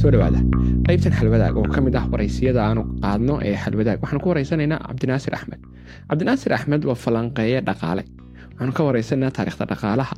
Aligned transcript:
soo 0.00 0.10
dhawaada 0.14 0.40
qaybtan 0.86 1.12
xalwadaag 1.18 1.56
oo 1.60 1.66
ka 1.74 1.80
mid 1.86 1.94
ah 2.00 2.04
waraysiyada 2.12 2.60
aanu 2.68 2.82
qaadno 3.04 3.34
ee 3.48 3.56
xalwadaag 3.64 3.98
waxaanu 4.02 4.20
ku 4.24 4.28
waraysanaynaa 4.32 4.78
cabdinaasir 4.88 5.32
axmed 5.38 5.60
cabdinaasir 6.10 6.52
axmed 6.58 6.82
waa 6.88 6.98
falanqeeye 7.04 7.60
dhaqaale 7.68 8.02
waxaanu 8.52 8.72
ka 8.78 8.82
waraysanaynaa 8.88 9.32
taarikhda 9.38 9.64
dhaqaalaha 9.72 10.14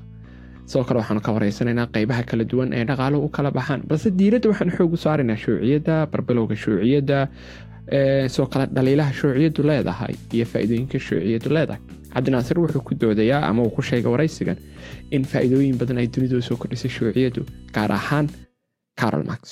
sidoo 0.70 0.84
kale 0.88 0.98
waxaanu 1.02 1.20
ka 1.26 1.30
waraysanaynaa 1.36 1.86
qaybaha 1.94 2.22
kala 2.30 2.44
duwan 2.50 2.68
ee 2.78 2.84
dhaqaaluhu 2.90 3.24
u 3.26 3.28
kala 3.36 3.50
baxaan 3.58 3.80
balse 3.90 4.08
diiradda 4.18 4.48
waxaanu 4.52 4.72
xoog 4.78 4.92
saaraynaa 5.04 5.38
shuuciyadda 5.44 5.94
barbilowga 6.12 6.56
shuuciyadda 6.64 7.18
sidoo 8.32 8.46
kale 8.52 8.64
dhaliilaha 8.76 9.12
shuuciyaddu 9.20 9.60
leedahay 9.70 10.14
iyo 10.36 10.44
faa'iidooyinka 10.52 10.98
shuuciyaddu 11.06 11.48
leedahay 11.56 11.80
cabdinaasir 12.14 12.56
wuxuu 12.62 12.82
ku 12.88 12.92
doodayaa 13.02 13.42
ama 13.50 13.60
uu 13.66 13.72
ku 13.76 13.82
sheegay 13.88 14.10
waraysigan 14.14 14.56
in 15.16 15.22
faa'iidooyin 15.32 15.76
badan 15.80 15.98
ay 16.02 16.06
dunidu 16.14 16.42
soo 16.48 16.56
kordhisay 16.62 16.90
shuuciyaddu 16.98 17.42
gaar 17.76 17.92
ahaan 18.00 18.26
carol 19.00 19.24
max 19.30 19.42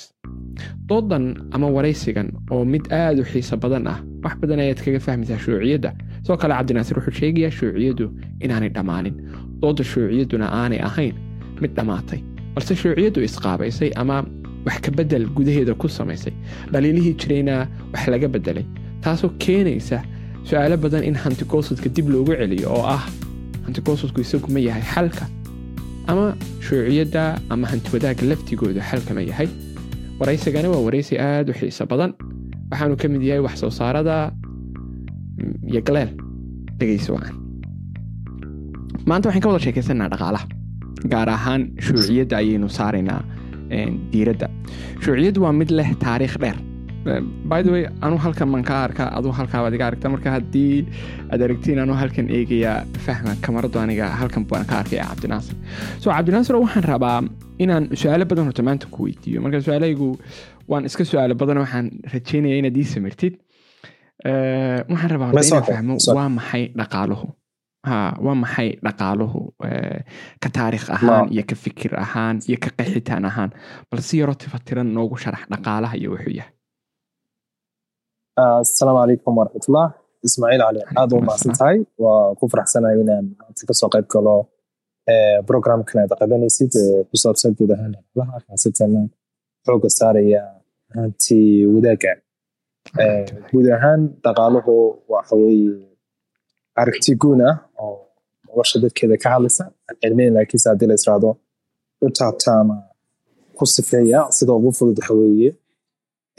doodan 0.89 1.25
ama 1.55 1.67
waraysigan 1.75 2.27
oo 2.51 2.65
mid 2.73 2.85
aada 2.91 3.21
u 3.21 3.25
xiiso 3.31 3.57
badan 3.63 3.87
ah 3.93 3.97
wax 4.23 4.33
badan 4.41 4.59
ayaad 4.63 4.79
kaga 4.85 4.99
fahmaysaa 5.05 5.37
shuuciyadda. 5.45 5.91
Sidoo 6.23 6.37
kale 6.41 6.53
cabdinaasir 6.59 6.95
wuxuu 6.99 7.15
sheegayaa 7.21 7.51
shuuciyaddu 7.59 8.05
inaanay 8.43 8.69
dhammaanin. 8.75 9.15
Dooda 9.61 9.83
shuuciyadduna 9.91 10.47
aanay 10.59 10.79
ahayn 10.89 11.15
mid 11.61 11.71
dhammaatay. 11.77 12.19
Balse 12.55 12.73
shuuciyaddu 12.81 13.19
isqaabaysay 13.27 13.91
ama 14.01 14.17
wax 14.65 14.77
ka 14.85 14.91
bedel 14.97 15.25
gudaheeda 15.37 15.73
ku 15.81 15.87
samaysay. 15.97 16.33
Dhaliilihii 16.71 17.15
jirayna 17.21 17.55
wax 17.93 18.07
laga 18.13 18.27
bedelay 18.35 18.65
taasoo 19.03 19.29
keenaysa 19.43 20.03
su'aalo 20.49 20.77
badan 20.85 21.03
in 21.09 21.15
hantigoosadka 21.23 21.89
dib 21.95 22.07
loogu 22.13 22.33
celiyo 22.41 22.67
oo 22.77 22.83
ah 22.95 23.03
hantigoosadku 23.65 24.21
isagu 24.25 24.47
ma 24.55 24.59
yahay 24.67 24.83
xalka 24.93 25.25
ama 26.11 26.25
shuuciyadda 26.65 27.23
ama 27.53 27.65
hantiwadaagga 27.71 28.23
laftigooda 28.31 28.81
xalka 28.89 29.11
ma 29.17 29.21
yahay 29.31 29.49
waraysigani 30.19 30.67
waa 30.73 30.81
waraysi 30.87 31.15
aada 31.27 31.51
u 31.53 31.55
xiiso 31.59 31.85
badan. 31.91 32.11
Waxaanu 32.71 32.95
ka 33.01 33.07
mid 33.13 33.21
yahay 33.29 33.41
wax 33.47 33.55
soo 33.63 33.71
saarada 33.79 34.15
iyo 35.71 35.81
galeel. 35.87 36.11
Dhegayso 36.79 37.11
wacan 37.17 37.35
maanta 39.09 39.25
waxaan 39.29 39.43
ka 39.43 39.49
wada 39.51 39.61
sheekaysanaa 39.65 40.09
dhaqaalaha 40.13 40.45
gaar 41.11 41.29
ahaan 41.37 41.61
shuuciyadda 41.85 42.35
ayaynu 42.41 42.67
saaraynaa 42.79 43.21
diiradda. 44.11 44.47
Shuuciyaddu 45.03 45.39
waa 45.45 45.53
mid 45.61 45.69
leh 45.79 45.89
taariikh 46.05 46.35
dheer 46.43 46.57
by 47.51 47.59
the 47.65 47.71
way 47.73 47.83
anu 48.05 48.17
halkan 48.25 48.49
man 48.53 48.63
ka 48.69 48.75
arka 48.87 49.03
aduu 49.17 49.31
halkaabaad 49.39 49.73
iga 49.77 49.85
aragta 49.89 50.09
marka 50.15 50.29
haddii 50.35 50.85
aad 51.31 51.41
aragtiin 51.47 51.79
anu 51.83 51.93
halkan 52.01 52.27
eegayaa 52.37 52.77
fahma 53.05 53.33
kamaradu 53.45 53.79
aniga 53.83 54.07
halkan 54.21 54.43
baan 54.51 54.65
ka 54.71 54.75
arkaya 54.81 55.05
cabdinaasir 55.11 55.55
so 56.03 56.07
cabdinaasir 56.15 56.55
waxaan 56.63 56.85
rabaa 56.93 57.17
inaan 57.65 57.85
su'aalo 58.01 58.25
badan 58.31 58.45
horta 58.49 58.63
maanta 58.69 58.87
ku 58.95 58.99
weydiiyo. 59.07 59.39
Marka 59.45 59.61
su'aalahaygu 59.67 60.07
waan 60.71 60.83
iska 60.89 61.03
su'aalo 61.11 61.33
badan 61.41 61.57
waxaan 61.63 61.87
rajeynaya 62.13 62.55
inaad 62.61 62.77
ii 62.81 62.87
samirtid. 62.93 63.33
Waxaan 64.91 65.11
rabaa 65.15 65.27
horta 65.31 65.47
inaan 65.47 65.65
fahmo 65.71 65.95
waa 66.17 66.29
maxay 66.37 66.63
dhaqaaluhu? 66.79 67.27
Ha 67.89 67.97
waa 68.25 68.35
maxay 68.43 68.69
dhaqaaluhu? 68.85 69.41
Ka 70.43 70.49
taariikh 70.57 70.87
ahaan 70.97 71.27
iyo 71.35 71.43
ka 71.51 71.55
fikir 71.65 71.91
ahaan 72.05 72.35
iyo 72.49 72.57
ka 72.63 72.69
qaxitaan 72.79 73.25
ahaan. 73.31 73.49
Bal 73.91 74.01
si 74.07 74.19
yaroo 74.21 74.35
tifatiran 74.43 74.87
noogu 74.97 75.17
sharax 75.23 75.43
dhaqaalaha 75.53 75.95
iyo 76.01 76.09
wuxuu 76.15 76.35
yahay 76.39 76.53
asalaamu 78.43 78.99
calaykum 79.01 79.33
waraxmatullah 79.39 79.87
ismaaciil 80.27 80.61
cali 80.65 80.81
aad 81.01 81.11
u 81.15 81.19
mahadsan 81.27 81.53
tahay 81.59 81.77
waa 82.03 82.23
ku 82.39 82.43
faraxsanahay 82.51 82.95
inaan 83.03 83.25
maanta 83.39 83.61
ka 83.69 83.73
soo 83.79 83.89
qayb 83.93 84.05
galo 84.13 84.35
programkan 85.49 85.97
aad 86.03 86.11
qabanaysid 86.21 86.73
ku 87.09 87.15
saabsan 87.23 87.51
guud 87.57 87.71
ahaan 87.75 87.91
dhaqaalaha 87.95 88.37
khaasatan 88.45 88.91
xooga 89.65 89.89
saaraya 89.99 90.41
hanti 90.95 91.39
wadaaga 91.73 92.13
guud 93.51 93.67
ahaan 93.77 94.01
dhaqaaluhu 94.25 94.73
waxa 95.13 95.35
weeye 95.41 95.73
aragti 96.81 97.11
guun 97.21 97.39
ah 97.49 97.55
oo 97.83 97.95
nolosha 98.47 98.77
dadkeeda 98.83 99.15
ka 99.23 99.27
hadlaysa 99.35 99.63
cilmiyan 100.01 100.33
laakiinse 100.37 100.67
haddii 100.71 100.89
la 100.91 100.95
israado 101.01 101.29
ama 102.61 102.77
ku 103.57 103.63
sifeeya 103.75 104.19
sida 104.37 104.51
ugu 104.59 104.69
fudud 104.77 104.99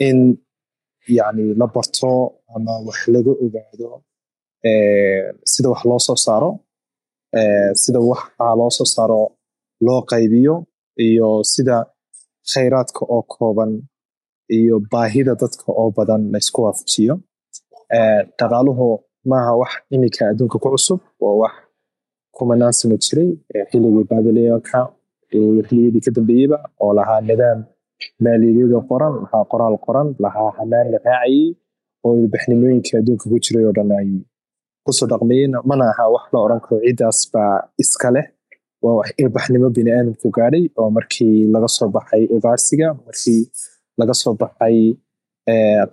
in 0.07 0.17
yani 1.07 1.43
la 1.59 1.67
barto 1.75 2.11
ama 2.55 2.73
wax 2.87 2.99
laga 3.13 3.31
ogaado 3.45 3.87
sida 5.51 5.69
wax 5.69 5.81
loo 5.89 5.99
soo 6.07 6.15
saaro 6.25 6.51
sida 7.81 7.99
waxa 7.99 8.55
loo 8.59 8.69
soo 8.77 8.85
saaro 8.95 9.21
loo 9.85 10.01
qaybiyo 10.11 10.55
iyo 11.05 11.29
sida 11.53 11.75
khayraadka 12.51 13.01
oo 13.15 13.21
kooban 13.33 13.71
iyo 14.57 14.75
baahida 14.91 15.33
dadka 15.41 15.65
oo 15.81 15.89
badan 15.97 16.21
laysku 16.33 16.59
waafajiyo 16.65 17.15
dhaqaaluhu 18.39 18.87
maaha 19.29 19.51
wax 19.61 19.71
iminka 19.93 20.21
adduunka 20.29 20.57
ku 20.63 20.69
cusub 20.73 20.99
waa 21.23 21.35
wax 21.41 21.53
kumanaan 22.35 22.73
sano 22.79 22.95
jiray 23.05 23.29
xilligii 23.69 24.05
babilonka 24.09 24.79
xiliyadii 25.67 26.01
ka 26.05 26.11
dambeeyeyba 26.15 26.57
oo 26.83 26.91
lahaa 26.97 27.21
nidaam 27.29 27.59
maaliyadyada 28.25 28.79
qoran 28.89 29.13
lahaa 29.23 29.43
qoraal 29.51 29.75
qoran 29.85 30.07
lahaa 30.25 30.49
hanaan 30.57 30.87
la 30.93 30.99
raacayey 31.07 31.45
oo 32.05 32.11
ilbaxnimooyinka 32.21 32.93
adduunka 32.99 33.25
ku 33.31 33.37
jiray 33.45 33.63
oo 33.69 33.73
dhan 33.77 33.91
ay 33.99 34.09
ku 34.85 34.91
soo 34.97 35.07
dhaqmayeen 35.11 35.53
mana 35.69 35.83
aha 35.91 36.05
wax 36.15 36.25
la 36.33 36.39
oran 36.45 36.59
karo 36.65 36.77
ciddaas 36.85 37.19
baa 37.33 37.55
iska 37.83 38.09
leh 38.15 38.25
waa 38.83 38.95
wax 38.99 39.09
ilbaxnimo 39.23 39.67
biniaadamku 39.77 40.27
gaadhay 40.37 40.63
oo 40.79 40.89
markii 40.97 41.35
laga 41.53 41.69
soo 41.77 41.89
baxay 41.95 42.23
ugaarsiga 42.35 42.87
markii 43.05 43.41
laga 43.99 44.13
soo 44.21 44.33
baxay 44.41 44.77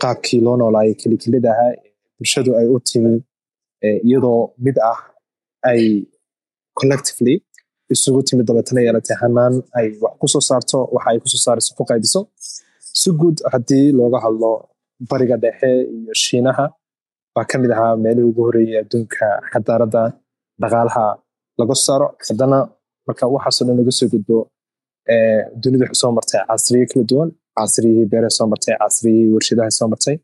qaabkii 0.02 0.40
loo 0.46 0.56
noolaayay 0.60 0.94
kelikilida 1.00 1.50
ahaa 1.54 1.72
bulshadu 2.18 2.50
ay 2.60 2.66
u 2.74 2.78
timi 2.88 3.12
iyadoo 4.08 4.40
mid 4.64 4.76
ah 4.92 5.00
ay 5.70 5.82
collectively 6.78 7.34
isugu 7.94 8.20
timi 8.28 8.42
dabeetana 8.48 8.80
yeelatay 8.86 9.16
hanaan 9.22 9.54
ay 9.78 9.86
wax 10.02 10.14
ku 10.20 10.26
soo 10.32 10.42
saarto 10.48 10.78
waxa 10.94 11.08
ay 11.12 11.18
ku 11.22 11.28
soo 11.32 11.40
saarayso 11.44 11.70
ku 11.78 11.82
qaybiso. 11.90 12.20
Si 13.00 13.08
guud 13.20 13.36
haddii 13.52 13.86
looga 13.98 14.18
hadlo 14.24 14.50
bariga 15.10 15.36
dhexe 15.44 15.70
iyo 15.96 16.12
shiinaha 16.24 16.64
baa 17.34 17.44
ka 17.50 17.56
mid 17.62 17.70
ahaa 17.76 17.92
meelihii 18.04 18.28
ugu 18.30 18.40
horeeyey 18.46 18.76
adduunka 18.82 19.26
xadaaradda 19.52 20.02
dhaqaalaha 20.62 21.04
laga 21.60 21.74
saaro. 21.86 22.06
Haddana 22.26 22.58
marka 23.06 23.24
waxaasoo 23.34 23.64
dhan 23.68 23.76
laga 23.80 23.92
soo 23.98 24.08
gudbo 24.12 24.36
dunidu 25.62 25.82
waxay 25.84 25.98
soo 26.02 26.10
martay 26.18 26.40
casriyo 26.50 26.86
kala 26.92 27.04
duwan. 27.10 27.28
Casriyihii 27.58 28.06
beere 28.12 28.28
soo 28.38 28.46
martay 28.52 28.74
casriyihii 28.82 29.32
warshadaha 29.34 29.70
soo 29.78 29.88
martay. 29.92 30.16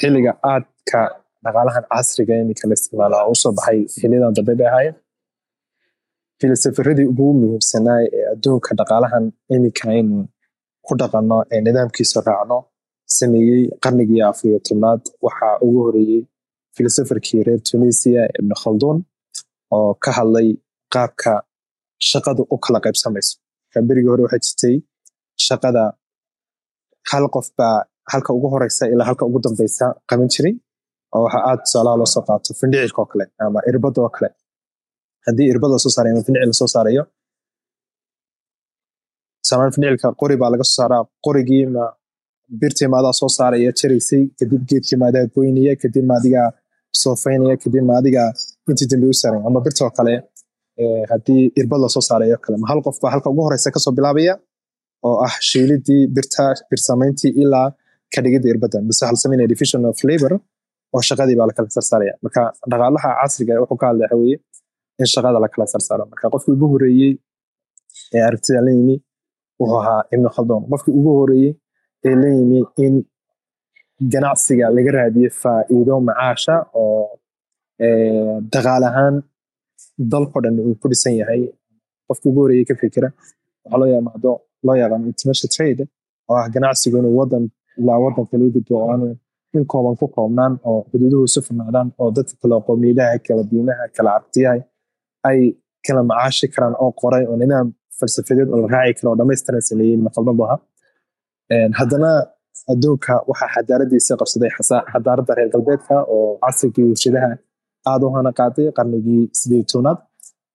Xilliga 0.00 0.32
aadka 0.52 1.00
dhaqaalahan 1.44 1.84
casriga 1.92 2.32
iminka 2.42 2.64
la 2.70 2.74
isticmaala 2.78 3.16
oo 3.26 3.32
u 3.34 3.36
soo 3.42 3.52
baxay 3.58 3.78
xiliyadan 4.00 4.32
dambe 4.36 4.52
bay 4.60 4.68
ahaayeen 4.72 4.96
filosofaradii 6.40 7.06
ugu 7.12 7.26
muhiimsanaa 7.40 7.98
ee 8.16 8.24
adduunka 8.32 8.70
dhaqaalahan 8.78 9.24
iminka 9.54 9.84
aynu 9.94 10.18
ku 10.86 10.92
dhaqanno 11.00 11.38
ee 11.54 11.60
nidaamkiisa 11.66 12.18
raacno 12.28 12.58
sameeyey 13.18 13.62
qarnigii 13.84 14.22
afariyo 14.30 14.58
tobnaad 14.68 15.02
waxaa 15.26 15.54
ugu 15.66 15.78
horeeyey 15.86 16.20
filosofarkii 16.76 17.40
reer 17.46 17.60
tunisia 17.70 18.22
ibn 18.38 18.52
khalduun 18.62 18.98
oo 19.76 19.90
ka 20.04 20.10
hadlay 20.18 20.48
qaabka 20.94 21.32
shaqadu 22.10 22.42
u 22.54 22.56
kala 22.64 22.78
qaybsamayso. 22.84 23.32
Berigii 23.88 24.10
hore 24.12 24.22
waxay 24.26 24.40
jirtay 24.46 24.74
shaqada 25.46 25.82
hal 27.10 27.24
qof 27.34 27.46
baa 27.58 27.76
halka 28.12 28.30
ugu 28.36 28.48
horeysa 28.52 28.84
ilaa 28.92 29.06
halka 29.10 29.24
ugu 29.28 29.38
dambeysa 29.44 29.86
qaban 30.10 30.28
jiray 30.34 30.54
oo 31.14 31.20
waxa 31.24 31.38
aad 31.50 31.58
tusaalaha 31.64 31.96
loo 32.00 32.08
soo 32.14 32.22
qaato 32.28 32.50
findhicilka 32.60 32.98
oo 33.02 33.08
kale 33.12 33.24
ama 33.44 33.60
irbada 33.70 34.00
oo 34.04 34.10
kale 34.16 34.28
haddii 35.26 35.46
irbada 35.52 35.72
la 35.76 35.80
soo 35.84 35.92
saarayo 35.96 36.12
ama 36.16 36.24
findhicil 36.26 36.50
la 36.52 36.56
soo 36.62 36.70
saarayo 36.74 37.02
tusaalahaan 39.42 39.72
findhicilka 39.74 40.08
qori 40.20 40.34
baa 40.40 40.50
laga 40.52 40.64
soo 40.68 40.76
saaraa. 40.80 41.02
Qorigii 41.26 41.64
ma 41.74 41.84
birtii 42.60 42.88
maadaa 42.94 43.14
soo 43.20 43.30
saaraya 43.38 43.70
jaraysay 43.80 44.22
kadib 44.38 44.62
geedkii 44.70 44.98
maadaa 45.02 45.24
goynaya 45.34 45.72
kadib 45.82 46.04
maadigaa 46.12 46.48
soofaynaya 47.02 47.56
kadib 47.64 47.84
maadigaa 47.90 48.28
intii 48.70 48.88
dambe 48.92 49.06
u 49.12 49.16
saaray. 49.22 49.40
Ama 49.48 49.58
birta 49.66 49.80
oo 49.86 49.92
kale 49.98 50.14
haddii 51.12 51.42
irbad 51.60 51.80
la 51.84 51.88
soo 51.94 52.02
saarayo 52.08 52.36
kale 52.44 52.56
ma 52.62 52.66
hal 52.70 52.80
qof 52.86 52.96
baa 53.02 53.10
halka 53.14 53.28
ugu 53.32 53.42
horeysa 53.46 53.68
ka 53.74 53.80
soo 53.84 53.92
bilaabaya 53.98 54.34
oo 55.08 55.16
ah 55.26 55.34
shiilidii 55.48 56.02
birta 56.16 56.44
bir 56.70 56.80
samayntii 56.88 57.32
ilaa 57.42 57.68
ka 58.14 58.18
irbadda. 58.52 58.78
La 59.12 59.18
sameynaya 59.24 59.48
division 59.52 59.80
of 59.90 59.98
labor 60.10 60.32
oo 60.94 61.00
shaqadii 61.08 61.36
baa 61.40 61.46
lakala 61.50 61.68
sarsaaraya 61.76 62.14
marka 62.24 62.42
dhaqaalaha 62.70 63.10
casriga 63.20 63.52
wuxuu 63.62 63.78
ka 63.82 63.86
hadlaya 63.90 64.06
waxa 64.10 64.18
weeye 64.22 64.36
in 65.00 65.06
shaqada 65.12 65.38
lakala 65.44 65.64
sarsaaro 65.74 66.04
marka 66.12 66.26
qofkii 66.34 66.54
ugu 66.56 66.66
horeeyey 66.72 67.12
ee 68.16 68.22
aragtida 68.28 68.60
la 68.66 68.72
wuxuu 69.60 69.78
ahaa 69.82 70.00
ibnu 70.14 70.28
khaldoon 70.36 70.62
qofkii 70.70 70.94
ugu 71.00 71.10
horeeyey 71.20 71.52
ee 72.08 72.14
la 72.22 72.28
in 72.84 72.94
ganacsiga 74.12 74.66
laga 74.76 74.90
raadiyo 74.98 75.30
faa'iido 75.42 75.94
macaasha 76.08 76.54
oo 76.82 77.04
dhaqaal 78.52 78.84
ahaan 78.90 79.14
dalko 80.12 80.36
dhan 80.44 80.54
uu 80.66 80.74
ku 80.82 80.86
dhisan 80.92 81.14
yahay 81.20 81.40
qofkii 82.08 82.28
ugu 82.30 82.40
horeeyey 82.44 82.64
ka 82.70 82.74
fikira 82.82 83.08
waxaa 83.64 83.78
loo 83.80 83.88
yamaado 83.94 84.32
loo 84.66 84.76
yaqaano 84.82 85.04
international 85.12 85.50
trade 85.56 85.82
oo 86.30 86.36
ah 86.42 86.46
ganacsigu 86.54 86.96
inuu 87.00 87.14
wadan 87.20 87.44
ilaa 87.80 87.98
wadan 88.04 88.24
kala 88.30 88.44
gudbo 88.54 88.74
oo 88.82 88.88
aanu 88.92 89.06
in 89.56 89.64
kooban 89.72 89.94
ku 90.00 90.06
koobnaan 90.16 90.52
oo 90.70 90.78
xuduuduhu 90.90 91.24
isu 91.28 91.40
furnaadaan 91.46 91.88
oo 92.00 92.08
dadka 92.16 92.34
kale 92.42 92.56
qowmiyadaha 92.68 93.16
kala 93.26 93.42
diimaha 93.50 93.84
kala 93.96 94.08
aragtiyaha 94.16 94.56
ay 95.28 95.40
kala 95.86 96.00
macaashi 96.10 96.46
karaan 96.54 96.74
oo 96.82 96.90
qoray 97.00 97.24
oo 97.30 97.36
nidaam 97.42 97.66
falsafadeed 97.98 98.48
oo 98.52 98.58
la 98.62 98.68
raaci 98.74 98.94
karo 98.98 99.08
oo 99.12 99.16
dhamaystiran 99.20 99.62
sameeyey 99.68 99.96
ahaa 100.46 100.58
haddana 101.80 102.10
adduunka 102.72 103.12
waxaa 103.30 103.48
xadaaradiisa 103.54 104.12
qabsaday 104.20 104.50
xadaaradda 104.92 105.32
reer 105.38 105.50
galbeedka 105.54 105.96
oo 106.14 106.22
casrigii 106.42 106.84
warshadaha 106.92 107.30
aada 107.90 108.04
u 108.06 108.10
hana 108.16 108.30
qaaday 108.40 108.66
qarnigii 108.78 109.22
sideed 109.40 109.66
toonaad 109.72 109.98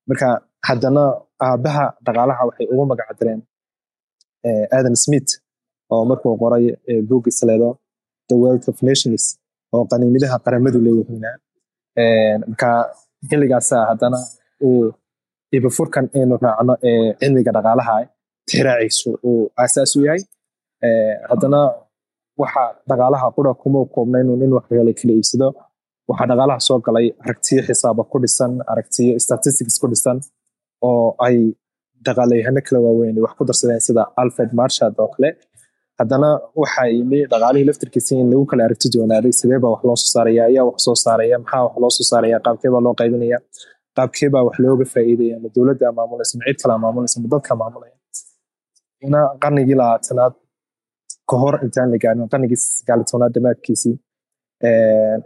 marka 0.09 0.27
haddana 0.69 1.03
aabaha 1.47 1.85
dhaqaalaha 2.05 2.41
waxay 2.47 2.65
ugu 2.73 2.83
magacdireen 2.91 3.39
adam 4.79 4.95
smith 5.05 5.29
oo 5.93 6.03
markuu 6.09 6.33
qoray 6.43 6.65
buuggiis 7.09 7.39
leedo 7.49 7.69
the 8.29 8.35
wealth 8.43 8.65
of 8.71 8.77
nations 8.89 9.23
oo 9.75 9.83
qaniimidaha 9.91 10.35
qaramadu 10.45 10.77
leeyihiina 10.85 11.31
marka 12.49 12.69
xilligaasa 13.29 13.77
haddana 13.89 14.19
uu 14.69 14.83
ibafurkan 15.57 16.05
aynu 16.17 16.35
raacno 16.45 16.73
ee 16.89 17.13
cilmiga 17.21 17.51
dhaqaalaha 17.57 17.95
tixraaciisu 18.49 19.09
uu 19.29 19.41
aasaas 19.63 19.91
u 19.97 20.05
yahay. 20.07 20.21
Haddana 21.29 21.61
waxa 22.41 22.63
dhaqaalaha 22.89 23.27
qura 23.35 23.51
kuma 23.61 23.79
koobna 23.93 24.17
inuu 24.23 24.55
wax 24.57 24.65
kale 24.69 24.93
kala 24.99 25.13
iibsado. 25.17 25.47
Waxaa 26.09 26.27
dhaqaalaha 26.31 26.59
soo 26.67 26.79
galay 26.85 27.07
aragtiyo 27.23 27.61
xisaaba 27.67 28.01
ku 28.11 28.17
dhisan 28.23 28.51
aragtiyo 28.71 29.13
statistics 29.25 29.75
ku 29.81 29.87
dhisan 29.91 30.17
oo 30.89 31.15
ay 31.25 31.37
dhaqaalayahano 32.05 32.61
kala 32.67 32.79
waaweyn 32.85 33.17
wax 33.25 33.33
ku 33.37 33.43
darsadeen 33.49 33.81
sida 33.87 34.03
alfred 34.21 34.51
marshad 34.59 34.93
oo 35.03 35.09
kale. 35.15 35.29
Haddana 35.99 36.29
waxa 36.61 36.81
yimi 36.95 37.19
dhaqaalihii 37.31 37.67
laftirkiisa 37.69 38.11
in 38.21 38.27
lagu 38.31 38.45
kala 38.51 38.61
aragti 38.67 38.87
doonaaday 38.95 39.33
sidee 39.39 39.59
wax 39.73 39.81
loo 39.87 39.95
soo 40.01 40.09
saaraya 40.15 40.43
ayaa 40.49 40.65
wax 40.69 40.77
soo 40.85 40.95
saaraya 41.05 41.35
maxaa 41.43 41.61
wax 41.67 41.75
loo 41.83 41.91
soo 41.97 42.05
saaraya 42.11 42.37
qaabkee 42.45 42.69
loo 42.85 42.93
qaybinaya 42.99 43.37
qaabkee 43.97 44.29
baa 44.33 44.43
wax 44.47 44.55
looga 44.63 44.85
faa'iidaya 44.93 45.35
ma 45.43 45.47
dowladda 45.55 45.87
maamulaysa 45.97 46.33
ma 46.39 46.43
cid 46.47 46.57
kala 46.63 46.75
maamulaysa 46.83 47.17
ma 47.23 47.27
dadka 47.33 47.53
maamulaya 47.61 47.95
ina 49.07 49.19
qarnigii 49.43 49.77
labaatanaad 49.81 50.33
ka 51.29 51.35
hor 51.41 51.55
intaan 51.65 51.87
la 51.93 51.97
gaarin 52.03 52.27
qarnigii 52.33 52.59
sagaali 52.77 53.03
tobnaad 53.11 53.31
dhammaadkiisii 53.35 53.95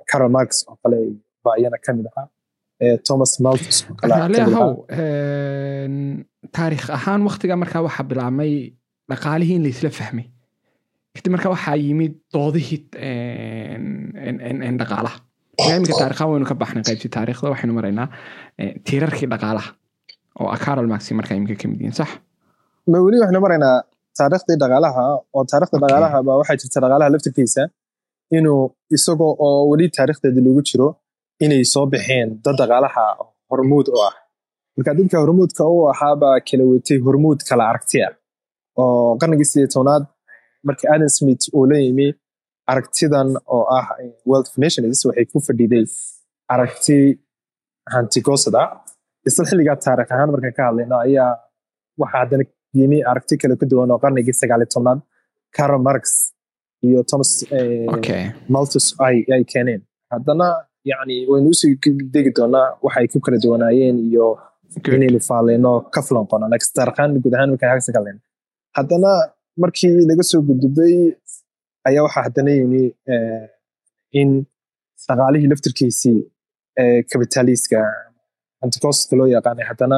carol 0.10 0.31
marx 0.38 0.52
oo 0.69 0.75
kale 0.84 0.98
baa 1.44 1.56
iyana 1.62 1.78
ka 1.86 1.92
mid 1.98 2.06
ahaa 2.12 2.28
thomas 3.08 3.31
malthus 3.46 3.78
oo 3.90 3.94
kale 4.00 4.14
taariikh 6.58 6.88
ahaan 6.98 7.22
waktiga 7.30 7.56
markaa 7.64 7.81
waxaa 7.88 8.06
bilaabmay 8.12 8.52
dhaqaalihii 9.12 9.56
in 9.60 9.64
laisla 9.68 9.90
fahmay 10.00 10.28
kadib 11.16 11.31
markaa 11.36 11.52
waxaa 11.56 11.75
yimid 11.86 12.14
doodihii 12.34 12.80
dhaqaalaha 14.80 15.18
iminka 15.65 15.94
taarikhaan 16.01 16.30
waynu 16.31 16.45
ka 16.51 16.56
baxnay 16.62 16.83
qaybtii 16.89 17.12
taariikhda 17.18 17.48
waxaynu 17.54 17.74
maraynaa 17.80 18.07
tiirarkii 18.88 19.27
dhaqaalaha 19.33 19.69
oo 20.42 20.48
ah 20.56 20.59
carol 20.65 20.88
marx 20.92 21.04
markaa 21.19 21.36
iminka 21.39 21.56
ka 21.62 21.68
mid 21.71 21.80
yihiin 21.81 21.95
sax? 22.00 22.09
Ma 22.92 22.98
weli 23.06 23.18
waxaynu 23.21 23.42
maraynaa 23.45 23.75
taariikhdii 24.19 24.57
dhaqaalaha 24.63 25.04
oo 25.36 25.44
taariikhda 25.51 25.77
dhaqaalaha 25.83 26.18
baa 26.27 26.38
waxaa 26.42 26.57
jirta 26.62 26.77
dhaqaalaha 26.83 27.09
laftirkiisa 27.13 27.63
inuu 28.38 28.62
isagoo 28.95 29.31
oo 29.45 29.59
weli 29.71 29.86
taariikhdeedii 29.98 30.44
lagu 30.48 30.62
jiro 30.69 30.88
inay 31.45 31.63
soo 31.74 31.86
baxeen 31.94 32.30
dad 32.45 32.56
dhaqaalaha 32.62 33.04
hormuud 33.51 33.88
u 33.95 33.98
ah. 34.09 34.13
Marka 34.77 34.92
dadka 35.00 35.18
hormuudka 35.24 35.63
u 35.75 35.77
ahaabaa 35.94 36.36
kala 36.48 36.63
watay 36.71 36.98
hormuud 37.06 37.39
kala 37.50 37.63
aragti 37.71 37.98
ah 38.07 38.13
oo 38.81 39.09
qarnigii 39.21 39.48
sideed 39.51 39.71
tobnaad 39.75 40.04
marka 40.68 40.86
adam 40.94 41.09
smith 41.18 41.44
uu 41.57 41.65
la 41.71 41.77
yimi 41.86 42.07
aragtidan 42.72 43.30
oo 43.56 43.64
ah 43.78 43.86
wealth 44.30 44.50
of 44.52 44.56
nations 44.66 45.00
waxay 45.08 45.25
ku 45.34 45.38
fadhiday 45.48 45.84
aragti 46.54 46.98
hantigosada 47.94 48.62
isla 49.30 49.44
xilligaa 49.50 49.78
taarikh 49.86 50.12
ahaan 50.16 50.30
markaan 50.34 50.56
ka 50.58 50.64
hadlayno 50.68 50.96
ayaa 51.06 51.30
waxaa 52.02 52.19
haddana 52.24 52.44
yimi 52.80 52.98
aragti 53.12 53.36
kale 53.42 53.56
ka 53.62 53.66
duwan 53.72 53.92
oo 53.94 54.00
qarnigii 54.04 54.36
sagaali 54.42 54.66
tobnaad 54.74 55.00
carol 55.58 55.81
marx 55.88 56.06
iyo 56.88 57.00
thomas 57.10 57.31
malthus 58.56 58.88
ay 59.06 59.44
keeneen. 59.52 59.81
Haddana 60.14 60.48
yani 60.92 61.16
waynu 61.30 61.50
u 61.54 61.58
sii 61.60 61.72
degi 62.14 62.31
doonaa 62.38 62.68
waxay 62.86 63.08
ku 63.14 63.18
kala 63.25 63.38
duwanaayeen 63.44 63.98
iyo 64.10 64.25
inaynu 64.96 65.19
faaleyno 65.30 65.72
ka 65.94 66.00
laakiin 66.54 66.74
taarikhaan 66.78 67.12
guud 67.24 67.34
ahaan 67.38 67.50
markaan 67.54 67.72
hagsa 67.74 67.92
galnayno 67.96 68.19
haddana 68.78 69.12
markii 69.64 69.92
laga 70.10 70.24
soo 70.31 70.42
gudubay 70.50 70.96
ayaa 71.88 72.04
waxaa 72.07 72.24
haddana 72.28 72.51
yimi 72.60 72.84
in 74.22 74.30
dhaqaalihii 75.07 75.50
laftirkiisii 75.51 76.19
kapitaliska 77.12 77.80
anticosta 78.63 79.13
loo 79.19 79.28
yaqaanay 79.36 79.66
haddana 79.72 79.98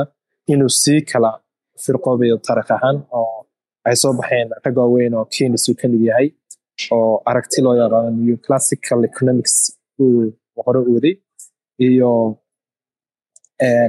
inuu 0.54 0.72
sii 0.82 1.00
kala 1.12 1.32
firqoobayo 1.84 2.36
taarikh 2.48 2.72
ahaan 2.78 2.98
oo 3.20 3.38
ay 3.88 3.96
soo 4.02 4.14
baxeen 4.20 4.48
rag 4.66 4.76
waaweyn 4.82 5.14
oo 5.20 5.26
keynes 5.36 5.64
uu 5.70 5.76
ka 5.82 5.86
mid 5.94 6.02
yahay 6.10 6.28
oo 6.96 7.14
aragti 7.30 7.60
loo 7.66 7.76
yaqaano 7.82 8.10
new 8.26 8.38
classical 8.46 9.00
economics 9.12 9.56
uu 10.04 10.22
hore 10.66 10.80
waday 10.94 11.16
iyo 11.88 12.12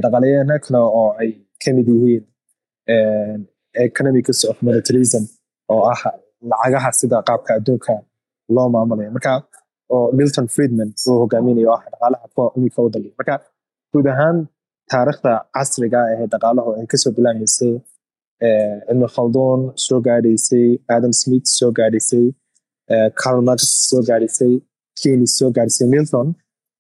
dhaqaalayaana 0.03 0.55
kale 0.65 0.79
oo 1.01 1.07
ay 1.23 1.31
ka 1.63 1.71
mid 1.77 1.89
yihiin 1.95 2.25
economics 3.89 4.41
of 4.51 4.57
monetarism 4.67 5.25
oo 5.73 5.83
ah 5.93 6.03
lacagaha 6.51 6.91
sida 7.01 7.19
qaabka 7.29 7.51
adduunka 7.59 7.95
loo 8.55 8.69
maamulayo 8.75 9.11
marka 9.17 9.33
oo 9.95 10.07
milton 10.19 10.47
friedman 10.55 10.89
uu 11.09 11.17
hogaaminayo 11.23 11.71
ah 11.77 11.83
dhaqaalaha 11.93 12.27
kuwa 12.35 12.47
u 12.87 12.91
dalay 12.95 13.13
marka 13.19 13.35
guud 13.93 14.07
ahaan 14.15 14.37
taariikhda 14.93 15.33
casriga 15.57 16.01
ee 16.15 16.27
dhaqaalahu 16.33 16.71
ay 16.79 16.87
ka 16.93 16.97
soo 17.03 17.13
bilaabaysay 17.17 17.73
ibn 18.93 19.03
khaldun 19.15 19.61
soo 19.87 20.01
gaadhaysay 20.07 20.67
adam 20.97 21.13
smith 21.23 21.47
soo 21.59 21.71
gaadhaysay 21.79 22.25
carl 23.23 23.41
marx 23.49 23.63
soo 23.91 24.03
gaadhaysay 24.09 24.53
keynes 25.01 25.33
soo 25.39 25.51
gaadhaysay 25.57 25.87
milton 25.95 26.27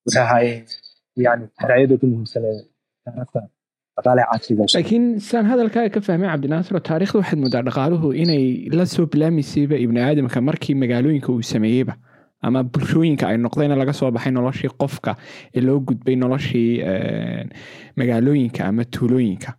waxay 0.07 0.23
ahaayeen 0.27 0.63
yani 1.27 1.45
raayada 1.71 1.93
ugu 1.97 2.07
muhiimsan 2.13 2.45
ee 4.01 4.07
taariikhda 4.09 4.67
laakiin 4.79 5.05
saan 5.31 5.47
hadalkaaga 5.53 5.91
ka 5.97 6.01
fahmay 6.09 6.29
cabdinaasir 6.33 6.75
oo 6.79 6.83
taarikhda 6.91 7.19
waxaad 7.23 7.41
moodaa 7.45 7.63
dhaqaaluhu 7.69 8.09
inay 8.23 8.45
la 8.79 8.87
soo 8.95 9.07
bilaamaysayba 9.13 9.77
ibni 9.85 10.01
aadamka 10.09 10.39
markii 10.49 10.75
magaalooyinka 10.83 11.29
uu 11.37 11.43
sameeyeyba 11.55 11.95
ama 12.49 12.61
bulshooyinka 12.73 13.25
ay 13.31 13.37
noqdeen 13.47 13.73
laga 13.83 13.93
soo 14.01 14.11
baxay 14.17 14.33
noloshii 14.39 14.71
qofka 14.83 15.13
ee 15.57 15.61
loo 15.69 15.79
gudbay 15.89 16.17
noloshii 16.25 16.69
magaalooyinka 18.01 18.61
ama 18.71 18.85
tuulooyinka 18.95 19.51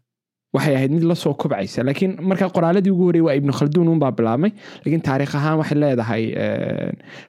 waxay 0.55 0.75
ahayd 0.77 0.91
mid 0.97 1.03
la 1.11 1.15
soo 1.23 1.33
kobcaysa 1.41 1.83
laakiin 1.87 2.13
markaa 2.29 2.49
qoraaladii 2.55 2.91
ugu 2.95 3.05
horrey 3.09 3.21
waa 3.27 3.35
ibnu 3.39 3.53
khalduun 3.59 3.87
unbaa 3.93 4.11
bilaabmay 4.17 4.51
laakiin 4.83 5.03
taarikh 5.09 5.35
ahaan 5.39 5.57
waxay 5.61 5.77
leedahay 5.83 6.23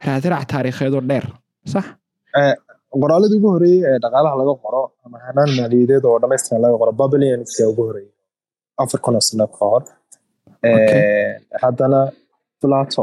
raadraac 0.06 0.44
taariikheedoo 0.52 1.02
dheer 1.10 1.26
sax 1.74 1.84
qoraaladii 3.00 3.38
ugu 3.40 3.48
horeeyey 3.54 3.80
ee 3.90 3.98
dhaqaalaha 4.04 4.34
laga 4.40 4.54
qoro 4.64 4.82
ama 5.04 5.16
hanaan 5.26 5.50
maaliyadeed 5.58 6.04
oo 6.10 6.16
dhamaystiran 6.22 6.60
laga 6.64 6.76
qoro 6.82 6.92
babylonianska 7.00 7.62
ugu 7.72 7.82
horeeyey 7.88 8.10
afar 8.82 8.98
kun 9.04 9.14
oo 9.18 9.24
sano 9.28 9.46
ka 9.56 9.64
hor 9.70 9.82
haddana 11.62 12.00
plato. 12.60 13.02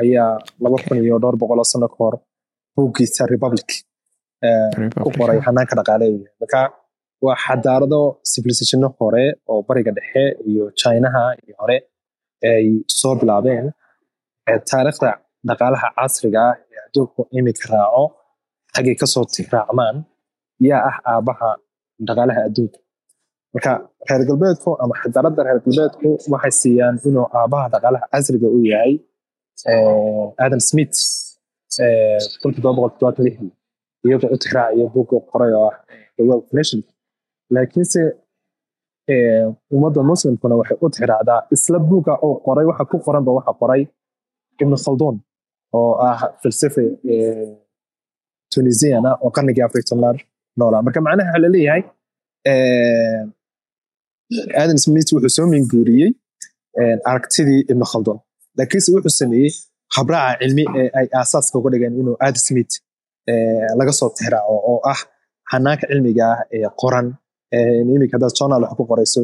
Ayaa 0.00 0.32
laba 0.64 0.76
kun 0.86 0.98
iyo 1.04 1.16
dhowr 1.22 1.36
boqol 1.42 1.58
oo 1.62 1.68
sano 1.72 1.86
ka 1.92 1.96
hor 2.02 2.14
republic 3.34 3.68
ku 5.04 5.08
qoray 5.18 5.38
hanaanka 5.46 5.74
yahay 6.22 6.34
marka 6.40 6.60
waa 7.24 7.36
xadaarado 7.44 8.00
civilizationno 8.32 8.88
hore 8.98 9.24
oo 9.50 9.60
bariga 9.68 9.92
dhexe 9.98 10.22
iyo 10.50 10.64
chinaha 10.80 11.22
iyo 11.44 11.54
hore 11.60 11.76
ay 12.52 12.66
soo 12.98 13.14
bilaabeen 13.20 13.66
taariikhda 14.70 15.10
dhaqaalaha 15.48 15.88
casriga 15.98 16.40
ah 16.50 16.54
ee 16.72 16.78
adduunku 16.86 17.20
iminka 17.38 17.64
raaco 17.72 18.04
xaggay 18.74 18.94
ka 19.00 19.06
soo 19.12 19.24
raacmaan 19.54 19.96
yaa 20.68 20.80
ah 20.90 20.96
aabaha 21.12 21.48
dhaqaalaha 22.06 22.40
adduunka. 22.48 22.78
Marka 23.54 23.72
reer 24.08 24.22
galbeedku 24.28 24.70
ama 24.82 24.94
xadaarada 25.02 25.40
reer 25.46 25.58
galbeedku 25.64 26.08
waxay 26.32 26.52
siiyaan 26.60 26.96
inuu 27.08 27.26
aabaha 27.38 27.66
dhaqaalaha 27.74 28.04
casriga 28.12 28.48
u 28.56 28.58
yahay 28.72 28.92
adam 30.44 30.60
smith 30.70 30.96
iyagoo 34.04 34.30
u 34.34 34.36
tixraacayo 34.42 34.84
buugga 34.94 35.16
qoray 35.30 35.52
oo 35.58 35.66
ah 35.70 35.76
the 36.16 36.22
world 36.28 36.46
nation. 36.58 36.80
Laakiinse 37.54 38.00
ummadda 39.74 40.00
muslimkuna 40.10 40.54
waxay 40.60 40.76
u 40.84 40.86
tixraacdaa 40.94 41.40
isla 41.54 41.78
buugga 41.90 42.14
oo 42.26 42.34
qoray 42.46 42.64
waxa 42.70 42.84
ku 42.90 42.96
qoranba 43.06 43.30
waxa 43.38 43.52
qoray 43.60 43.82
ibn 44.62 44.74
khaldun 44.84 45.16
oo 45.78 45.92
ah 46.08 46.18
falsafe 46.42 46.84
tunisian 48.52 49.04
ah 49.10 49.16
oo 49.24 49.30
qarnigii 49.36 49.64
afar 49.66 49.82
tobnaad 49.90 50.16
noolaa. 50.58 50.82
Marka 50.86 51.00
macnaha 51.06 51.28
waxaa 51.30 51.42
la 51.44 51.48
leeyahay 51.54 51.82
adam 54.62 54.78
smith 54.84 55.08
wuxuu 55.14 55.32
soo 55.36 55.46
minguuriyey 55.52 56.10
aragtidii 57.10 57.60
ibn 57.72 57.82
khaldun. 57.92 58.18
Laakiinse 58.58 58.88
wuxuu 58.94 59.14
sameeyey 59.20 59.50
habraaca 59.96 60.36
cilmi 60.42 60.64
ee 60.80 60.88
ay 60.98 61.06
aasaaska 61.20 61.54
uga 61.58 61.70
dhigeen 61.72 61.94
inuu 62.00 62.16
ad 62.26 62.36
smith 62.46 62.72
laga 63.78 63.92
soo 64.00 64.08
tixraaco 64.16 64.54
oo 64.70 64.78
ah 64.92 65.00
xanaanka 65.50 65.84
cilmiga 65.90 66.24
ah 66.34 66.38
ee 66.56 66.68
qoran 66.82 67.06
iminka 67.94 68.14
haddaad 68.16 68.34
journal 68.38 68.62
wax 68.64 68.72
ku 68.78 68.84
qorayso 68.90 69.22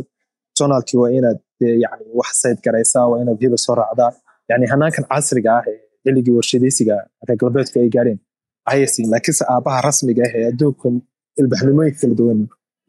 journalkii 0.59 0.99
waa 1.03 1.11
inaad 1.19 1.39
yani 1.85 2.05
wax 2.19 2.31
sayd 2.43 2.59
garaysaa 2.67 3.05
waa 3.11 3.19
inaad 3.23 3.39
hebel 3.43 3.61
soo 3.67 3.75
raacdaa. 3.81 4.11
Yani 4.51 4.65
hanaankan 4.73 5.05
casriga 5.13 5.51
ah 5.59 5.63
ee 5.71 5.77
xilligii 6.05 6.35
warshadaysiga 6.39 6.97
reer 7.27 7.39
galbeedku 7.43 7.77
ay 7.85 7.89
gaareen 7.97 8.19
ayay 8.73 8.89
siin 8.95 9.09
laakiinse 9.13 9.45
aabaha 9.55 9.79
rasmiga 9.89 10.23
ah 10.29 10.33
ee 10.39 10.45
adduunka 10.51 10.89
ilbaxnimooyinka 11.41 11.99
kala 12.03 12.15
duwan 12.21 12.41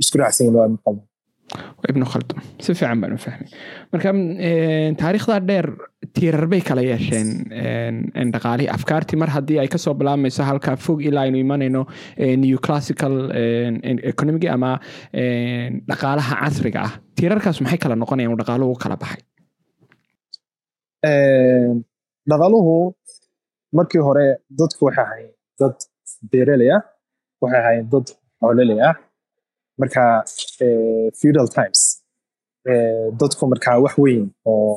isku 0.01 0.17
raacsan 0.21 0.55
waa 0.57 0.67
ibnu 1.91 2.05
khaldun. 2.11 2.39
Si 2.63 2.73
fiican 2.77 2.99
baan 3.01 3.13
u 3.15 3.17
fahmay. 3.25 3.47
Marka 3.91 4.09
taariikhda 5.01 5.35
dheer 5.49 5.67
tiirar 6.15 6.45
bay 6.51 6.61
kala 6.69 6.81
yeesheen 6.89 7.29
dhaqaalihii 8.33 8.71
afkaartii 8.75 9.19
mar 9.21 9.29
haddii 9.35 9.59
ay 9.63 9.69
ka 9.73 9.77
soo 9.83 9.93
bilaabmayso 9.99 10.43
halka 10.49 10.75
fog 10.85 10.99
ilaa 11.09 11.23
aynu 11.27 11.37
imanayno 11.45 11.81
new 12.43 12.57
classical 12.65 13.15
economic 14.11 14.43
ama 14.55 14.71
dhaqaalaha 15.89 16.33
casriga 16.43 16.79
ah. 16.87 16.91
Tiirarkaas 17.17 17.61
maxay 17.63 17.79
kala 17.83 17.95
noqonayaan 18.01 18.37
dhaqaaluhu 18.41 18.71
u 18.75 18.79
kala 18.83 18.95
baxay? 19.03 19.21
Dhaqaaluhu 22.29 22.75
markii 23.77 24.01
hore 24.07 24.27
dadku 24.59 24.85
waxay 24.87 25.03
ahayn 25.07 25.29
dad 25.59 25.75
beereley 26.31 26.69
ah. 26.77 26.81
Waxay 27.41 27.61
ahayn 27.63 27.83
dad 27.93 28.07
xooleley 28.41 28.79
ah. 28.89 28.95
Marka 29.79 30.03
feudal 31.19 31.47
times 31.57 31.81
dadku 33.19 33.43
markaa 33.51 33.77
wax 33.83 33.95
weyn 34.03 34.23
oo 34.51 34.71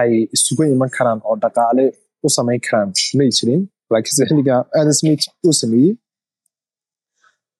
ay 0.00 0.10
isugu 0.34 0.62
iman 0.74 0.90
karaan 0.96 1.18
oo 1.28 1.34
dhaqaale 1.42 1.84
u 2.26 2.28
samayn 2.36 2.60
karaan 2.66 2.88
may 3.18 3.28
jirin? 3.38 3.62
Laakiinse 3.92 4.22
xilliga 4.28 4.54
adam 4.78 4.94
smith 5.00 5.24
uu 5.46 5.54
sameeyey 5.62 5.92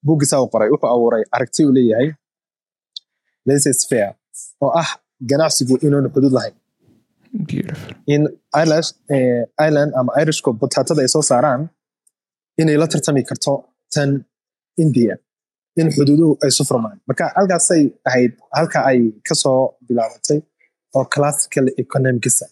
buuggiisa 0.06 0.37
uu 0.42 0.48
qoray 0.52 0.68
wuxuu 0.72 0.90
abuuray 0.94 1.22
aragti 1.34 1.60
uu 1.66 1.72
leeyahay 1.76 2.08
faire 3.90 4.10
oo 4.64 4.70
ah 4.82 4.90
ganacsigu 5.30 5.75
inuuna 5.87 6.08
xuduud 6.14 6.34
lahayn. 6.38 6.54
In 8.14 8.22
ireland 9.64 9.90
ama 9.98 10.10
irishku 10.22 10.50
butaatada 10.60 11.00
ay 11.04 11.10
soo 11.14 11.25
saaraan 11.30 11.62
inay 12.60 12.76
la 12.82 12.86
tartami 12.92 13.22
karto 13.30 13.52
tan 13.94 14.10
india 14.84 15.14
in 15.80 15.88
xuduuduhu 15.96 16.30
ay 16.44 16.50
su 16.56 16.62
furmaan. 16.68 16.96
Marka 17.08 17.24
halkaasay 17.38 17.82
ahayd 18.08 18.32
halka 18.58 18.78
ay 18.90 19.00
ka 19.26 19.34
soo 19.42 19.60
bilaabatay 19.86 20.38
oo 20.96 21.04
classical 21.14 21.66
economicsa. 21.82 22.46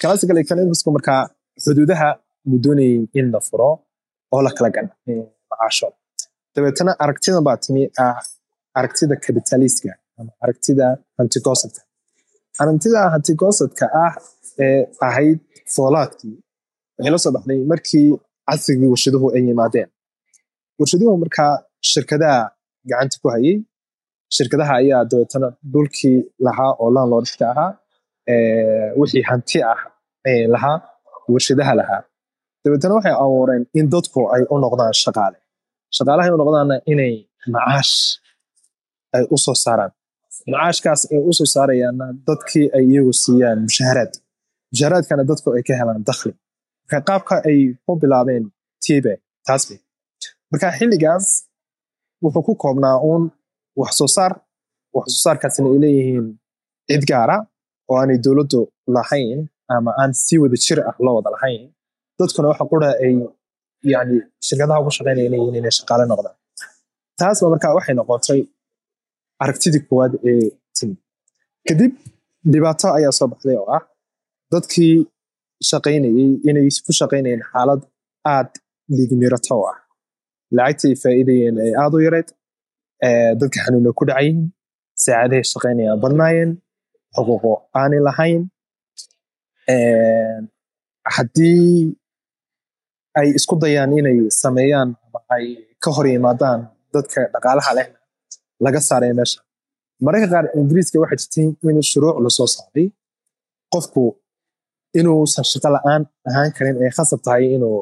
Classical 0.00 0.36
economicsku 0.44 0.88
markaa 0.96 1.22
xuduudaha 1.64 2.08
mu 2.48 2.56
doonayay 2.64 2.98
in 3.18 3.26
la 3.34 3.40
furo 3.48 3.70
oo 4.34 4.40
la 4.46 4.50
kala 4.56 4.68
gan 4.76 4.86
macaasho. 5.50 5.88
Dabeetana 6.54 6.92
aragtidan 7.02 7.42
baa 7.48 7.56
timi 7.64 7.82
ah 8.04 8.16
aragtida 8.78 9.14
capitaliska 9.24 9.90
ama 10.18 10.32
aragtida 10.44 10.86
hantigosadka 11.18 11.80
aragtida 12.62 13.00
hantigosadka 13.14 13.84
ah 14.04 14.12
ee 14.64 14.80
ahayd 15.08 15.38
foolaadkii 15.74 16.34
waxay 16.96 17.10
la 17.14 17.18
soo 17.24 17.32
baxday 17.36 17.60
markii 17.72 18.06
casrigii 18.48 18.88
warshaduhu 18.94 19.26
ay 19.36 19.42
yimaadeen. 19.48 19.88
Warshaduhu 20.80 21.12
markaa 21.22 21.52
shirkadaha 21.92 22.40
gacanta 22.90 23.16
ku 23.22 23.26
hayay 23.34 23.56
shirkadaha 24.36 24.72
ayaa 24.80 25.02
dabeetana 25.10 25.48
dhulkii 25.72 26.18
lahaa 26.46 26.72
oo 26.82 26.88
landlordka 26.96 27.44
ahaa 27.52 27.70
wixii 29.00 29.24
hanti 29.30 29.58
ah 29.72 29.80
lahaa 30.54 30.76
warshadaha 31.32 31.72
lahaa. 31.80 32.02
Dabeetana 32.64 32.94
waxay 32.98 33.14
abuureen 33.24 33.62
in 33.78 33.86
dadku 33.94 34.20
ay 34.34 34.42
u 34.52 34.56
noqdaan 34.64 34.94
shaqaale. 35.04 35.38
Shaqaalaha 35.96 36.26
ay 36.28 36.34
u 36.36 36.38
noqdaanna 36.42 36.76
inay 36.92 37.14
macaash 37.54 37.94
ay 39.16 39.24
u 39.34 39.36
saaraan. 39.64 39.92
Macaashkaas 40.52 41.00
ay 41.12 41.18
u 41.30 41.32
saarayaanna 41.54 42.06
dadkii 42.28 42.66
ay 42.76 42.84
iyagu 42.92 43.12
siiyaan 43.22 43.58
mushaharaad 43.66 44.12
mushaharaadkana 44.72 45.22
dadku 45.30 45.48
ay 45.56 45.62
ka 45.68 45.74
helaan 45.80 46.02
dakhli 46.10 46.32
qaabka 46.90 47.34
ay 47.48 47.58
ku 47.84 47.92
bilaabeen 48.02 48.44
tibe 48.84 49.12
taasbe 49.46 49.74
marka 50.50 50.66
xilligaas 50.78 51.26
wuxuu 52.22 52.42
ku 52.46 52.52
koobnaa 52.62 52.96
uun 53.08 53.22
wax 53.80 53.92
soo 53.98 54.10
saar 54.16 54.32
wax 54.96 55.06
soo 55.12 55.22
saarkaasina 55.26 55.68
ay 55.72 55.78
leeyihiin 55.84 56.26
cid 56.88 57.02
gaara 57.10 57.36
oo 57.90 57.96
aanay 58.00 58.18
dowladdu 58.24 58.60
lahayn 58.96 59.38
ama 59.74 59.90
aan 60.00 60.12
si 60.24 60.34
wada 60.42 60.56
jir 60.64 60.78
ah 60.90 60.96
loo 61.04 61.14
wada 61.18 61.30
lahayn. 61.36 61.62
Dadkuna 62.18 62.46
waxa 62.52 62.64
qura 62.72 62.88
ay 63.04 63.12
yani 63.92 64.16
shirkadaha 64.46 64.78
ugu 64.82 64.90
shaqeynaya 64.96 65.28
leeyihiin 65.32 65.56
inay 65.60 65.72
shaqaale 65.78 66.04
noqdaan. 66.10 66.36
Taasba 67.18 67.46
marka 67.52 67.66
waxay 67.76 67.94
noqotay 67.98 68.40
aragtidii 69.42 69.82
koowaad 69.88 70.12
ee 70.30 70.46
timi. 70.76 70.94
Kadib 71.66 71.92
dhibaato 72.52 72.86
ayaa 72.98 73.12
soo 73.18 73.28
baxday 73.32 73.56
oo 73.62 73.68
ah 73.76 73.82
dadkii 74.52 74.94
shaqaynayey 75.70 76.30
inay 76.48 76.68
ku 76.86 76.92
shaqaynayeen 77.00 77.42
xaalad 77.50 77.80
aad 78.34 78.50
dhiigmirato 78.96 79.56
ah. 79.70 79.76
Lacagta 80.56 80.86
ay 80.90 80.96
faa'iidayeen 81.02 81.54
ay 81.64 81.70
aad 81.82 81.92
u 81.96 82.04
yareed 82.06 82.28
dadka 83.40 83.58
xanuuna 83.64 83.90
ku 83.98 84.02
dhacayiin 84.08 84.38
saacadahay 85.04 85.44
shaqaynayaan 85.52 85.98
badnaayeen 86.04 86.50
xuquuqo 87.16 87.52
aanay 87.80 88.00
lahayn 88.08 88.42
haddii 91.14 91.94
ay 93.18 93.28
isku 93.38 93.54
dayaan 93.62 93.92
inay 93.98 94.18
sameeyaan 94.42 94.88
ama 95.06 95.18
ay 95.34 95.44
ka 95.82 95.90
hor 95.96 96.06
yimaadaan 96.12 96.60
dadka 96.94 97.20
dhaqaalaha 97.34 97.70
leh 97.78 97.88
laga 98.64 98.80
saaray 98.88 99.12
meesha. 99.18 99.40
Mararka 100.04 100.28
qaar 100.34 100.44
ingiriiska 100.58 100.96
waxay 101.02 101.18
jirtay 101.22 101.46
in 101.70 101.76
shuruuc 101.90 102.16
la 102.24 102.30
soo 102.38 102.48
saaray 102.56 102.86
qofku 103.72 104.02
inuusan 104.98 105.44
shaqo 105.50 105.68
la'aan 105.76 106.02
ahaan 106.28 106.50
karin 106.56 106.76
ay 106.84 106.90
khasab 106.96 107.20
tahay 107.26 107.44
inuu 107.56 107.78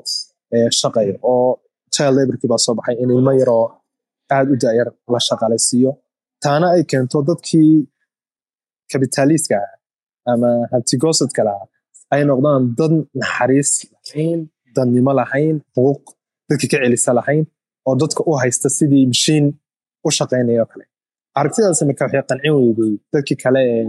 shaqayo 0.80 1.14
oo 1.32 1.50
child 1.94 2.14
laborkii 2.18 2.48
baa 2.52 2.60
soo 2.64 2.74
baxay 2.78 2.96
in 3.02 3.08
ilmo 3.16 3.32
yaroo 3.40 3.64
aad 4.36 4.46
u 4.52 4.54
dayar 4.62 4.88
la 5.12 5.18
shaqaalaysiiyo 5.28 5.90
taana 6.44 6.66
ay 6.76 6.82
keento 6.90 7.18
dadkii 7.28 7.72
kabitaaliiska 8.92 9.56
ah 9.64 9.70
ama 10.32 10.50
hantigosadka 10.72 11.42
lahaa 11.48 11.66
ay 12.14 12.22
noqdaan 12.30 12.62
dad 12.78 12.92
naxariis 13.20 13.70
lahayn 14.04 14.40
dadnimo 14.76 15.12
lahayn 15.20 15.56
xuquuq 15.74 16.02
dadka 16.48 16.66
ka 16.72 16.76
celisa 16.82 17.10
lahayn 17.18 17.44
oo 17.88 17.94
dadka 18.02 18.20
u 18.30 18.32
haysta 18.42 18.68
sidii 18.78 19.04
mashiin 19.12 19.44
u 20.06 20.08
shaqaynaya 20.18 20.64
kale. 20.72 20.84
Aragtidaas 21.38 21.80
marka 21.88 22.02
waxay 22.06 22.22
qancin 22.30 22.52
weyday 22.58 22.92
dadkii 23.12 23.38
kale 23.44 23.60
ee 23.74 23.84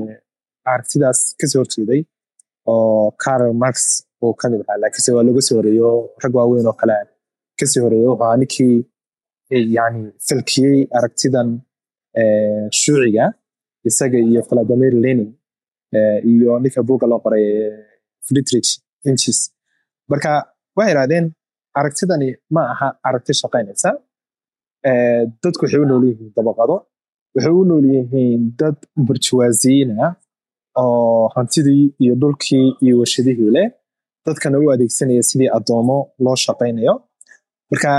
aragtidaas 0.72 1.20
ka 1.40 1.46
soo 1.52 1.60
horjeeday 1.64 2.02
oo 2.72 3.12
carol 3.24 3.54
marx 3.64 3.78
uu 4.24 4.34
ka 4.40 4.46
mid 4.52 4.62
ahaa 4.64 4.78
laakiinse 4.82 5.10
waa 5.16 5.24
looga 5.28 5.42
soo 5.48 5.56
horeeyo 5.60 5.90
rag 6.24 6.34
waaweyn 6.38 6.68
oo 6.72 6.78
kale. 6.82 6.98
Kasii 7.60 7.80
horeeyo 7.86 8.10
wuxuu 8.10 8.24
ahaa 8.26 8.38
ninkii 8.42 8.76
yani 9.78 10.02
falkiyey 10.28 10.80
aragtidan 10.98 11.50
shuuciga 12.82 13.26
isaga 13.90 14.18
iyo 14.30 14.42
vladimir 14.50 14.94
lenin 15.04 15.30
iyo 16.32 16.52
ninka 16.64 16.82
buugga 16.88 17.08
loo 17.12 17.20
qoray 17.26 17.46
friedrich 18.28 18.70
inches 19.10 19.40
marka 20.10 20.32
waxay 20.78 20.92
idhahdeen 20.94 21.26
aragtidani 21.80 22.30
ma 22.56 22.62
aha 22.74 22.88
aragti 23.08 23.34
shaqaynaysa. 23.42 23.90
Dadku 25.44 25.62
waxay 25.66 25.80
u 25.84 25.86
nool 25.92 26.04
yihiin 26.10 26.32
dabaqado 26.38 26.76
waxay 27.36 27.54
u 27.62 27.64
nool 27.70 27.86
yihiin 27.96 28.42
dad 28.60 28.78
burjuwaasiyiina 29.08 30.06
oo 30.82 31.28
hantidii 31.36 31.86
iyo 32.04 32.14
dhulkii 32.22 32.68
iyo 32.86 32.96
warshadihii 33.02 33.52
leh 33.56 33.68
dadkana 34.26 34.58
u 34.64 34.72
adeegsanaya 34.74 35.24
sidii 35.30 35.50
addoomo 35.58 35.98
loo 36.24 36.36
shaqaynayo 36.46 36.94
marka 37.72 37.92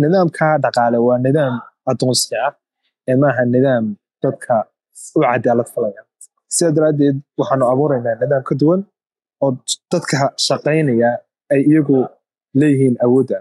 nidaamka 0.00 0.46
dhaqaale 0.64 0.98
waa 1.06 1.18
nidaam 1.26 1.54
addoonsi 1.90 2.34
ah 2.46 2.52
ee 3.10 3.16
maaha 3.22 3.42
nidaam 3.54 3.84
dadka 4.22 4.54
u 5.16 5.20
cadaalad 5.26 5.68
falaya 5.74 6.00
sidaa 6.54 6.72
daraaddeed 6.76 7.16
waxaanu 7.40 7.64
abuuraynaa 7.72 8.16
nidaam 8.22 8.42
ka 8.48 8.54
duwan 8.60 8.80
oo 9.44 9.50
dadka 9.92 10.18
shaqaynaya 10.46 11.10
ay 11.52 11.60
iyagu 11.70 11.98
leeyihiin 12.60 12.96
awoodda 13.04 13.36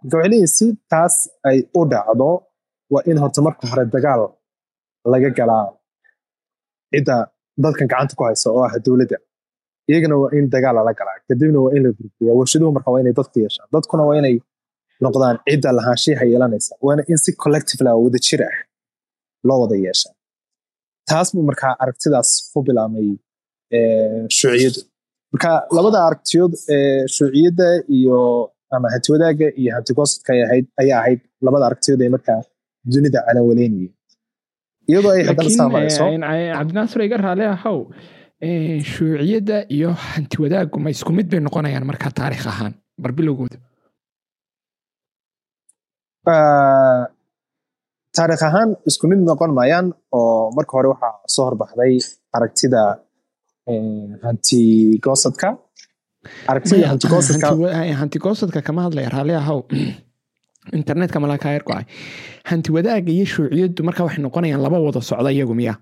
marka 0.00 0.14
waxay 0.16 0.28
leeyihiin 0.32 0.52
si 0.56 0.66
taas 0.92 1.14
ay 1.48 1.58
u 1.78 1.80
dhacdo 1.92 2.30
waa 2.92 3.02
in 3.10 3.18
horta 3.22 3.40
marka 3.46 3.64
hore 3.70 3.84
dagaal 3.94 4.22
laga 5.12 5.30
galaa 5.38 5.66
cidda 6.92 7.16
dadkan 7.64 7.86
gacanta 7.92 8.14
ku 8.18 8.22
haysa 8.28 8.46
oo 8.56 8.62
ah 8.68 8.72
dowladda. 8.86 9.16
Iyagana 9.90 10.14
waa 10.22 10.30
in 10.38 10.44
dagaal 10.54 10.74
lala 10.78 10.92
galaa 11.00 11.18
kadibna 11.28 11.58
waa 11.64 11.72
in 11.76 11.82
la 11.86 11.90
gurbiya 11.98 12.32
warshaduhu 12.38 12.70
marka 12.76 12.88
waa 12.94 13.00
inay 13.02 13.14
dadku 13.18 13.36
yeeshaan. 13.44 13.68
Dadkuna 13.74 14.02
waa 14.08 14.16
inay 14.20 14.34
noqdaan 15.04 15.36
cidda 15.48 15.70
lahaanshiha 15.78 16.24
yeelanaysa 16.32 16.72
waana 16.86 17.02
in 17.12 17.18
si 17.24 17.30
collective 17.44 17.80
la 17.86 17.92
wada 18.02 18.18
jir 18.26 18.40
ah 18.50 18.56
loo 19.48 19.58
wada 19.62 19.76
yeesha 19.86 20.08
taas 21.10 21.28
buu 21.34 21.42
markaa 21.50 21.72
aragtidaas 21.82 22.28
ku 22.52 22.58
bilaabmay 22.66 23.08
shuuciyadu 24.38 24.80
marka 25.32 25.50
labada 25.76 25.98
aragtiyood 26.08 26.52
ee 26.76 27.06
shuuciyadda 27.16 27.68
iyo 27.96 28.18
ama 28.76 28.86
hanti 28.94 29.08
wadaagga 29.14 29.46
iyo 29.60 29.70
hanti 29.76 29.92
goosadka 29.98 30.30
ayaa 30.82 30.98
ahayd 31.02 31.20
labada 31.46 31.64
aragtiyood 31.68 32.00
ee 32.06 32.10
markaa 32.16 32.38
dunida 32.94 33.18
calaawaleynayay 33.26 33.88
iyadoo 34.90 35.12
ay 35.16 35.22
haddana 35.28 35.50
saamayso. 35.58 36.04
cabdinaasir 36.58 37.00
iga 37.06 37.16
raale 37.24 37.44
ahow 37.56 37.78
shuuciyadda 38.92 39.56
iyo 39.76 39.90
hanti 40.12 40.36
wadaaggu 40.44 40.76
ma 40.84 40.88
isku 40.94 41.10
mid 41.18 41.26
bay 41.32 41.40
noqonayaan 41.46 41.84
markaa 41.90 42.12
taarikh 42.20 42.46
ahaan 42.52 42.72
barbilowgooda 43.02 43.58
taarikh 48.16 48.42
ahaan 48.48 48.70
isku 48.90 49.04
mid 49.10 49.20
noqon 49.28 49.50
maayaan 49.58 49.86
oo 50.18 50.50
marka 50.56 50.72
hore 50.76 50.88
waxaa 50.92 51.12
soo 51.34 51.44
horbaxday 51.48 51.92
aragtida 52.36 52.82
hanti 54.26 54.60
goosadka. 55.04 55.48
Aragtida 56.50 56.86
hanti 56.92 57.06
goosadka. 57.12 57.48
hanti 58.00 58.18
goosadka 58.24 58.60
kama 58.66 58.80
hadlaya 58.86 59.08
raali 59.14 59.34
ahow 59.42 59.58
internetka 60.78 61.18
malakaayar 61.24 61.62
ku 61.66 61.72
ah 61.78 61.82
hanti 62.50 62.68
wadaagga 62.76 63.10
iyo 63.16 63.26
shuuciyaddu 63.32 63.80
marka 63.88 64.04
waxay 64.06 64.22
noqonayaan 64.26 64.62
laba 64.66 64.78
wada 64.86 65.00
socda 65.10 65.30
iyagu 65.34 65.54
miya. 65.60 65.74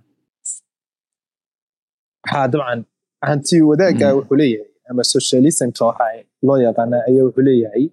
Ha 2.30 2.40
dabcan 2.52 2.80
hanti 3.28 3.56
wadaagga 3.70 4.06
wuxuu 4.18 4.36
leeyahay 4.40 4.68
ama 4.90 5.02
socialismka 5.14 5.82
waxa 5.88 6.06
loo 6.46 6.58
yaqaana 6.66 6.96
ayaa 7.08 7.24
wuxuu 7.28 7.44
leeyahay 7.48 7.84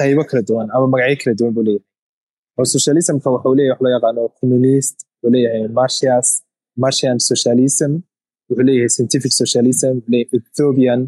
qaybo 0.00 0.22
kala 0.28 0.42
duwan 0.48 0.66
ama 0.74 0.86
magacyo 0.92 1.16
kala 1.24 1.34
duwan 1.38 1.52
buu 1.56 1.64
leeyahay. 1.68 1.86
Oo 2.58 2.64
socialismka 2.74 3.26
wuxuu 3.34 3.54
leeyahay 3.58 3.74
wax 3.74 3.80
loo 3.84 3.92
yaqaano 3.96 4.22
communist 4.38 4.96
wuxuu 5.04 5.30
leeyahay 5.34 5.62
martias 5.78 6.26
martian 6.82 7.16
socialism 7.30 7.92
wuxuu 8.48 8.64
leeyahay 8.68 8.90
scientific 8.94 9.32
socialism 9.42 9.92
wuxuu 9.98 10.10
leeyahay 10.14 10.38
ethiopian 10.38 11.00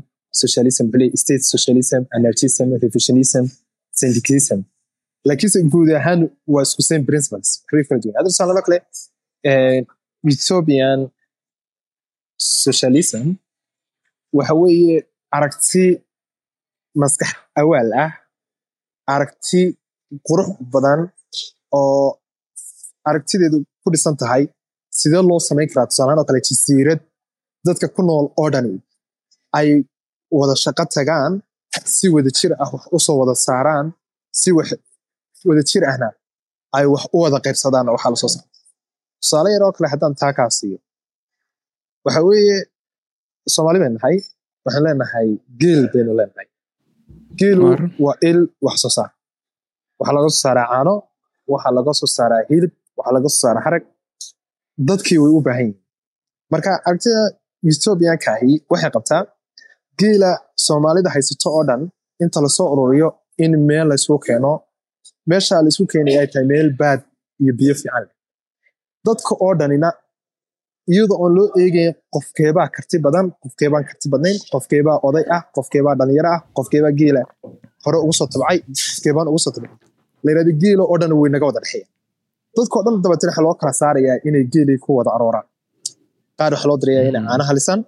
socialism 0.42 0.84
wuxuu 0.86 1.00
leeyahay 1.00 1.20
state 1.24 1.44
socialism 1.54 2.00
anarchism 2.16 2.66
revisionism 2.84 3.44
syndicalism 4.00 4.58
laakiinse 5.28 5.58
guud 5.72 5.88
ahaan 6.00 6.20
waa 6.52 6.62
isku 6.66 6.82
same 6.90 7.04
principles 7.10 7.48
hadda 8.16 8.28
tusaale 8.32 8.62
kale 8.66 8.78
ethiopian 10.32 11.00
socialism 12.64 13.24
waxa 14.38 14.54
weeye 14.62 14.96
aragti 15.36 15.84
maskax 17.00 17.30
awaal 17.60 17.88
ah 18.04 18.10
aragti 19.14 19.60
qurux 20.28 20.48
badan 20.72 21.00
oo 21.80 22.06
aragtideedu 23.08 23.58
ku 23.82 23.88
dhisan 23.94 24.14
tahay 24.20 24.42
sidee 24.98 25.22
loo 25.28 25.40
samayn 25.48 25.68
karaa 25.72 25.88
tusaalahaan 25.90 26.20
oo 26.22 26.26
kale 26.28 26.40
jasiirad 26.48 27.00
dadka 27.66 27.86
ku 27.94 28.00
nool 28.08 28.26
oo 28.40 28.48
dhani 28.54 28.74
ay 29.58 29.68
wada 30.38 30.54
shaqo 30.64 30.84
tagaan 30.96 31.32
si 31.94 32.06
wada 32.14 32.30
jir 32.38 32.52
ah 32.62 32.68
wax 32.74 32.84
u 32.96 32.98
soo 33.06 33.16
wada 33.20 33.34
saaraan 33.46 33.86
si 34.40 34.50
wax 34.56 34.68
wada 35.48 35.62
jir 35.70 35.82
ahna 35.90 36.08
ay 36.76 36.84
wax 36.92 37.02
u 37.14 37.16
wada 37.24 37.38
qaybsadaan 37.44 37.86
waxaa 37.94 38.10
la 38.14 38.16
soo 38.22 38.30
saara. 38.34 38.48
Tusaale 39.22 39.48
yar 39.54 39.62
oo 39.66 39.72
kale 39.76 39.88
haddaan 39.92 40.14
taa 40.20 40.32
kaa 40.38 40.50
siiyo. 40.58 40.78
Waxa 42.04 42.20
weeye 42.28 42.56
soomaali 43.54 43.78
baynu 43.82 43.96
nahay 43.98 44.16
waxaan 44.64 44.82
leenahay 44.86 45.28
geel 45.60 45.84
baynu 45.92 46.12
leenahay. 46.18 46.46
Geelu 47.38 47.64
waa 48.04 48.16
il 48.28 48.38
wax 48.66 48.76
soo 48.82 48.92
saar. 48.96 49.10
Waxaa 49.98 50.14
laga 50.16 50.28
soo 50.34 50.40
saaraa 50.44 50.66
caano 50.72 50.94
waxaa 51.52 51.72
laga 51.76 51.92
soo 52.00 52.08
saaraa 52.16 52.42
hilib 52.50 52.72
waxaa 52.96 53.14
laga 53.16 53.28
soo 53.34 53.40
saaraa 53.44 53.64
harag. 53.66 53.84
Dadkii 54.88 55.18
way 55.22 55.32
u 55.38 55.40
baahan 55.46 55.66
yihiin 55.66 55.76
marka 56.52 56.70
aragtida 56.88 57.22
ethoobiyankaahi 57.70 58.52
waxay 58.72 58.90
qabtaa 58.96 59.22
geela 60.00 60.30
soomaalida 60.66 61.10
haysato 61.14 61.48
oo 61.58 61.62
dhan 61.68 61.82
inta 62.22 62.38
la 62.44 62.48
soo 62.56 62.68
ururiyo 62.74 63.08
in 63.44 63.52
meel 63.68 63.86
laysku 63.90 64.16
keeno 64.26 64.52
meesha 65.30 65.56
laysku 65.64 65.84
keenaya 65.92 66.18
ay 66.22 66.28
tahay 66.32 66.46
meel 66.52 66.68
baad 66.80 67.00
iyo 67.42 67.52
biyo 67.58 67.74
fiican. 67.80 68.02
Leh 68.04 68.12
dadka 69.06 69.32
oo 69.44 69.52
dhanina 69.60 69.88
iyadoo 70.92 71.18
oon 71.22 71.32
loo 71.36 71.46
eegayn 71.62 71.92
qofkeebaa 72.14 72.68
karti 72.74 72.96
badan 73.04 73.26
qofkeebaan 73.42 73.84
karti 73.88 74.06
badnayn 74.12 74.38
qofkeebaa 74.52 74.96
oday 75.08 75.24
ah 75.36 75.42
qofkeebaa 75.56 75.94
dhalinyaro 75.98 76.30
ah 76.36 76.40
qofkeebaa 76.56 76.92
geela 77.00 77.20
hore 77.84 77.98
ugu 78.04 78.12
soo 78.18 78.26
tabcay 78.32 78.58
qofkeebaan 78.92 79.26
ugu 79.30 79.40
soo 79.44 79.52
tabcay. 79.56 79.74
Layirahdo 80.24 80.52
geelo 80.62 80.82
oo 80.92 80.96
dhan 81.00 81.12
way 81.20 81.30
naga 81.34 81.46
wada 81.48 81.60
dhexeeya. 81.64 81.86
Dadkao 82.56 82.80
dhan 82.84 82.94
dabeetana 83.04 83.30
waxa 83.32 83.42
loo 83.46 83.54
kala 83.60 83.72
saarayaa 83.80 84.16
inay 84.28 84.44
geelay 84.52 84.78
ku 84.84 84.90
wada 84.98 85.10
arooraan 85.16 85.46
qaar 86.38 86.50
waxaa 86.54 86.68
loo 86.70 86.78
dirayaa 86.82 87.04
inay 87.10 87.22
caanaha 87.28 87.52
lisaan 87.58 87.80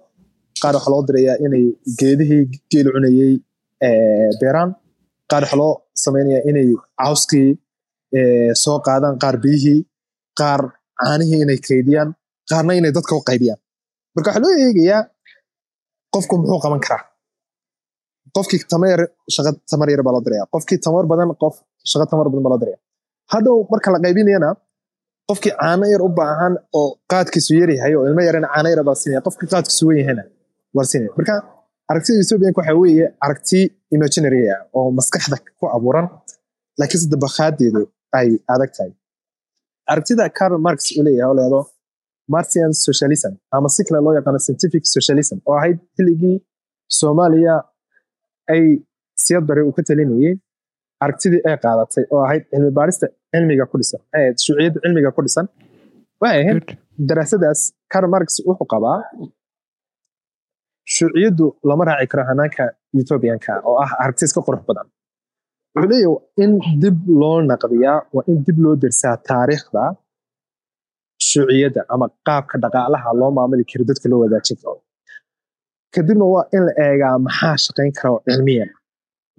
qaar 0.61 0.73
waxaa 0.77 0.91
loo 0.93 1.01
dirayaa 1.07 1.35
inay 1.45 1.65
geedihii 1.99 2.43
geelu 2.71 2.89
cunayey 2.95 3.33
beeraan. 4.41 4.69
Qaar 5.31 5.43
waxaa 5.43 5.59
loo 5.61 5.71
samaynayaa 6.03 6.43
inay 6.49 6.67
cawskii 7.01 7.49
soo 8.63 8.77
qaadaan 8.87 9.15
qaar 9.23 9.35
biyihii 9.43 9.79
qaar 10.39 10.61
caanihii 11.01 11.39
inay 11.45 11.59
kaydiyaan 11.67 12.09
qaarna 12.49 12.73
inay 12.79 12.91
dadka 12.97 13.13
u 13.19 13.21
qaybiyaan. 13.29 13.59
Marka 14.15 14.29
waxaa 14.29 14.43
loo 14.45 14.53
eegayaa 14.65 15.01
qofku 16.13 16.33
muxuu 16.39 16.59
qaban 16.65 16.81
karaa? 16.85 17.03
Qofkii 18.35 18.59
tamar 18.71 18.99
shaqa 19.35 19.51
tamar 19.71 19.87
yar 19.93 20.01
baa 20.05 20.13
loo 20.15 20.23
diraya 20.25 20.45
qofkii 20.53 20.77
tamar 20.85 21.05
badan 21.11 21.29
qof 21.41 21.55
shaqa 21.91 22.05
tamar 22.11 22.25
badan 22.31 22.43
baa 22.45 22.51
loo 22.53 22.61
diraya 22.63 22.79
hadhow 23.33 23.55
marka 23.71 23.89
la 23.93 23.99
qaybinayana 24.05 24.49
qofkii 25.29 25.53
caano 25.59 25.85
yar 25.93 26.01
u 26.07 26.09
baahan 26.19 26.53
oo 26.79 26.87
qaadkiisu 27.11 27.51
yar 27.61 27.69
yahay 27.77 27.93
oo 27.97 28.03
ilmo 28.09 28.21
yarana 28.27 28.47
caano 28.53 28.67
yar 28.73 28.81
baa 28.87 28.95
siinaya 29.01 29.21
qofkii 29.27 29.47
qaadkiisu 29.53 29.83
weyn 29.87 29.99
yahayna 30.01 30.23
waa 30.75 30.85
siinaya 30.91 31.11
marka 31.17 31.33
aragtida 31.91 32.17
ethoobiyanka 32.23 32.59
waxa 32.61 32.73
weeye 32.81 33.05
aragti 33.25 33.59
imaginary 33.95 34.41
ah 34.55 34.59
oo 34.77 34.87
maskaxda 34.97 35.37
ku 35.59 35.65
abuuran 35.75 36.05
laakiinse 36.79 37.07
dabaqaadeedu 37.13 37.81
ay 38.19 38.27
adag 38.53 38.71
tahay. 38.77 38.91
Aragtida 39.91 40.23
carl 40.37 40.55
marx 40.67 40.79
uu 40.97 41.03
leeyahay 41.07 41.29
oo 41.31 41.35
leedo 41.39 41.59
martian 42.35 42.71
socialism 42.87 43.33
ama 43.55 43.67
si 43.75 43.81
kale 43.87 43.99
loo 44.05 44.13
yaqaano 44.17 44.39
scientific 44.45 44.83
socialism 44.95 45.37
oo 45.49 45.55
ahayd 45.59 45.77
xilligii 45.97 46.35
soomaaliya 46.99 47.55
ay 48.53 48.63
siyad 49.23 49.43
bari 49.49 49.61
uu 49.67 49.73
ka 49.77 49.81
talinayay 49.89 50.33
aragtidii 51.03 51.41
ay 51.49 51.55
qaadatay 51.65 52.03
oo 52.13 52.21
ahayd 52.27 52.43
cilmi 52.51 52.71
baarista 52.77 53.05
cilmiga 53.31 53.65
ku 53.71 53.75
dhisan 53.81 54.01
shuuciyadda 54.43 54.79
cilmiga 54.83 55.09
ku 55.15 55.21
dhisan. 55.25 55.45
Waxay 56.21 56.39
ahayd 56.43 56.67
daraasadaas 57.09 57.59
carl 57.93 58.07
marx 58.15 58.29
wuxuu 58.47 58.67
qabaa 58.73 58.99
shuuciyaddu 60.95 61.45
lama 61.69 61.83
raaci 61.89 62.07
karo 62.11 62.23
hanaanka 62.29 62.63
ethoobiyanka 63.01 63.51
oo 63.69 63.75
ah 63.83 63.91
aragti 64.01 64.23
iska 64.27 64.41
qurux 64.47 64.61
badan. 64.69 64.87
Wuxuu 65.75 65.89
leeyahay 65.91 66.17
in 66.43 66.51
dib 66.81 66.97
loo 67.21 67.37
naqdiyaa 67.51 67.97
waa 68.15 68.23
in 68.31 68.37
dib 68.45 68.57
loo 68.65 68.73
dersaa 68.83 69.15
taariikhda 69.29 69.83
shuuciyadda 71.29 71.81
ama 71.93 72.05
qaabka 72.27 72.55
dhaqaalaha 72.63 73.09
loo 73.21 73.31
maamuli 73.37 73.63
karo 73.71 73.83
dadka 73.89 74.07
loo 74.11 74.19
wadaajin 74.23 74.57
karo. 74.63 74.75
Kadibna 75.93 76.25
waa 76.33 76.45
in 76.55 76.61
la 76.67 76.73
eegaa 76.85 77.15
maxaa 77.25 77.55
shaqayn 77.65 77.91
kara 77.99 78.11
cilmiyan 78.27 78.69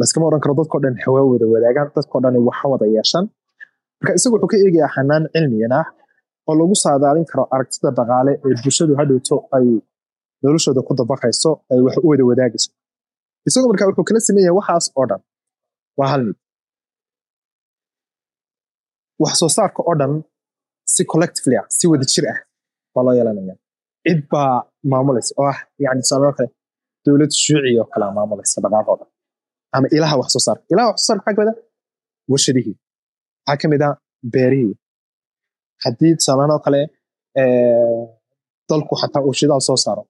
laskama 0.00 0.24
oran 0.28 0.40
karo 0.44 0.54
dadkao 0.60 0.78
dhan 0.84 0.94
hawaa 1.04 1.24
wada 1.32 1.46
wadaagaan 1.54 1.88
dadkao 1.96 2.18
dhan 2.24 2.34
waxa 2.48 2.66
wada 2.72 2.86
yeeshaan? 2.96 3.24
Marka 4.00 4.12
isagu 4.18 4.34
wuxuu 4.36 4.50
ka 4.52 4.56
eegayaa 4.64 4.90
xanaan 4.96 5.22
cilmiyan 5.34 5.72
ah 5.80 5.86
oo 6.48 6.54
lagu 6.60 6.74
saadaalin 6.84 7.26
karo 7.30 7.42
aragtida 7.54 7.90
dhaqaale 7.98 8.32
ee 8.46 8.54
bulshadu 8.62 8.92
hadhowto 9.00 9.36
ay 9.56 9.66
noloshooda 10.44 10.80
ku 10.88 10.92
dabaqayso 11.00 11.50
ay 11.72 11.80
wax 11.86 11.96
u 12.04 12.06
wada 12.10 12.24
wadaagayso. 12.30 12.70
Isagu 13.48 13.66
marka 13.70 13.84
wuxuu 13.88 14.04
kala 14.08 14.20
sameeyahay 14.28 14.56
waxaas 14.58 14.86
oo 14.98 15.06
dhan. 15.10 15.20
Waa 15.98 16.08
hal 16.12 16.22
mid. 16.28 16.36
Wax 19.22 19.34
soo 19.40 19.50
saarka 19.56 19.80
oo 19.88 19.94
dhan 20.00 20.12
si 20.94 21.02
collectively 21.12 21.56
ah 21.60 21.66
si 21.76 21.84
wada 21.90 22.04
jir 22.12 22.24
ah 22.32 22.38
baa 22.94 23.02
loo 23.06 23.14
yeelanaya 23.18 23.54
cid 24.06 24.20
baa 24.32 24.52
maamulaysa 24.90 25.32
oo 25.40 25.46
ah 25.52 25.58
yani 25.84 26.00
tusaale 26.04 26.32
kale 26.38 26.48
dowlad 27.04 27.32
shuuci 27.42 27.72
oo 27.82 27.86
maamulaysa 28.16 28.56
dhaqaaqooda. 28.64 29.04
Ama 29.76 29.86
ilaha 29.96 30.14
wax 30.20 30.28
soo 30.34 30.42
saarka 30.46 30.64
ilaha 30.72 30.86
wax 30.90 30.96
soo 31.00 31.06
saarka 31.08 31.22
maxaa 31.28 31.36
ka 31.36 31.42
mid 31.42 31.50
ah? 31.52 31.56
Warshadihii. 32.30 32.74
Waxaa 33.46 33.60
ka 33.60 33.66
mid 33.72 33.82
ah? 33.88 33.92
Beerihii. 34.32 34.74
Haddii 35.84 36.12
tusaalehaan 36.18 36.52
oo 36.56 36.60
kale 36.66 36.80
dalku 38.68 38.94
xataa 39.00 39.22
uu 39.28 39.34
shidaal 39.40 39.62
soo 39.68 39.78
saaro 39.84 40.02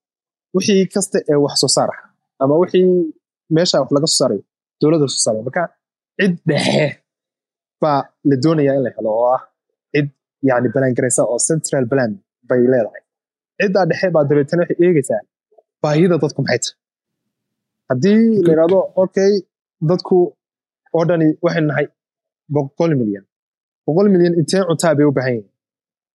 wixii 0.54 0.84
kasta 0.94 1.18
ee 1.32 1.38
wax 1.44 1.54
soo 1.62 1.70
saar 1.76 1.90
ah 1.96 2.00
ama 2.42 2.54
wixii 2.62 2.86
meesha 3.56 3.76
wax 3.82 3.90
laga 3.96 4.06
soo 4.12 4.18
saarayo 4.20 4.42
dowladda 4.80 5.06
soo 5.14 5.22
saaraya 5.24 5.42
marka 5.48 5.62
cid 6.18 6.34
dhexe 6.48 6.86
baa 7.82 8.00
la 8.28 8.36
doonayaa 8.44 8.74
in 8.78 8.82
la 8.86 8.90
helo 8.96 9.10
oo 9.20 9.26
ah 9.36 9.42
cid 9.92 10.08
yani 10.48 10.68
balangaraysa 10.74 11.22
oo 11.32 11.38
central 11.48 11.84
plan 11.90 12.10
bay 12.48 12.60
leedahay. 12.72 13.02
Ciddaa 13.58 13.84
dhexe 13.90 14.06
baa 14.14 14.24
dabeetana 14.30 14.62
waxay 14.62 14.78
eegaysaa 14.86 15.20
baahida 15.82 16.14
dadku 16.22 16.40
maxay 16.46 16.60
tahay. 16.64 16.76
Haddii 17.90 18.20
la 18.46 18.50
yidhahdo 18.52 18.78
okay 19.02 19.32
dadku 19.90 20.16
oo 20.96 21.04
dhani 21.08 21.26
waxay 21.44 21.64
nahay 21.70 21.86
boqol 22.54 22.92
milyan. 23.00 23.24
Boqol 23.86 24.06
milyan 24.14 24.34
intee 24.40 24.62
cuntaa 24.68 24.92
bay 24.98 25.06
u 25.10 25.12
baahan 25.18 25.32
yihiin? 25.36 25.48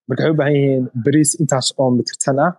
Marka 0.08 0.21
waxay 0.23 0.34
u 0.34 0.38
baahan 0.39 0.56
yihiin 0.60 0.84
bariis 1.06 1.32
intaas 1.41 1.67
oo 1.82 1.89
mitirtan 1.97 2.38
ah 2.45 2.52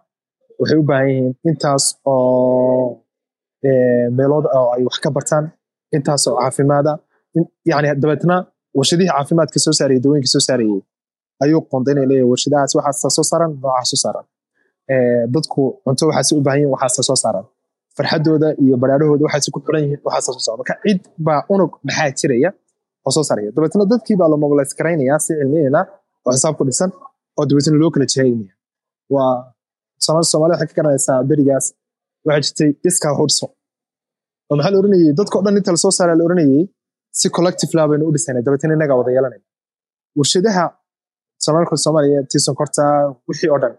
waxay 0.60 0.78
u 0.82 0.84
baahan 0.90 1.08
yihiin 1.10 1.34
intaas 1.50 1.84
oo 2.12 3.02
meelood 4.16 4.46
oo 4.58 4.68
ay 4.74 4.82
wax 4.88 4.96
ka 5.04 5.10
bartaan 5.16 5.44
intaasoo 5.96 6.34
caafimaada. 6.40 6.92
Yani 7.70 7.88
dabeetna 8.02 8.36
warshadihii 8.78 9.10
caafimaadka 9.14 9.58
soo 9.64 9.74
saarayay 9.78 10.00
dawooyinka 10.04 10.30
soo 10.34 10.42
saarayay 10.48 10.80
ayuu 11.42 11.60
qoondaynaya 11.70 12.06
leeyahay 12.10 12.28
warshadahaas. 12.32 12.72
Waxaasa 12.78 13.08
soo 13.16 13.24
saaran 13.30 13.50
noocaas 13.62 13.88
soo 13.92 14.00
saaran. 14.04 14.24
Dadku 15.34 15.62
cunto 15.84 16.02
waxaase 16.10 16.32
u 16.38 16.42
baahan 16.46 16.58
yihiin 16.60 16.72
waxaasa 16.74 17.02
soo 17.08 17.18
saaran. 17.24 17.44
Farxadooda 17.96 18.48
iyo 18.62 18.74
baraarahooda 18.82 19.22
waxaase 19.26 19.48
ku 19.54 19.58
xiran 19.66 19.82
yihiin 19.84 20.00
waxaasa 20.06 20.30
soo 20.36 20.42
saaran. 20.46 20.58
Marka 20.60 20.74
cid 20.84 21.00
baa 21.26 21.40
unug 21.54 21.72
maxaa 21.86 22.10
jiraya 22.18 22.50
oo 23.06 23.10
soo 23.16 23.24
saaraya. 23.28 23.50
Dabeetna 23.56 23.84
dadkii 23.92 24.16
baa 24.20 24.28
la 24.32 24.36
mobilize 24.42 24.74
garaynaya 24.78 25.14
si 25.24 25.32
cilmiyeyna 25.38 25.80
oo 26.26 26.32
xisaab 26.34 26.54
ku 26.58 26.64
dhisan 26.68 26.90
oo 27.38 27.44
dabeetna 27.48 27.76
loo 27.82 27.90
kala 27.94 28.06
jihaynaya 28.12 28.52
waa 29.14 29.34
soomaalida 30.30 30.56
waxay 30.56 30.68
ka 30.70 30.74
garanaysaa 30.78 31.16
berigaas. 31.30 31.66
Waxaa 32.26 32.42
jirtay 32.46 32.70
iskaa 32.88 33.14
hudso 33.18 33.46
oo 34.50 34.54
maxaa 34.56 34.72
la 34.74 34.78
oranayay? 34.82 35.12
Dadkao 35.18 35.40
dhan 35.44 35.56
inta 35.60 35.70
la 35.74 35.80
soo 35.84 35.92
saaraa 35.98 36.16
la 36.20 36.24
oranayay 36.28 36.62
si 37.18 37.26
collective 37.36 37.72
baynu 37.90 38.04
u 38.08 38.12
dhisayna 38.14 38.40
dabeetna 38.46 38.74
innagaa 38.76 38.96
wada 39.00 39.10
yeelanayna 39.16 39.46
warshadaha 40.18 40.64
soomaalka 41.44 41.74
soomaaliya 41.84 42.20
tii 42.30 42.42
sonkorta 42.46 42.82
wixii 43.28 43.50
oo 43.54 43.58
dhan 43.62 43.74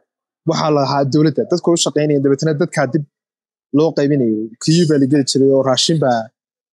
waxaa 0.50 0.70
la 0.78 0.84
dowladda. 1.14 1.42
Dadka 1.52 1.68
u 1.76 1.78
shaqaynaya 1.86 2.20
dabeetna 2.26 2.52
dadkaa 2.62 2.86
dib 2.94 3.04
loo 3.78 3.90
qaybinayay 3.98 4.40
kiyuu 4.64 4.86
baa 4.90 4.98
la 5.02 5.06
geli 5.12 5.24
jiray 5.32 5.50
oo 5.58 5.62
raashin 5.70 5.98
baa 6.04 6.20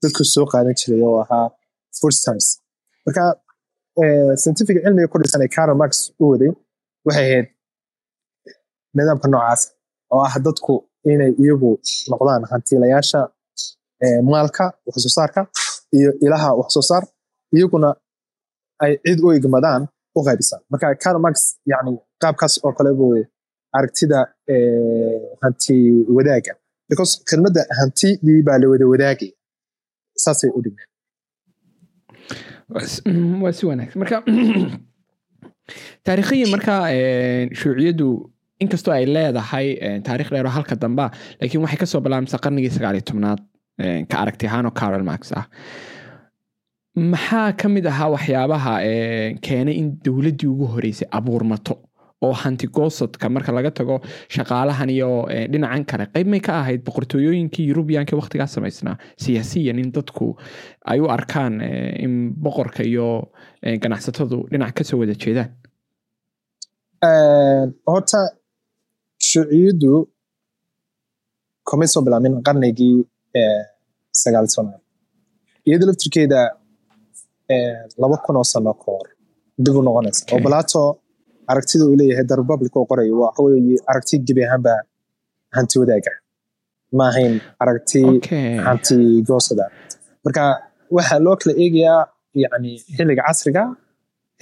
dadku 0.03 0.23
soo 0.35 0.47
qaadan 0.53 0.75
jiray 0.81 1.01
oo 1.09 1.17
ahaa 1.25 1.47
food 1.99 2.15
stamps 2.21 2.47
marka 3.07 3.23
scientific 4.43 4.77
cilmiga 4.85 5.09
ku 5.13 5.17
dhisan 5.23 5.43
ee 5.47 5.75
Marx 5.83 5.93
u 6.23 6.25
waday 6.33 6.51
waxay 7.07 7.25
ahayd 7.31 7.47
nidaamka 8.99 9.29
noocaas 9.33 9.63
oo 10.13 10.21
ah 10.29 10.35
dadku 10.47 10.75
inay 11.13 11.33
iyagu 11.43 11.71
noqdaan 12.11 12.43
hantiilayaasha 12.51 13.21
maalka 14.33 14.65
wax 14.87 14.97
soo 15.05 15.15
saarka 15.19 15.41
iyo 15.99 16.11
ilaha 16.27 16.49
wax 16.61 16.69
soo 16.77 16.85
saar 16.91 17.05
iyaguna 17.57 17.89
ay 18.85 18.93
cid 19.05 19.19
u 19.25 19.33
igmadaan 19.39 19.83
u 20.17 20.21
qaybisaan. 20.27 20.63
Marka 20.71 20.95
Karl 21.03 21.19
Marx 21.25 21.39
yani 21.67 21.93
qaabkaas 22.23 22.55
oo 22.65 22.73
kale 22.79 22.91
buu 22.99 23.15
aragtida 23.77 24.19
hanti 25.43 25.77
wadaaga. 26.17 26.53
Because 26.89 27.13
kelmadda 27.31 27.63
hantidii 27.79 28.43
baa 28.43 28.59
la 28.59 28.67
wada 28.73 28.87
wadaagaya. 28.93 29.35
Saasay 30.25 30.51
u 30.57 30.63
dhigmeen 30.65 30.89
waa 33.43 33.53
si 33.53 33.67
wanaagsan. 33.67 33.99
Marka 34.03 34.17
taariikhiyan 36.07 36.51
marka 36.55 36.75
shuuciyadu 37.61 38.09
inkastoo 38.65 38.93
ay 38.95 39.05
leedahay 39.17 39.67
taarikh 40.07 40.31
dheero 40.35 40.51
halka 40.57 40.77
damba 40.85 41.11
laakiin 41.41 41.63
waxay 41.65 41.79
ka 41.83 41.87
soo 41.93 42.01
bilaabmaysaa 42.07 42.43
qarnigii 42.45 42.73
sagaaliyo 42.77 43.05
tobnaad 43.11 43.41
ka 44.11 44.17
aragti 44.23 44.47
ahaanoo 44.51 44.75
carol 44.81 45.05
marx 45.11 45.33
ah. 45.41 45.45
Maxaa 47.13 47.53
ka 47.61 47.69
mid 47.75 47.87
ahaa 47.87 48.09
waxyaabaha 48.17 48.73
keenay 49.47 49.75
in 49.83 49.89
dowladdii 50.07 50.49
ugu 50.55 50.67
horeysay 50.75 51.09
abuurmato 51.19 51.75
oo 52.27 52.33
hantigoosadka 52.43 53.29
marka 53.35 53.53
laga 53.57 53.71
tago 53.81 53.97
shaqaalahan 54.37 54.91
iyo 54.91 55.11
dhinacan 55.53 55.85
kale? 55.91 56.05
Qayb 56.15 56.27
may 56.33 56.41
ka 56.47 56.53
ahayd 56.61 56.81
boqortooyooyinkii 56.89 57.67
yurubiyanka 57.71 58.17
waktigaa 58.21 58.47
samaysnaa 58.55 58.97
siyaasiyan 59.25 59.79
in 59.83 59.93
dadku 59.97 60.27
ay 60.93 60.99
u 61.01 61.07
arkaan 61.17 61.61
in 62.05 62.15
boqorka 62.47 62.83
iyo 62.91 63.07
ganacsatadu 63.83 64.39
dhinac 64.51 64.75
ka 64.79 64.85
soo 64.89 64.99
wada 65.03 65.15
jeedaan 65.25 65.51
shuuciyaddu 69.29 69.93
kamay 71.69 71.89
soo 71.93 72.03
bilaabmin 72.07 72.35
qarnigii 72.47 72.95
sagaal 74.23 74.47
tobnaad 74.55 74.83
iyada 75.69 75.85
laftirkeeda 75.89 76.41
laba 78.03 78.17
kun 78.25 78.37
oo 78.41 78.47
sano 78.53 78.73
ka 78.83 78.87
hor 78.95 79.07
dib 79.65 79.75
u 79.79 79.83
noqonaysa 79.87 80.23
oo 80.35 80.41
balaato 80.47 80.81
aragtida 81.51 81.85
uu 81.91 81.97
leeyahay 82.01 82.25
the 82.31 82.37
republic 82.43 82.73
oo 82.79 82.85
qorayo 82.91 83.15
waxa 83.23 83.41
weeye 83.47 83.77
aragti 83.91 84.15
gebi 84.27 84.43
ahaanba 84.47 84.73
hanti 85.57 85.75
wadaaga 85.83 86.13
ma 86.99 87.05
ahayn 87.11 87.35
aragti 87.63 88.01
hanti 88.67 88.97
goosada 89.29 89.65
marka 90.25 90.43
waxaa 90.97 91.19
loo 91.27 91.37
kala 91.41 91.53
eegayaa 91.63 92.01
yani 92.45 92.71
xilliga 92.97 93.23
casriga 93.29 93.63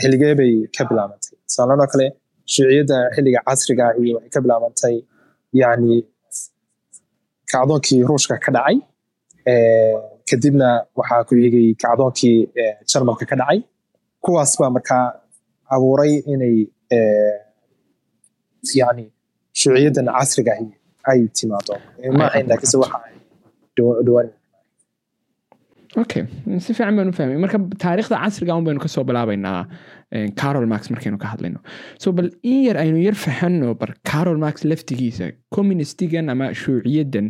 xilligee 0.01 0.35
bay 0.41 0.53
ka 0.77 0.83
bilaabantay 0.91 1.35
saalanoo 1.55 1.89
kale 1.93 2.07
shuuciyadda 2.55 2.99
xilliga 3.15 3.41
casriga 3.49 3.85
ahi 3.93 4.09
waxay 4.17 4.31
ka 4.35 4.41
bilaabantay 4.45 4.97
yani 5.63 5.95
kacdoonkii 7.53 8.01
ruushka 8.09 8.35
ka 8.45 8.51
dhacay 8.57 8.77
kadibna 10.31 10.69
waxaa 10.99 11.23
ku 11.29 11.33
eegay 11.45 11.69
kacdoonkii 11.83 12.37
jarmalka 12.91 13.25
ka 13.31 13.37
dhacay 13.43 13.59
kuwaas 14.25 14.53
baa 14.61 14.71
markaa 14.77 15.05
abuuray 15.75 16.13
inay 16.33 16.57
yani 18.81 19.05
shuuciyaddan 19.61 20.09
casriga 20.19 20.53
ahi 20.57 20.67
ay 21.11 21.21
timaado 21.39 21.75
ma 22.19 22.25
ahayn 22.31 22.47
laakiinse 22.51 22.77
waxa 22.83 22.99
ay 23.09 23.15
dhawaan 24.07 24.29
okay 26.03 26.23
si 26.65 26.71
fiican 26.77 26.95
baan 26.99 27.11
u 27.13 27.15
fahmay 27.19 27.39
marka 27.45 27.59
taariikhda 27.85 28.17
casriga 28.25 28.53
un 28.59 28.65
baynu 28.69 28.81
ka 28.85 28.89
soo 28.95 29.05
bilaabaynaa 29.11 29.61
carol 30.41 30.67
marx 30.73 30.83
markaynu 30.95 31.19
ka 31.23 31.29
hadlayno 31.33 31.61
so 32.03 32.13
bal 32.19 32.29
in 32.53 32.59
yar 32.67 32.77
aynu 32.85 32.99
yar 33.07 33.17
fahanno 33.27 33.71
bar 33.81 33.91
carol 34.11 34.39
marx 34.45 34.57
laftigiisa 34.71 35.27
communistigan 35.57 36.29
ama 36.35 36.47
shuuciyaddan 36.63 37.29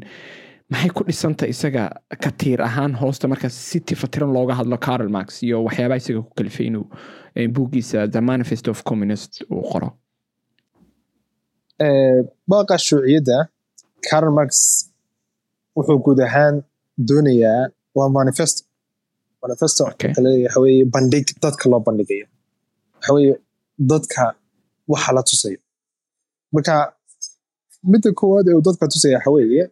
maxay 0.72 0.90
ku 0.96 1.02
dhisanta 1.08 1.44
isaga 1.54 1.82
katiir 2.24 2.60
ahaan 2.68 2.92
hoosta 3.02 3.28
marka 3.32 3.48
si 3.56 3.78
tifatiran 3.88 4.30
looga 4.36 4.54
hadlo 4.60 4.76
carol 4.88 5.10
marx 5.16 5.28
iyo 5.46 5.56
waxyaabaha 5.66 5.98
isaga 6.02 6.20
ku 6.26 6.32
kalifay 6.38 6.66
inuu 6.70 6.86
buuggiisa 7.56 7.98
the 8.16 8.20
manifest 8.30 8.64
of 8.72 8.78
communist 8.90 9.32
uu 9.54 9.62
qoro 9.72 9.88
baaqa 12.50 12.76
shuuciyadda 12.88 13.38
carol 14.10 14.32
marx 14.38 14.52
wuxuu 15.76 15.98
guud 16.06 16.20
ahaan 16.28 16.54
doonayaa 17.08 17.62
waa 17.98 18.08
manifesto 18.18 18.60
manifesto 19.42 19.80
waxa 19.88 20.60
weeye 20.64 20.84
bandhig 20.94 21.26
dadka 21.44 21.64
loo 21.72 21.80
bandhigayo 21.88 22.26
waxa 22.98 23.12
weeye 23.16 23.34
dadka 23.90 24.22
waxa 24.92 25.10
la 25.16 25.22
tusayo. 25.28 25.58
Marka 26.54 26.74
midda 27.90 28.08
koowaad 28.18 28.46
ee 28.48 28.54
uu 28.58 28.64
dadka 28.68 28.84
tusaya 28.92 29.16
waxa 29.18 29.30
weeye 29.36 29.62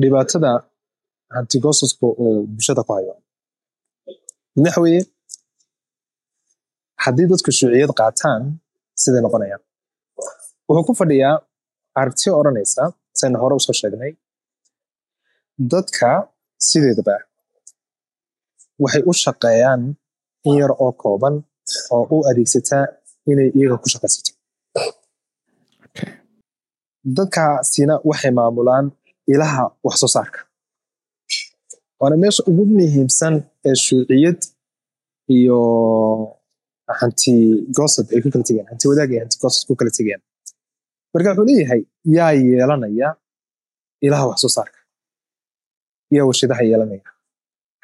dhibaatada 0.00 0.50
hantigosaska 1.34 2.06
oo 2.22 2.28
bulshada 2.54 2.82
ku 2.86 2.92
hayo. 2.96 3.12
Midna 4.54 4.68
waxa 4.70 4.80
weeye 4.84 5.02
haddii 7.04 7.26
dadku 7.32 7.50
shuuciyad 7.58 7.92
qaataan 8.00 8.42
siday 9.02 9.20
noqonayaan. 9.24 9.62
Wuxuu 10.68 10.84
ku 10.88 10.92
fadhiyaa 11.00 11.34
aragti 12.00 12.28
odhanaysa 12.40 12.82
saynu 13.18 13.36
hore 13.42 13.54
u 13.58 13.60
soo 13.66 13.76
sheegnay 13.80 14.12
dadka 15.72 16.08
sideedaba 16.68 17.16
waxay 18.82 19.02
u 19.10 19.12
shaqeeyaan 19.24 19.82
in 20.48 20.54
yar 20.60 20.72
oo 20.84 20.92
kooban 21.02 21.34
oo 21.94 22.04
u 22.14 22.16
adeegsataa 22.30 22.84
inay 23.30 23.48
iyaga 23.58 23.76
ku 23.82 23.86
shaqaysato. 23.92 24.30
Dadkaasina 27.16 27.94
waxay 28.08 28.32
maamulaan 28.38 28.86
ilaha 29.32 29.64
wax 29.86 29.96
soo 30.02 30.10
saarka 30.16 30.40
waana 32.00 32.16
meesha 32.22 32.42
ugu 32.50 32.62
muhiimsan 32.76 33.34
ee 33.68 33.74
shuuciyad 33.84 34.40
iyo 35.36 35.58
hanti 37.00 37.32
gosad 37.76 38.06
ay 38.14 38.20
ku 38.24 38.28
kala 38.32 38.44
tegayaan 38.48 38.68
hanti 38.72 38.84
wadaag 38.90 39.10
iyo 39.12 39.20
hanti 39.24 39.36
gosad 39.42 39.62
ku 39.68 39.72
kala 39.78 39.90
tegayaan 39.96 40.22
marka 41.12 41.28
wuxuu 41.30 41.46
leeyahay 41.48 41.82
yaa 42.16 42.32
yeelanaya 42.44 43.08
ilaha 44.06 44.24
wax 44.30 44.38
soo 44.44 44.52
saarka 44.56 44.78
yaa 46.14 46.24
warshadaha 46.28 46.62
yeelanaya. 46.70 47.08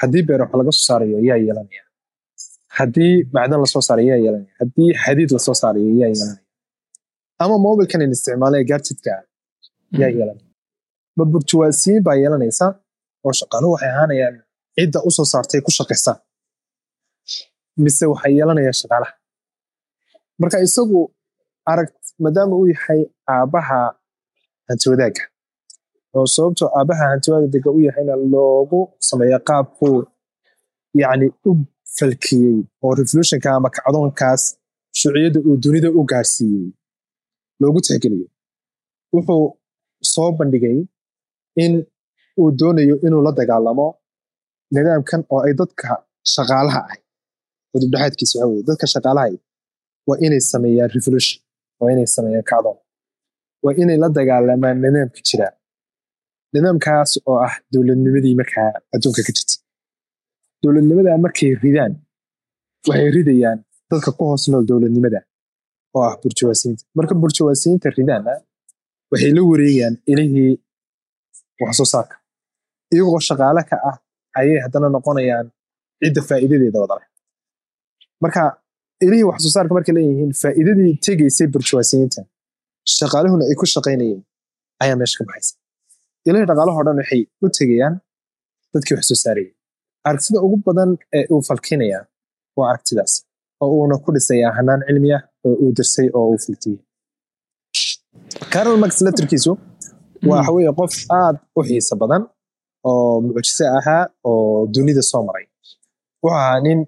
Haddii 0.01 0.23
beer 0.29 0.41
wax 0.43 0.51
laga 0.61 0.73
soo 0.77 0.85
saarayo 0.89 1.19
yaa 1.29 1.39
yeelanaya 1.45 1.83
haddii 2.79 3.15
macdan 3.35 3.61
la 3.65 3.67
soo 3.73 3.83
saarayo 3.89 4.09
yaa 4.13 4.21
yeelanaya 4.25 4.53
haddii 4.61 4.91
xadiid 5.05 5.31
la 5.37 5.41
soo 5.47 5.55
saarayo 5.63 5.91
yaa 6.01 6.09
yeelanaya 6.13 6.41
ama 7.43 7.57
mobilkan 7.67 8.03
in 8.05 8.11
isticmaalaya 8.17 8.65
gaarjidka 8.71 9.11
yaa 10.01 10.11
yeelanaya 10.17 10.49
ma 11.17 11.25
burjuwaasiyiin 11.33 12.03
baa 12.07 12.17
yeelanaysa 12.23 12.67
oo 13.27 13.33
shaqaaluhu 13.41 13.73
waxay 13.75 13.91
ahaanayaan 13.95 14.35
cidda 14.77 14.99
u 15.09 15.11
soo 15.17 15.27
saartay 15.33 15.61
ku 15.67 15.71
shaqaystaan 15.79 16.19
mise 17.85 18.05
waxay 18.13 18.33
yeelanayaan 18.39 18.77
shaqaalaha. 18.81 19.13
Marka 20.41 20.57
isagu 20.67 21.01
arag 21.73 21.89
maadaama 22.23 22.55
uu 22.61 22.67
yahay 22.73 23.01
aabbaha 23.35 23.79
hanti 24.69 24.87
wadaagga 24.93 25.23
oo 26.17 26.27
sababtoo 26.35 26.69
aabbaha 26.79 27.05
hanti 27.13 27.29
wadaagga 27.35 27.71
u 27.77 27.81
yahayna 27.87 28.15
loogu 28.33 28.81
sameeya 29.09 29.39
qaabkuu 29.49 29.99
yacni 31.01 31.27
u 31.49 31.53
falkiyey 31.99 32.57
oo 32.85 32.93
revolutionka 33.01 33.49
ama 33.59 33.69
kacdoonkaas 33.77 34.43
shuuciyadda 34.99 35.39
uu 35.49 35.57
dunida 35.65 35.89
u 35.99 36.01
gaarsiiyey. 36.11 36.67
Loogu 37.61 37.81
tixgeliyo 37.87 38.27
wuxuu 39.15 39.45
soo 40.13 40.31
bandhigay 40.39 40.79
in 41.65 41.73
uu 42.41 42.49
doonayo 42.59 42.95
inuu 43.07 43.23
la 43.27 43.33
dagaalamo 43.39 43.87
nidaamkan 44.75 45.21
oo 45.35 45.41
ay 45.47 45.55
dadka 45.61 45.89
shaqaalaha 46.35 46.81
ahay 46.87 47.01
udubdhexaadkiisa 47.75 48.35
waxa 48.39 48.47
weye 48.51 48.63
dadka 48.69 48.87
shaqaalaha 48.95 49.29
waa 50.09 50.19
inay 50.27 50.41
sameeyaan 50.53 50.91
revolution 50.97 51.39
waa 51.81 51.91
inay 51.95 52.07
sameeyaan 52.17 52.47
kacdoon 52.51 52.79
waa 53.65 53.75
inay 53.83 53.97
la 54.03 54.09
dagaalamaan 54.19 54.77
nidaamka 54.85 55.21
jira. 55.29 55.49
Nidaamkaas 56.55 57.11
oo 57.31 57.39
ah 57.47 57.55
dowladnimadii 57.73 58.35
markaa 58.41 58.69
adduunka 58.95 59.21
ka 59.27 59.33
jirta 59.37 59.55
dowladnimada 60.67 61.13
markay 61.25 61.51
ridaan? 61.65 61.93
Waxay 62.89 63.09
ridayaan 63.17 63.59
dadka 63.91 64.11
ku 64.19 64.23
hoos 64.31 64.45
nool 64.53 64.65
dowladnimada. 64.71 65.21
Oo 65.97 66.03
ah 66.09 66.15
burjawaasiyiinta 66.23 66.83
marka 66.99 67.15
burjawaasiyiinta 67.23 67.89
ridaana 67.99 68.33
waxay 69.13 69.31
la 69.37 69.43
wareegayaan 69.51 69.95
ilihii 70.13 70.53
wax 71.63 71.73
soo 71.79 71.89
saarka 71.95 72.17
iyagoo 72.95 73.21
shaqaale 73.29 73.63
ka 73.71 73.77
ah 73.91 73.97
ayay 74.41 74.59
haddana 74.65 74.89
noqonayaan 74.97 75.47
cidda 76.03 76.21
faa'iidadeeda 76.29 76.79
wada 76.83 76.95
leh 77.01 77.07
marka 78.23 78.43
ilihii 79.07 79.27
wax 79.31 79.39
soo 79.45 79.53
saarka 79.57 79.73
markay 79.79 79.95
leeyihiin 79.99 80.33
faa'iidadii 80.43 80.93
tegaysay 81.07 81.47
burjawaasiyiinta 81.55 82.21
shaqaalahuna 82.99 83.45
ay 83.51 83.57
ku 83.61 83.67
shaqaynayeen 83.75 84.21
ayaa 84.83 84.97
meesha 85.01 85.17
ka 85.19 85.25
baxaysa. 85.31 85.53
Ilihii 86.29 86.47
dhaqaalahoo 86.51 86.85
dhan 86.87 86.97
waxay 87.03 87.21
u 87.45 87.47
tegayaan 87.59 87.95
dadkii 88.73 88.95
wax 88.99 89.05
soo 89.11 89.19
saarayay 89.25 89.51
aragtida 90.09 90.39
ugu 90.47 90.57
badan 90.67 90.91
ee 91.19 91.25
uu 91.35 91.43
falkinaya 91.49 91.99
waa 92.59 92.69
aragtidaas 92.73 93.13
oo 93.63 93.71
uuna 93.79 93.97
ku 94.05 94.09
dhisayaa 94.17 94.53
hanaan 94.59 94.81
cilmi 94.89 95.09
ah 95.19 95.23
oo 95.47 95.55
uu 95.63 95.71
dirsay 95.77 96.09
oo 96.19 96.27
uu 96.33 96.39
fulkiyey 96.45 96.79
carol 98.53 98.77
max 98.83 98.93
leterkiisu 99.07 99.53
waxa 100.31 100.51
weeye 100.57 100.73
qof 100.81 100.95
aad 101.21 101.37
u 101.59 101.61
xiiso 101.69 101.95
badan 102.03 102.23
oo 102.91 103.15
mucjise 103.27 103.65
ahaa 103.79 104.03
oo 104.31 104.67
dunida 104.75 105.03
soo 105.11 105.23
maray. 105.29 105.47
Wuxuu 106.23 106.37
ahaa 106.41 106.59
nin 106.67 106.79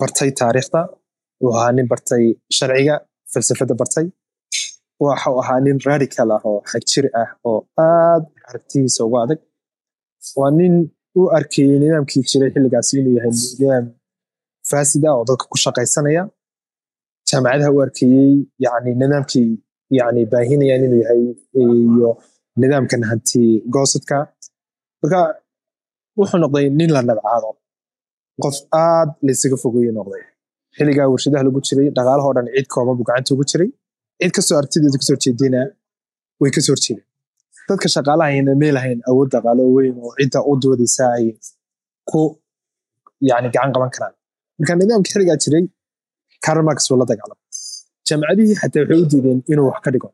bartay 0.00 0.30
taariikhda 0.40 0.80
wuxuu 1.42 1.56
ahaa 1.58 1.72
nin 1.76 1.86
bartay 1.92 2.24
sharciga 2.56 2.94
falsafada 3.32 3.74
bartay. 3.80 4.06
Waxuu 5.04 5.36
ahaa 5.42 5.58
nin 5.66 5.76
radical 5.88 6.30
ah 6.36 6.42
oo 6.50 6.58
xagjir 6.70 7.04
ah 7.22 7.30
oo 7.48 7.58
aad 7.88 8.22
aragtidiisa 8.48 9.00
ugu 9.06 9.16
adag. 9.24 9.40
Waa 10.38 10.50
nin 10.58 10.74
u 11.18 11.22
arkayey 11.38 11.76
nidaamkii 11.82 12.22
jiray 12.30 12.50
xilligaasi 12.54 12.92
inuu 13.00 13.14
yahay 13.18 13.32
nidaam 13.60 13.84
faasida 14.70 15.08
oo 15.16 15.24
dadka 15.28 15.44
ku 15.52 15.56
shaqaysanaya. 15.64 16.22
Jaamacadaha 17.28 17.70
u 17.76 17.78
arkayey 17.86 18.30
yani 18.64 18.90
nidaamkii 19.02 19.50
yani 19.98 20.20
baahinayaan 20.32 20.82
inuu 20.86 21.00
yahay 21.04 21.22
iyo 21.62 22.10
nidaamkan 22.60 23.02
hanti 23.10 23.42
goosadka. 23.74 24.16
Marka 25.00 25.20
wuxuu 26.18 26.38
noqday 26.42 26.66
nin 26.78 26.90
la 26.96 27.00
nabcaado. 27.08 27.50
Qof 28.42 28.56
aad 28.84 29.08
laysaga 29.26 29.56
fogeeye 29.62 29.92
noqday. 29.98 30.22
Xilligaa 30.76 31.06
warshadaha 31.12 31.42
lagu 31.46 31.60
jiray 31.68 31.88
dhaqaalahoo 31.96 32.32
dhan 32.36 32.46
cid 32.56 32.66
kooban 32.74 32.94
buu 32.98 33.06
gacanta 33.08 33.30
ugu 33.34 33.44
jiray. 33.50 33.68
Cid 34.20 34.32
kastoo 34.36 34.56
aragtideeda 34.58 34.96
ka 35.00 35.04
soo 35.06 35.14
horjeedina 35.16 35.60
way 36.40 36.50
ka 36.56 36.60
soo 36.66 36.72
horjeedeen 36.74 37.06
dadka 37.68 37.86
shaqaalahayna 37.94 38.52
meelahayn 38.62 38.98
awood 39.10 39.28
dhaqaalo 39.34 39.62
weyn 39.76 39.94
oo 40.06 40.12
cidda 40.18 40.38
u 40.50 40.52
doodaysa 40.62 41.04
ay 41.16 41.26
ku 42.10 42.20
yani 43.30 43.48
gacan 43.54 43.70
qaban 43.74 43.90
karaan. 43.96 44.14
Marka 44.58 44.72
nidaamka 44.80 45.08
xilligaa 45.12 45.38
jiray 45.44 45.64
carol 46.44 46.64
marx 46.68 46.80
wuu 46.90 46.98
la 47.00 47.06
dagaalamay 47.10 47.42
jaamacadihii 48.08 48.56
xataa 48.62 48.82
waxay 48.82 49.00
u 49.04 49.06
diideen 49.12 49.38
inuu 49.52 49.66
wax 49.70 49.78
ka 49.84 49.90
dhigo. 49.94 50.08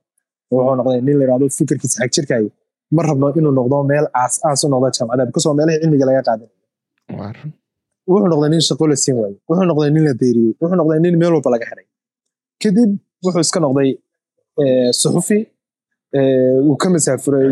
Wuxuu 0.52 0.74
noqday 0.78 1.00
nin 1.06 1.16
la 1.18 1.24
yidhahdo 1.24 1.46
fikirkiisa 1.58 1.98
xag 2.14 2.30
ma 2.96 3.00
rabno 3.08 3.26
inuu 3.38 3.52
noqdo 3.58 3.76
meel 3.90 4.06
aas 4.22 4.34
aas 4.48 4.60
u 4.64 4.68
noqdo 4.72 4.88
jaamacadaha 4.96 5.26
bikasoo 5.30 5.52
meelahii 5.58 5.80
cilmiga 5.82 6.04
laga 6.08 6.22
qaadan 6.28 6.48
wuxuu 8.10 8.28
noqday 8.32 8.50
nin 8.54 8.62
shaqo 8.68 8.84
la 8.90 8.96
siin 9.04 9.16
waaye 9.22 9.34
wuxuu 9.48 9.66
noqday 9.70 9.90
nin 9.96 10.02
la 10.08 10.12
beeriyey. 10.20 10.52
Wuxuu 10.60 10.76
noqday 10.80 10.98
nin 11.04 11.14
meel 11.20 11.32
walba 11.36 11.50
laga 11.54 11.66
xiray 11.70 11.86
kadib 12.62 12.90
wuxuu 13.24 13.42
iska 13.46 13.58
noqday 13.66 13.88
suxufi 15.02 15.38
uu 16.14 16.76
ka 16.82 16.88
masaafuray 16.94 17.48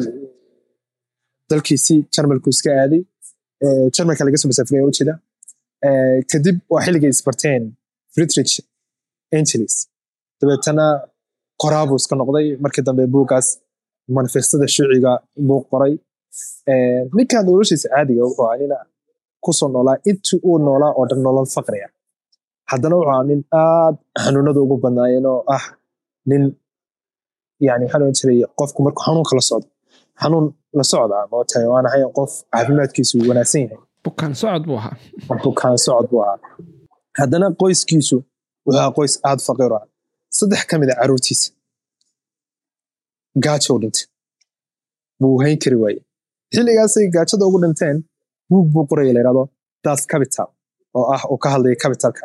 dalkiisii 1.50 1.98
jarmalku 2.14 2.48
iska 2.54 2.70
aaday. 2.82 3.02
Jarmalka 3.94 4.24
laga 4.26 4.36
soo 4.40 4.48
masaafuray 4.52 4.82
ujeeda 4.90 5.14
kadib 6.32 6.56
waa 6.72 6.82
xilligay 6.84 7.10
isbarteen. 7.16 7.62
Friedrich 8.14 8.54
angelis 9.36 9.74
dabeetana 10.40 10.84
qoraabuu 11.62 11.96
iska 12.02 12.14
noqday. 12.20 12.46
Markii 12.64 12.82
dambe 12.86 13.04
buuggaas 13.14 13.48
manifestada 14.16 14.66
shuuciga 14.74 15.12
buu 15.48 15.60
qoray. 15.70 15.94
Ninkan 17.16 17.42
noloshiisa 17.46 17.88
caadiga 17.92 18.22
wuxuu 18.26 18.44
ahaa 18.46 18.58
nina 18.60 18.76
ku 19.44 19.50
soo 19.58 19.68
noolaa. 19.74 19.96
Intii 20.10 20.38
uu 20.48 20.58
noolaa 20.66 20.92
oo 20.98 21.04
dhan 21.10 21.20
nolol 21.26 21.46
faqriya. 21.56 21.88
Haddana 22.70 22.94
wuxuu 22.96 23.10
ahaa 23.12 23.24
nin 23.30 23.40
aad 23.62 23.94
xanuunada 24.22 24.60
ugu 24.64 24.76
badnaayeen 24.84 25.26
oo 25.32 25.40
ah 25.56 25.64
nin 26.30 26.42
yani 27.66 27.82
waxaa 27.84 27.98
loodhan 28.00 28.16
jiray 28.20 28.38
qofku 28.58 28.78
markuu 28.86 29.02
xanuunka 29.06 29.32
la 29.38 29.42
socdo 29.50 29.68
xanuun 30.22 30.46
la 30.78 30.84
socda 30.92 31.16
mootahay 31.32 31.66
waan 31.72 31.86
ahay 31.88 32.02
qof 32.18 32.32
caafimaadkiisu 32.52 33.14
wanaagsan 33.28 33.60
yahay 33.64 33.78
bukaan 34.04 34.32
socod 34.40 34.62
buu 34.68 34.76
ahaa 34.80 34.94
bukaan 35.44 35.76
socod 35.86 36.06
buu 36.10 36.20
ahaa 36.24 36.38
haddana 37.20 37.46
qoyskiisu 37.60 38.16
wuxuu 38.66 38.78
ahaa 38.80 38.92
qoys 38.98 39.14
aad 39.28 39.40
faqiir 39.46 39.72
ah 39.78 39.84
saddex 40.38 40.62
ka 40.70 40.74
mid 40.80 40.90
a 40.92 40.94
caruurtiisa 41.00 41.48
gaajo 43.44 43.70
u 43.76 43.78
dhintay 43.82 44.04
buu 45.20 45.36
hayn 45.42 45.58
kari 45.62 45.76
waaye 45.82 46.00
xilligaasay 46.54 47.06
gaajada 47.14 47.44
ugu 47.48 47.58
dhinteen 47.62 47.96
buug 48.50 48.66
buu 48.74 48.84
qoraya 48.90 49.12
la 49.16 49.20
yidhahdo 49.20 49.42
das 49.84 50.00
capital 50.12 50.48
oo 50.98 51.04
ah 51.14 51.22
uu 51.32 51.38
ka 51.42 51.48
hadlaya 51.54 51.76
capitalka 51.82 52.24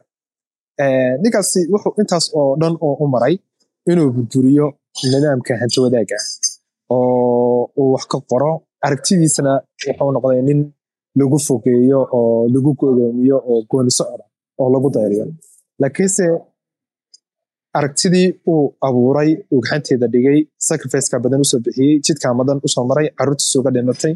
ninkaasi 1.24 1.60
wuxuu 1.74 1.94
intaas 2.02 2.26
oo 2.40 2.52
dhan 2.62 2.74
oo 2.86 2.94
u 3.04 3.08
maray 3.14 3.36
inuu 3.92 4.10
burburiyo 4.16 4.68
nidaamka 5.02 5.54
hanti 5.62 5.78
wadaaga 5.84 6.18
oo 6.96 7.62
uu 7.82 7.90
wax 7.94 8.04
ka 8.12 8.18
qoro 8.32 8.52
aragtidiisana 8.86 9.54
wuxuu 9.88 10.12
noqday 10.16 10.42
nin 10.50 10.60
lagu 11.20 11.38
fogeeyo 11.48 12.00
oo 12.18 12.48
lagu 12.54 12.72
godoomiyo 12.80 13.38
oo 13.52 13.60
gooni 13.72 13.92
socda 14.00 14.26
oo 14.62 14.68
lagu 14.74 14.88
dayriyo 14.96 15.26
laakiinse 15.82 16.26
aragtidii 17.78 18.28
uu 18.52 18.64
abuuray 18.88 19.30
uu 19.54 19.60
gaxanteeda 19.64 20.08
dhigay 20.14 20.40
sacrificeka 20.68 21.18
badan 21.24 21.42
u 21.44 21.48
soo 21.52 21.60
bixiyey 21.66 21.94
jidka 22.06 22.28
madan 22.40 22.58
u 22.66 22.68
soo 22.74 22.84
maray 22.90 23.08
caruurtiisa 23.18 23.56
uga 23.60 23.72
dhimatay 23.76 24.14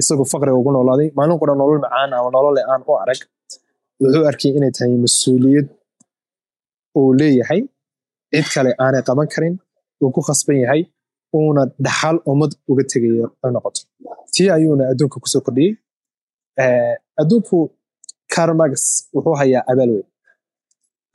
isagoo 0.00 0.26
faqriga 0.32 0.56
ugu 0.60 0.70
noolaaday 0.76 1.08
maalin 1.18 1.38
qura 1.42 1.54
nolol 1.60 1.78
macaan 1.84 2.10
ama 2.18 2.28
nolole 2.36 2.60
aan 2.72 2.82
u 2.90 2.92
arag 3.02 3.20
wuxuu 4.02 4.24
arkay 4.30 4.50
inay 4.58 4.72
tahay 4.76 4.96
mas'uuliyad 5.04 5.66
uu 6.98 7.10
leeyahay. 7.20 7.60
Cid 8.34 8.46
kale 8.54 8.70
aanay 8.84 9.02
qaban 9.08 9.28
karin 9.34 9.54
uu 10.04 10.12
ku 10.16 10.20
khasban 10.28 10.58
yahay 10.64 10.82
uuna 11.36 11.62
dhaxal 11.84 12.16
ummad 12.30 12.52
uga 12.70 12.84
tegayo 12.92 13.26
ay 13.44 13.50
noqoto. 13.54 13.80
Tii 14.34 14.48
ayuuna 14.56 14.84
adduunka 14.92 15.16
ku 15.22 15.28
soo 15.32 15.42
kordhiyey. 15.46 15.72
Adduunku 17.20 17.56
carmax 18.34 18.72
wuxuu 19.14 19.34
hayaa 19.40 19.62
abaal 19.70 19.90
weyn. 19.96 20.06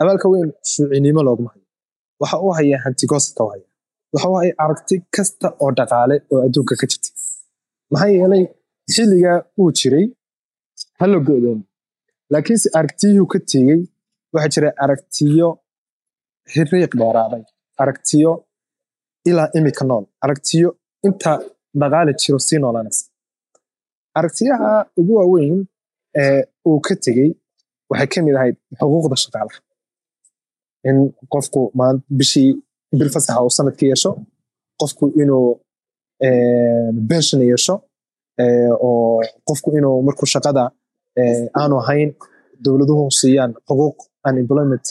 Abaalka 0.02 0.28
weyn 0.34 0.50
shuucinimo 0.72 1.22
looguma 1.28 1.50
hayo 1.54 1.66
waxa 2.22 2.38
uu 2.46 2.52
hayaa 2.60 2.80
hantigoosadka 2.86 3.42
u 3.46 3.50
haya 3.54 3.66
waxa 4.14 4.28
uu 4.32 4.38
haya 4.42 4.54
aragti 4.64 4.96
kasta 5.16 5.48
oo 5.64 5.72
dhaqaale 5.78 6.16
oo 6.34 6.40
adduunka 6.48 6.74
ka 6.80 6.86
jirta 6.92 7.10
maxaa 7.92 8.10
yeelay 8.18 8.44
xilligaa 8.94 9.38
uu 9.62 9.70
jiray 9.80 10.06
ha 11.00 11.04
la 11.12 11.18
go'doomo 11.28 11.64
laakiinse 12.34 12.68
aragtiyuhu 12.80 13.26
ka 13.34 13.40
tegey 13.52 13.80
waxaa 14.34 14.52
jira 14.56 14.70
aragtiyo 14.84 15.48
hiriiq 16.54 16.92
dheeraaday 17.02 17.44
aragtiyo 17.82 18.32
ilaa 19.30 19.48
imika 19.58 19.84
nool 19.90 20.04
aragtiyo 20.26 20.70
inta 21.08 21.32
dhaqaale 21.80 22.12
jiro 22.22 22.40
sii 22.48 22.60
noolanaysa 22.64 23.04
aragtiyaha 24.20 24.70
ugu 25.00 25.14
waaweyn 25.20 25.56
ee 26.22 26.42
uu 26.70 26.80
ka 26.86 26.94
tegey 27.06 27.30
waxay 27.92 28.08
ka 28.14 28.20
mid 28.26 28.36
ahayd 28.40 28.56
xuquuqda 28.80 29.16
shaqaalaha. 29.24 29.60
In 30.90 30.98
qofku 31.34 31.60
bishii 32.18 32.50
bil 33.00 33.10
fasaxa 33.16 33.42
uu 33.46 33.52
sanadka 33.58 33.84
yeesho 33.92 34.12
qofku 34.82 35.06
inuu 35.22 35.48
bension 37.10 37.42
yeesho 37.52 37.76
oo 38.88 39.22
qofku 39.48 39.70
inuu 39.78 39.98
markuu 40.08 40.28
shaqada 40.36 40.64
aanu 41.60 41.76
ahayn 41.84 42.10
dowladuhu 42.64 43.04
siiyaan 43.20 43.52
xuquuq 43.68 43.98
unemployment 44.30 44.88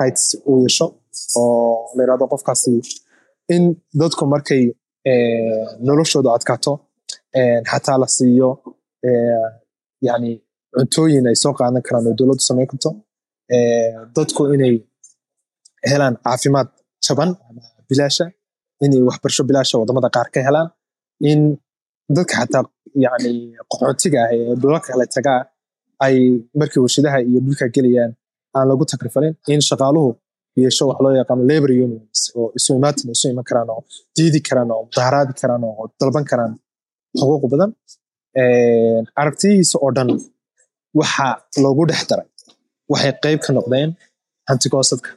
rights 0.00 0.24
uu 0.50 0.58
yeesho 0.64 0.86
oo 1.40 1.74
la 1.96 2.00
yiraahdo 2.04 2.26
qofkaasi 2.32 2.72
in 3.54 3.62
dadku 4.00 4.22
markay 4.34 4.62
noloshooda 5.88 6.30
adkaato 6.36 6.72
xataa 7.70 7.96
la 8.02 8.08
siiyo 8.16 8.48
yani 10.08 10.30
cuntooyin 10.76 11.26
ay 11.30 11.36
soo 11.42 11.52
qaadan 11.58 11.82
karaan 11.86 12.06
oo 12.08 12.14
dowladdu 12.18 12.44
samayn 12.48 12.68
karto 12.72 12.90
dadku 14.16 14.42
inay 14.54 14.74
helaan 15.90 16.14
caafimaad 16.24 16.68
jaban 17.06 17.30
ama 17.48 17.62
bilaasha 17.88 18.24
inay 18.84 19.00
waxbarasho 19.08 19.42
bilaasha 19.48 19.74
waddamada 19.80 20.08
qaar 20.16 20.28
ka 20.34 20.40
helaan 20.48 20.68
in 21.30 21.40
dadka 22.16 22.34
xataa 22.40 22.64
yani 23.04 23.32
qaxootiga 23.70 24.18
ah 24.24 24.30
ee 24.36 24.54
dhulalka 24.60 24.88
kale 24.92 25.04
tagaa 25.16 25.40
ay 26.06 26.16
markii 26.60 26.80
warshadaha 26.84 27.18
iyo 27.28 27.38
dhulka 27.46 27.66
gelayaan 27.74 28.12
aan 28.56 28.66
lagu 28.70 28.84
takrifalin 28.92 29.34
in 29.52 29.60
shaqaaluhu 29.68 30.10
yeesho 30.62 30.82
wax 30.88 30.98
loo 31.04 31.12
yaqaano 31.20 31.42
labor 31.50 31.70
unions 31.86 32.20
oo 32.38 32.46
isu 32.58 32.70
isu 33.16 33.26
iman 33.32 33.44
karaan 33.48 33.68
oo 33.74 33.80
diidi 34.16 34.40
karaan 34.48 34.68
oo 34.74 34.82
mudaharaadi 34.88 35.32
karaan 35.40 35.62
oo 35.68 35.84
dalban 36.00 36.24
karaan 36.30 36.52
xuquuq 37.18 37.44
badan 37.52 37.70
aragtiyihiisa 39.20 39.76
oo 39.84 39.90
dhan 39.96 40.08
waxa 40.98 41.26
loogu 41.62 41.82
dhex 41.90 42.02
daray 42.10 42.28
waxay 42.92 43.12
qayb 43.24 43.38
ka 43.46 43.50
noqdeen 43.58 43.88
hantigoosadka 44.48 45.10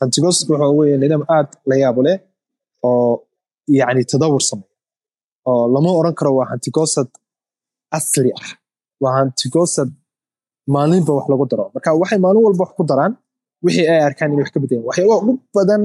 hantigoosadka 0.00 0.52
waxa 0.54 0.68
weye 0.78 0.96
nidaam 1.02 1.22
aad 1.36 1.48
la 1.68 1.74
yaabo 1.82 2.00
leh 2.06 2.16
oo 2.88 3.12
yani 3.78 4.02
tadawur 4.12 4.42
sameeya 4.50 4.74
oo 5.50 5.64
lama 5.74 5.90
oran 6.00 6.14
karo 6.18 6.30
waa 6.38 6.46
hantigoosad 6.52 7.08
asli 7.98 8.30
ah 8.42 8.50
waa 9.02 9.12
hantigoosad 9.18 9.90
maalinba 10.74 11.12
wax 11.18 11.26
lagu 11.32 11.44
daro. 11.50 11.64
Marka 11.74 11.88
waxay 12.02 12.18
maalin 12.24 12.42
walba 12.46 12.62
wax 12.64 12.72
ku 12.78 12.82
daraan 12.90 13.12
wixii 13.64 13.86
ay 13.92 14.00
arkaan 14.08 14.28
inay 14.32 14.42
wax 14.44 14.50
ka 14.54 14.58
bedelaan 14.62 14.84
waxyaabaha 14.88 15.18
ugu 15.22 15.32
badan 15.56 15.82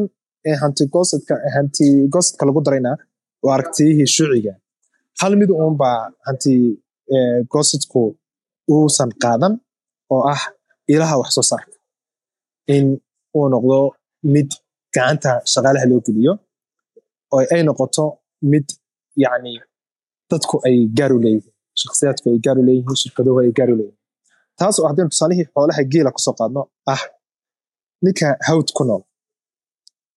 ee 0.50 0.56
hantigoosadka 0.62 1.34
hantigoosadka 1.56 2.44
lagu 2.50 2.60
darayna 2.66 2.92
waa 3.46 3.54
aragtiyihii 3.58 4.08
shuuciga 4.16 4.54
hal 5.22 5.34
mid 5.42 5.50
uunbaa 5.62 5.98
hanti 6.28 6.54
goosadku 7.54 8.02
uusan 8.74 9.10
qaadan 9.24 9.54
oo 10.14 10.22
ah 10.34 10.42
ilaha 10.94 11.16
wax 11.22 11.30
soo 11.38 11.46
saarka. 11.52 11.76
In 12.76 12.86
uu 13.38 13.46
noqdo 13.54 13.78
mid 14.34 14.50
gacanta 14.96 15.32
shaqaalaha 15.54 15.86
loo 15.92 16.00
geliyo 16.08 16.34
oo 17.34 17.42
ay 17.54 17.62
noqoto 17.68 18.04
mid 18.52 18.68
yani 19.24 19.54
dadku 20.30 20.56
ay 20.68 20.76
gaaru 20.98 21.18
leeyihiin 21.26 21.54
shakhsiyaadku 21.82 22.26
ay 22.32 22.38
gaaru 22.46 22.62
leeyihiin 22.68 22.98
shirkaduhu 23.02 23.38
ay 23.44 23.50
gaaru 23.60 23.74
leeyihiin 23.80 24.00
taas 24.60 24.76
oo 24.80 24.88
haddaynu 24.90 25.10
tusaalihii 25.14 25.48
xoolaha 25.54 25.82
geela 25.94 26.10
ku 26.16 26.20
soo 26.26 26.36
qaadno 26.40 26.62
ah 26.94 27.02
ninka 28.04 28.28
hawd 28.48 28.68
ku 28.78 28.84
nool 28.90 29.04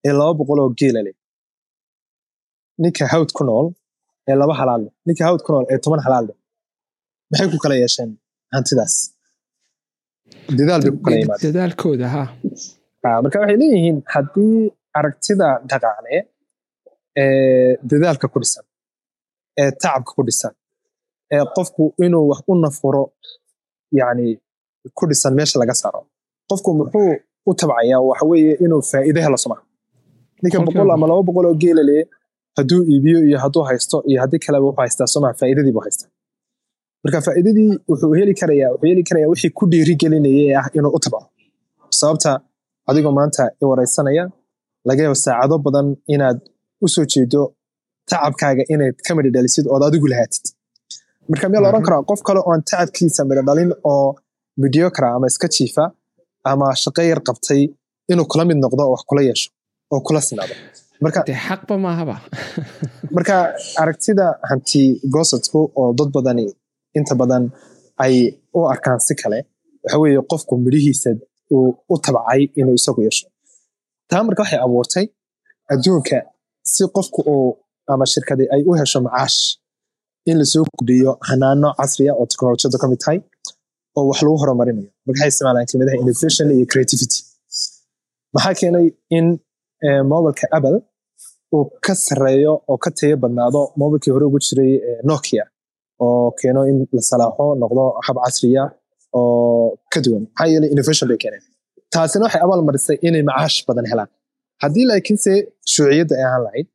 ee 0.06 0.12
laba 0.18 0.32
boqoloo 0.38 0.68
geela 0.80 1.00
leh. 1.06 1.16
Ninka 2.82 3.04
hawd 3.12 3.30
ku 3.36 3.42
nool 3.48 3.66
ee 4.30 4.36
laba 4.40 4.54
halaal 4.60 4.80
leh. 4.84 4.92
Ninka 5.06 5.22
hawd 5.28 5.40
ku 5.46 5.50
nool 5.54 5.66
ee 5.72 5.78
toban 5.84 6.00
halaal 6.06 6.24
leh. 6.28 6.36
Maxay 7.30 7.48
ku 7.52 7.58
kala 7.64 7.74
yeesheen 7.82 8.10
hantidaas? 8.54 8.94
Dadaal 10.58 10.80
bay 10.84 10.92
ku 10.96 11.00
kala 11.04 11.16
yimaadeen. 11.20 11.44
Dadaalkooda 11.54 12.06
ha. 12.14 12.22
Marka 13.22 13.36
waxay 13.42 13.56
leeyihiin 13.62 13.98
haddii 14.14 14.56
aragtida 14.98 15.48
dhaqaale 15.70 16.14
ee 17.22 17.70
dadaalka 17.90 18.26
ku 18.32 18.38
dhisan 18.42 18.64
ee 19.60 19.70
tacabka 19.82 20.12
ku 20.16 20.22
dhisan 20.28 20.54
ee 21.34 21.42
qofku 21.56 21.82
inuu 22.04 22.24
wax 22.30 22.40
u 22.50 22.52
nafuro 22.64 23.02
yani 24.00 24.26
ku 24.96 25.02
dhisan 25.10 25.32
meesha 25.38 25.56
laga 25.62 25.74
saaro 25.82 26.00
qofku 26.50 26.70
muxuu 26.80 27.10
u 27.48 27.52
tabcayaa 27.60 28.00
waxa 28.08 28.24
weeye 28.30 28.52
inuu 28.64 28.82
faa'iide 28.90 29.20
helo 29.26 29.38
soma 29.44 29.56
ninka 30.42 30.58
boqol 30.66 30.90
ama 30.96 31.06
laba 31.10 31.22
boqol 31.28 31.46
oo 31.50 31.56
geela 31.62 31.82
lee 31.90 32.02
hadduu 32.58 32.80
iibiyo 32.92 33.18
iyo 33.28 33.38
hadduu 33.44 33.62
haysto 33.68 33.96
iyo 34.10 34.18
haddii 34.22 34.40
kaleba 34.44 34.64
wuxuu 34.68 34.80
haystaa 34.84 35.08
soma 35.14 35.28
faa'iidadii 35.40 35.72
buu 35.76 35.84
haystaa 35.86 36.08
marka 37.04 37.18
faa'iidadii 37.26 37.68
wuxuu 37.90 38.12
heli 38.18 38.34
karayaa 38.40 38.70
wuxuu 38.74 38.88
heli 38.92 39.02
karayaa 39.08 39.30
wixii 39.32 39.52
ku 39.58 39.64
dhiiri 39.72 39.94
gelinayay 40.02 40.44
ee 40.50 40.56
ah 40.60 40.66
inuu 40.78 40.92
u 40.96 41.00
tabco 41.04 41.20
sababta 42.00 42.30
adigoo 42.90 43.12
maanta 43.18 43.42
i 43.62 43.64
waraysanaya 43.70 44.24
laga 44.88 45.00
yaabo 45.04 45.18
saacado 45.24 45.56
badan 45.66 45.86
inaad 46.14 46.38
u 46.84 46.86
soo 46.94 47.04
jeedo 47.12 47.42
tacabkaaga 48.10 48.62
inaad 48.74 48.96
ka 49.06 49.10
midha 49.16 49.30
dhalisid 49.36 49.66
ood 49.74 49.82
adigu 49.88 50.06
lahaatid 50.12 50.44
marka 51.28 51.48
miyaa 51.48 51.62
la 51.62 51.68
oran 51.68 51.82
karaa 51.82 52.02
qof 52.10 52.22
kale 52.22 52.40
oon 52.48 52.62
tacabkiisa 52.70 53.24
dhalin 53.46 53.72
oo 53.92 54.16
mediocra 54.62 55.14
ama 55.14 55.26
iska 55.26 55.48
jiifa 55.56 55.84
ama 56.50 56.66
shaqo 56.82 57.02
yar 57.02 57.20
qabtay 57.28 57.62
inuu 58.12 58.26
kula 58.32 58.44
mid 58.44 58.58
noqdo 58.64 58.82
oo 58.84 58.92
wax 58.94 59.02
kula 59.10 59.22
yeesho 59.28 59.50
oo 59.92 60.00
kula 60.06 60.20
sinaado. 60.20 60.54
Xaqba 61.48 61.74
maahaba 61.78 62.16
marka 63.14 63.34
aragtida 63.82 64.26
hanti 64.50 65.00
goosadku 65.14 65.58
oo 65.80 65.90
dad 65.98 66.10
badani 66.16 66.46
inta 66.98 67.14
badan 67.14 67.44
ay 68.04 68.14
u 68.54 68.60
arkaan 68.72 69.00
si 69.06 69.14
kale 69.14 69.38
waxa 69.82 69.98
weeye 70.02 70.20
qofku 70.30 70.52
midhihiisa 70.64 71.10
uu 71.54 71.68
u 71.92 71.98
tabcay 72.04 72.40
inuu 72.60 72.74
isagu 72.80 73.00
yeesho. 73.06 73.26
Taa 74.08 74.22
marka 74.26 74.42
waxay 74.42 74.60
abuurtay 74.66 75.06
adduunka 75.72 76.18
si 76.72 76.84
qofku 76.96 77.20
uu 77.34 77.48
ama 77.92 78.06
shirkadii 78.12 78.48
ay 78.54 78.62
u 78.68 78.72
hesho 78.80 79.00
macaash 79.06 79.38
in 80.30 80.36
la 80.40 80.44
soo 80.52 80.64
kordhiyo 80.76 81.10
hanaano 81.28 81.68
casriya 81.80 82.12
oo 82.20 82.26
teknolojiyadu 82.32 82.78
ka 82.82 82.86
mid 82.92 83.00
tahay 83.04 83.18
oo 83.98 84.04
wax 84.10 84.18
lagu 84.24 84.36
horumarinayo. 84.42 84.88
Marka 85.06 85.18
waxay 85.20 85.28
isticmaalaan 85.32 85.66
kelmadaha 85.70 85.96
innovation 86.02 86.46
iyo 86.56 86.66
creativity. 86.72 87.18
Maxaa 88.34 88.54
keenay 88.60 88.86
in 89.16 89.26
mobilka 90.12 90.46
apple 90.56 90.76
uu 91.56 91.64
ka 91.84 91.92
sareeyo 92.06 92.52
oo 92.70 92.76
ka 92.84 92.90
tayo 92.98 93.16
badnaado 93.22 93.60
mobilkii 93.80 94.12
hore 94.14 94.24
ugu 94.28 94.38
jiray 94.46 94.72
nokia 95.10 95.44
oo 96.04 96.30
keeno 96.40 96.60
in 96.70 96.76
la 96.96 97.02
salaaxo 97.10 97.46
noqdo 97.62 97.84
hab 98.06 98.16
casriya 98.24 98.62
oo 99.18 99.78
ka 99.92 99.98
duwan. 100.04 100.22
Maxaa 100.30 100.46
yeelay 100.52 100.70
innovation 100.74 101.06
bay 101.10 101.18
keeneen. 101.22 101.42
Taasina 101.92 102.24
waxay 102.26 102.40
abaal 102.44 102.62
marisay 102.68 102.96
inay 103.06 103.22
macaash 103.30 103.56
badan 103.68 103.86
helaan. 103.92 104.10
Haddii 104.62 104.84
laakiinse 104.90 105.32
shuuciyadda 105.72 106.14
ahaan 106.26 106.42
lahayd 106.46 106.66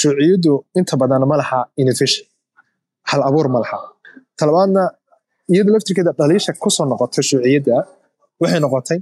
shuuciyaddu 0.00 0.52
inta 0.78 0.94
badan 1.02 1.22
ma 1.30 1.36
laha 1.42 1.58
innovation 1.82 2.24
hal 3.10 3.20
abuur 3.28 3.46
ma 3.54 3.58
laha. 3.64 3.78
Talabaadna 4.38 4.82
iyada 5.52 5.70
laftirkeeda 5.74 6.12
dhaliisha 6.18 6.52
ku 6.62 6.68
soo 6.76 6.84
noqotay 6.90 7.22
shuuciyadda 7.28 7.74
waxay 8.40 8.60
noqotay 8.64 8.98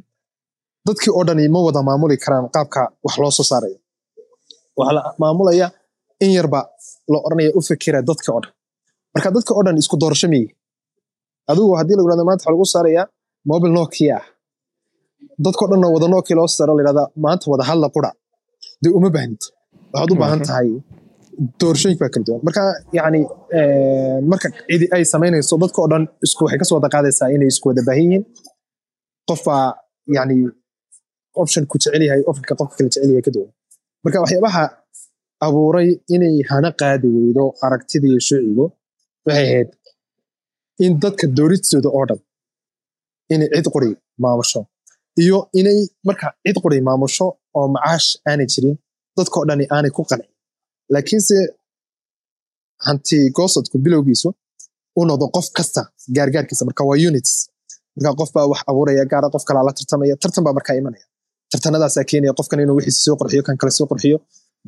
dadkii 0.87 1.13
oo 1.19 1.23
dhani 1.29 1.45
ma 1.55 1.61
wada 1.67 1.81
maamuli 1.89 2.17
karaan 2.25 2.47
qaabka 2.55 2.81
wax 3.05 3.15
loo 3.23 3.31
soo 3.39 3.47
saarayo. 3.51 3.79
Waxaa 4.79 4.95
la 4.99 5.03
maamulaya 5.23 5.67
in 6.25 6.31
yarba 6.37 6.61
la 7.13 7.19
oranaya 7.27 7.51
u 7.59 7.61
fikira 7.69 7.99
dadka 8.09 8.29
oo 8.37 8.41
dhan. 8.45 8.53
Marka 9.15 9.29
dadka 9.37 9.51
oo 9.57 9.63
dhan 9.67 9.77
isku 9.83 9.97
doorasho 10.03 10.29
miyi? 10.33 10.47
Adigu 11.51 11.73
haddii 11.79 11.97
lagu 11.97 12.07
yiraahdo 12.09 12.25
maanta 12.29 12.43
waxa 12.45 12.53
lagu 12.55 12.67
saarayaa 12.75 13.05
mobil 13.51 13.73
nokia. 13.79 14.17
Ah 14.21 14.25
dadkao 15.45 15.67
dhanna 15.71 15.89
wada 15.95 16.07
nokia 16.15 16.35
loo 16.39 16.49
saaro 16.57 16.73
layirahdaa 16.79 17.07
maanta 17.25 17.45
wada 17.53 17.65
hadla 17.69 17.89
qura. 17.95 18.11
Dee 18.83 18.93
uma 18.99 19.09
baahnid 19.15 19.43
waxaad 19.93 20.11
u 20.13 20.17
baahan 20.23 20.41
tahay 20.49 20.69
doorashooyinka 21.61 22.03
baa 22.05 22.13
kala 22.15 22.25
duwan. 22.27 22.41
Marka 22.47 22.63
yani 22.99 23.21
marka 24.31 24.49
cidi 24.69 24.87
ay 24.97 25.03
samaynayso 25.13 25.55
dadka 25.63 25.79
oo 25.83 25.89
dhan 25.93 26.05
waxay 26.23 26.59
ka 26.61 26.65
soo 26.69 26.77
wada 26.79 26.89
qaadaysaa 26.95 27.29
inay 27.35 27.49
isku 27.53 27.67
wada 27.71 27.83
baahan 27.89 28.03
yihiin. 28.07 28.25
Qof 29.29 29.41
baa 29.49 29.67
yani 30.17 30.37
option 31.43 31.65
ku 31.71 31.77
jecel 31.83 32.03
yahay 32.09 32.23
optionka 32.31 32.55
qofka 32.61 32.75
kala 32.79 32.89
jecel 32.91 33.11
yahay 33.13 33.25
ka 33.27 33.31
duwan. 33.35 33.51
Marka 34.05 34.19
waxyaabaha 34.25 34.63
abuuray 35.47 35.89
inay 36.15 36.37
hana 36.51 36.69
qaadi 36.81 37.09
weydo 37.17 37.45
aragtidii 37.65 38.19
shuucigu 38.27 38.65
waxay 39.27 39.45
ahayd 39.49 39.69
in 40.85 40.93
dadka 41.03 41.25
dooristooda 41.37 41.89
oo 41.97 42.05
dhan 42.11 42.21
inay 43.35 43.49
cid 43.55 43.67
quri 43.75 43.91
maamusho. 44.23 44.61
Iyo 45.23 45.39
inay 45.61 45.79
marka 46.09 46.27
cid 46.45 46.57
quri 46.65 46.79
maamusho 46.89 47.27
oo 47.59 47.67
macaash 47.75 48.09
aanay 48.29 48.47
jirin 48.53 48.77
dadkao 49.17 49.43
dhani 49.49 49.65
aanay 49.75 49.93
ku 49.97 50.03
qancin 50.11 50.31
laakiinse 50.95 51.37
hanti 52.87 53.17
goosadku 53.37 53.77
bilowgiisu 53.85 54.29
u 54.99 55.03
noqdo 55.09 55.27
qof 55.37 55.47
kasta 55.57 55.81
gaargaarkiisa 56.17 56.65
marka 56.69 56.83
waa 56.89 56.99
units. 57.09 57.33
Marka 57.97 58.11
qof 58.21 58.31
baa 58.37 58.47
wax 58.53 58.61
abuuraya 58.71 59.05
gaara 59.13 59.29
qof 59.35 59.45
kalaa 59.49 59.65
la 59.69 59.73
tartamaya 59.79 60.15
tartan 60.23 60.45
baa 60.47 60.55
markaa 60.59 60.77
imanaya. 60.81 61.05
Tartanadaasaa 61.53 62.05
keenaya 62.11 62.33
qofkan 62.39 62.61
inuu 62.65 62.77
wixiisa 62.79 63.01
soo 63.07 63.17
qurxiyo 63.21 63.43
kan 63.47 63.57
kale 63.61 63.71
soo 63.79 63.87
qurxiyo. 63.91 64.17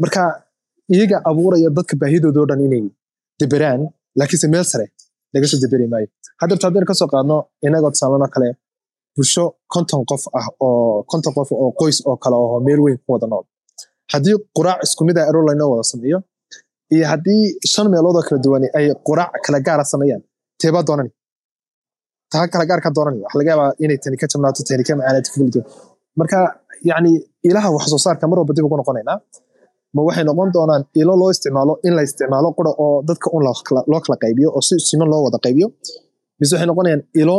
Marka 0.02 0.20
iyaga 0.94 1.16
abuuraya 1.30 1.68
dadka 1.76 1.94
baahidoodao 2.00 2.44
dhan 2.50 2.60
inay 2.66 2.84
deberaan 3.40 3.80
laakiinse 4.18 4.46
meel 4.52 4.64
sare 4.72 4.86
laga 5.34 5.46
soo 5.50 5.58
deberi 5.62 5.86
maayo. 5.92 6.08
Haddeerta 6.40 6.64
haddaynu 6.66 6.86
ka 6.90 6.94
soo 7.00 7.08
qaadno 7.12 7.36
inagoo 7.66 7.90
tusaalano 7.94 8.28
kale 8.34 8.48
bulsho 9.16 9.44
konton 9.72 10.02
qof 10.10 10.22
ah 10.38 10.46
oo 10.66 11.02
konton 11.10 11.32
qof 11.36 11.48
oo 11.62 11.68
qoys 11.80 11.98
oo 12.08 12.16
kale 12.22 12.36
oo 12.44 12.58
meel 12.66 12.80
weyn 12.84 12.98
ku 13.04 13.08
wada 13.12 13.26
nool 13.32 13.44
haddii 14.12 14.34
quraac 14.56 14.78
isku 14.86 15.02
mid 15.08 15.16
ah 15.20 15.26
arolinoo 15.30 15.68
wada 15.72 15.84
sameeyo 15.92 16.18
iyo 16.94 17.04
haddii 17.12 17.42
shan 17.72 17.86
meeloodoo 17.92 18.22
kala 18.28 18.38
duwani 18.44 18.66
ay 18.78 18.86
quraac 19.08 19.32
kala 19.46 19.58
gaara 19.66 19.84
sameeyaan 19.92 20.22
teebaa 20.60 20.84
doonani. 20.88 21.10
Taa 22.32 22.44
kala 22.52 22.64
gaarka 22.70 22.88
doonani. 22.96 23.18
Waxa 23.24 23.38
laga 23.40 23.50
yaabaa 23.52 23.72
inay 23.84 23.98
tani 24.02 24.16
ka 24.20 24.26
jabnaato 24.32 24.60
tani 24.68 24.82
ka 24.88 24.92
macaanaato 24.98 25.28
ka 25.32 25.38
kala 25.38 25.60
marka 26.18 26.38
yacni 26.90 27.10
ilaha 27.48 27.68
wax 27.74 27.84
soo 27.92 28.00
saarka 28.06 28.24
mar 28.30 28.38
walba 28.40 28.52
dib 28.56 28.64
ugu 28.68 28.76
noqonaynaa 28.80 29.18
ma 29.94 30.00
waxay 30.06 30.24
noqon 30.28 30.48
doonaan 30.56 30.82
ilo 31.00 31.12
loo 31.20 31.30
isticmaalo 31.34 31.72
in 31.86 31.92
la 31.96 32.02
isticmaalo 32.08 32.48
qura 32.58 32.70
oo 32.84 32.96
dadka 33.08 33.26
un 33.36 33.42
loo 33.46 33.54
kala 34.06 34.16
qaybiyo 34.22 34.48
oo 34.56 34.62
si 34.68 34.74
siman 34.88 35.08
loo 35.12 35.20
wada 35.26 35.38
qaybiyo. 35.44 35.66
Mise 36.38 36.52
waxay 36.54 36.68
noqonayaan 36.70 37.02
ilo 37.22 37.36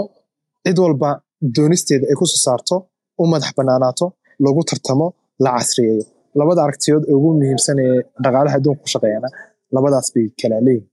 cid 0.66 0.78
walba 0.84 1.10
doonisteeda 1.56 2.06
ay 2.12 2.16
ku 2.20 2.26
soo 2.32 2.42
saarto 2.46 2.76
u 3.22 3.24
madax 3.32 3.52
banaanaato 3.58 4.06
lagu 4.44 4.62
tartamo 4.70 5.08
la 5.44 5.50
casriyeeyo 5.58 6.04
labada 6.40 6.60
aragtiyood 6.66 7.04
ugu 7.16 7.30
muhiimsan 7.40 7.78
ee 7.86 7.96
dhaqaalaha 8.24 8.56
adduunka 8.60 8.82
ku 8.84 8.90
shaqeeyana 8.94 9.30
labadaas 9.76 10.08
bay 10.16 10.26
kala 10.42 10.58
leeyihiin 10.68 10.90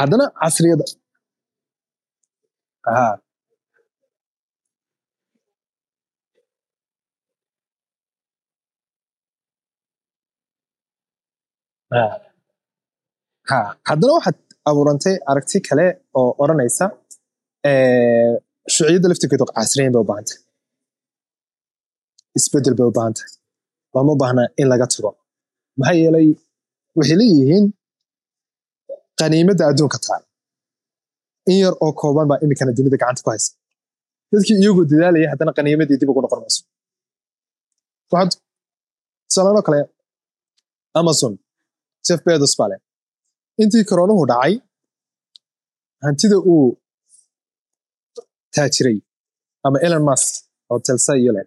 haddana 0.00 0.24
casriyada 0.40 0.84
ha 2.96 3.04
ha 11.94 12.02
ha 13.50 13.58
haddana 13.88 14.12
waxaad 14.16 14.36
abuurantay 14.70 15.14
aragti 15.30 15.58
kale 15.68 15.86
oo 16.20 16.30
odhanaysa 16.42 16.84
eh, 17.70 18.32
shuciyadda 18.74 19.06
laftirkeedu 19.10 19.44
casriyan 19.56 19.92
bay 19.94 20.02
u 20.04 20.08
baahantay. 20.10 20.38
Isbedel 22.38 22.74
bay 22.78 22.86
u 22.90 22.96
baahantay 22.98 23.28
looma 23.96 24.14
baahna 24.20 24.42
in 24.60 24.66
laga 24.72 24.86
tago? 24.92 25.10
Maxaa 25.78 25.96
yeelay 26.02 26.28
waxay 26.98 27.16
leeyihiin 27.20 27.64
qaniimadda 29.20 29.64
adduunka 29.70 29.98
taal. 30.06 30.22
In 31.50 31.58
yar 31.64 31.74
oo 31.84 31.92
kooban 32.00 32.26
baa 32.30 32.38
imikana 32.44 32.70
dunida 32.76 32.96
gacanta 33.02 33.22
ku 33.24 33.30
haysa. 33.32 33.50
Dadkii 34.30 34.56
iyagoo 34.62 34.84
dadaalaya 34.90 35.28
haddana 35.32 35.52
qaniimadii 35.58 35.98
dib 36.00 36.08
ugu 36.12 36.20
noqon 36.24 36.40
mayso. 36.44 36.60
Waxaad 38.12 38.32
tusaalaanoo 39.28 39.64
kale 39.68 39.80
amazon 41.00 41.32
jeff 42.06 42.20
bezos 42.26 42.54
baa 42.58 42.68
leh. 42.70 42.80
Intii 43.62 43.84
koronuhu 43.90 44.22
dhacay 44.30 44.54
hantida 46.04 46.36
uu 46.52 46.66
taajiray 48.54 48.98
ama 49.66 49.78
elon 49.86 50.04
musk 50.08 50.28
oo 50.72 50.78
telsa 50.86 51.12
iyo 51.22 51.32
leh 51.36 51.46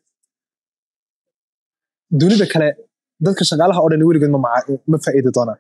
dunida 2.22 2.46
kale 2.54 2.70
dadka 3.26 3.44
shaqaalaha 3.50 3.80
oo 3.84 3.90
dhan 3.92 4.04
weligood 4.10 4.32
ma 4.92 4.98
faa'iidi 5.06 5.32
doonaan 5.38 5.60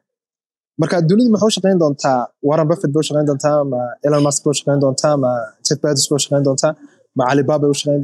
marka 0.82 0.98
dunidu 1.10 1.30
maxay 1.34 1.48
u 1.52 1.56
shaqayn 1.58 1.78
doontaa? 1.84 2.20
Warren 2.48 2.68
buffett 2.70 2.92
bay 2.94 3.02
u 3.04 3.08
shaqayn 3.10 3.28
doontaa? 3.30 3.58
Ma 3.72 3.82
elon 4.06 4.22
musk 4.26 4.42
bay 4.46 4.76
u 4.78 4.82
doontaa? 4.84 5.14
Ma 5.24 5.32
jeff 5.66 5.80
bezos 5.84 6.08
bay 6.32 6.40
u 6.42 6.46
doontaa? 6.48 6.72
Ma 7.18 7.24
alibaba 7.32 7.60
bay 7.62 7.70
u 7.74 7.78
shaqayn 7.80 8.02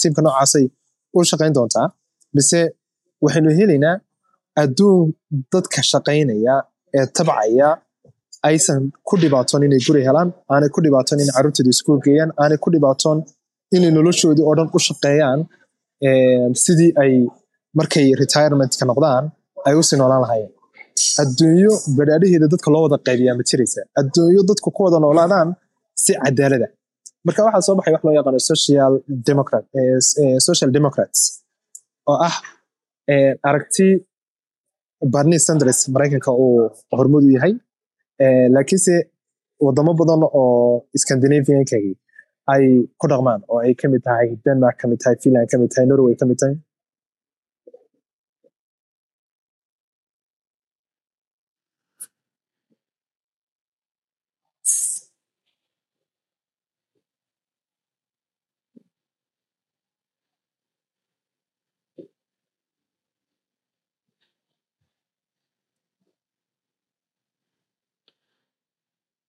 tiimka 0.00 0.20
noocaasay 0.26 0.64
u 1.16 1.24
shaqayn 1.30 1.52
doontaa? 1.58 1.86
Mise 2.36 2.60
waxaynu 3.24 3.50
helaynaa 3.58 3.94
adduun 4.62 5.12
dadka 5.52 5.80
shaqaynaya 5.92 6.54
ee 6.98 7.06
tabcaya 7.16 7.68
aysan 8.48 8.80
ku 9.08 9.14
dhibaatoon 9.22 9.62
inay 9.66 9.80
guri 9.86 10.00
helaan 10.08 10.28
aanay 10.52 10.70
ku 10.74 10.80
dhibaatoon 10.84 11.18
inay 11.22 11.34
carruurtooda 11.36 11.70
iskuul 11.74 12.00
geeyaan 12.06 12.30
aanay 12.42 12.58
ku 12.64 12.68
dhibaatoon 12.74 13.18
inay 13.76 13.90
noloshoodii 13.96 14.44
oo 14.48 14.54
dhan 14.58 14.68
u 14.76 14.78
shaqeeyaan. 14.88 15.40
eh, 15.40 15.61
sidii 16.64 16.92
ay 17.02 17.12
markay 17.78 18.06
retirementka 18.22 18.84
noqdaan 18.90 19.24
ay 19.66 19.74
u 19.80 19.82
sii 19.88 19.98
noolaan 20.00 20.22
lahaayeen. 20.24 20.52
Adduunyo 21.22 21.72
badhaadhaheeda 21.96 22.46
dadka 22.54 22.68
loo 22.74 22.82
wada 22.86 22.98
qaybiyaa 23.06 23.36
ma 23.38 23.44
jiraysa. 23.50 23.80
Adduunyo 24.00 24.42
dadku 24.50 24.68
ku 24.76 24.80
wada 24.86 24.98
noolaadaan 25.04 25.48
si 26.02 26.12
cadaalada 26.22 26.68
marka 27.26 27.44
waxaa 27.46 27.66
soo 27.66 27.76
baxay 27.78 27.92
wax 27.94 28.02
loo 28.06 28.14
yaqaano 28.18 28.40
social 28.50 28.92
eh, 29.78 29.98
eh, 30.22 30.72
democrats 30.76 31.20
oo 32.10 32.18
ah 32.28 32.36
eh, 33.12 33.34
aragti 33.48 33.88
Bernie 35.12 35.38
Sanders 35.46 35.80
Maraykanka 35.94 36.30
uu 36.44 36.70
hormuud 36.98 37.24
u 37.28 37.30
yahay. 37.36 37.54
Laakiinse 38.54 38.94
wadamo 39.64 39.92
badan 40.00 40.22
oo 40.40 40.86
Scandinavianka 41.02 41.76
ay 42.54 42.64
ku 43.00 43.06
dhaqmaan 43.10 43.40
oo 43.50 43.58
ay 43.66 43.72
ka 43.80 43.86
mid 43.92 44.02
tahay 44.06 44.28
Denmark 44.44 44.76
ka 44.80 44.86
mid 44.90 45.00
tahay 45.02 45.16
Finland 45.22 45.48
ka 45.50 45.56
mid 45.62 45.70
tahay 45.72 45.86
Norway 45.88 46.14
ka 46.20 46.24
mid 46.30 46.38
tahay? 46.42 46.56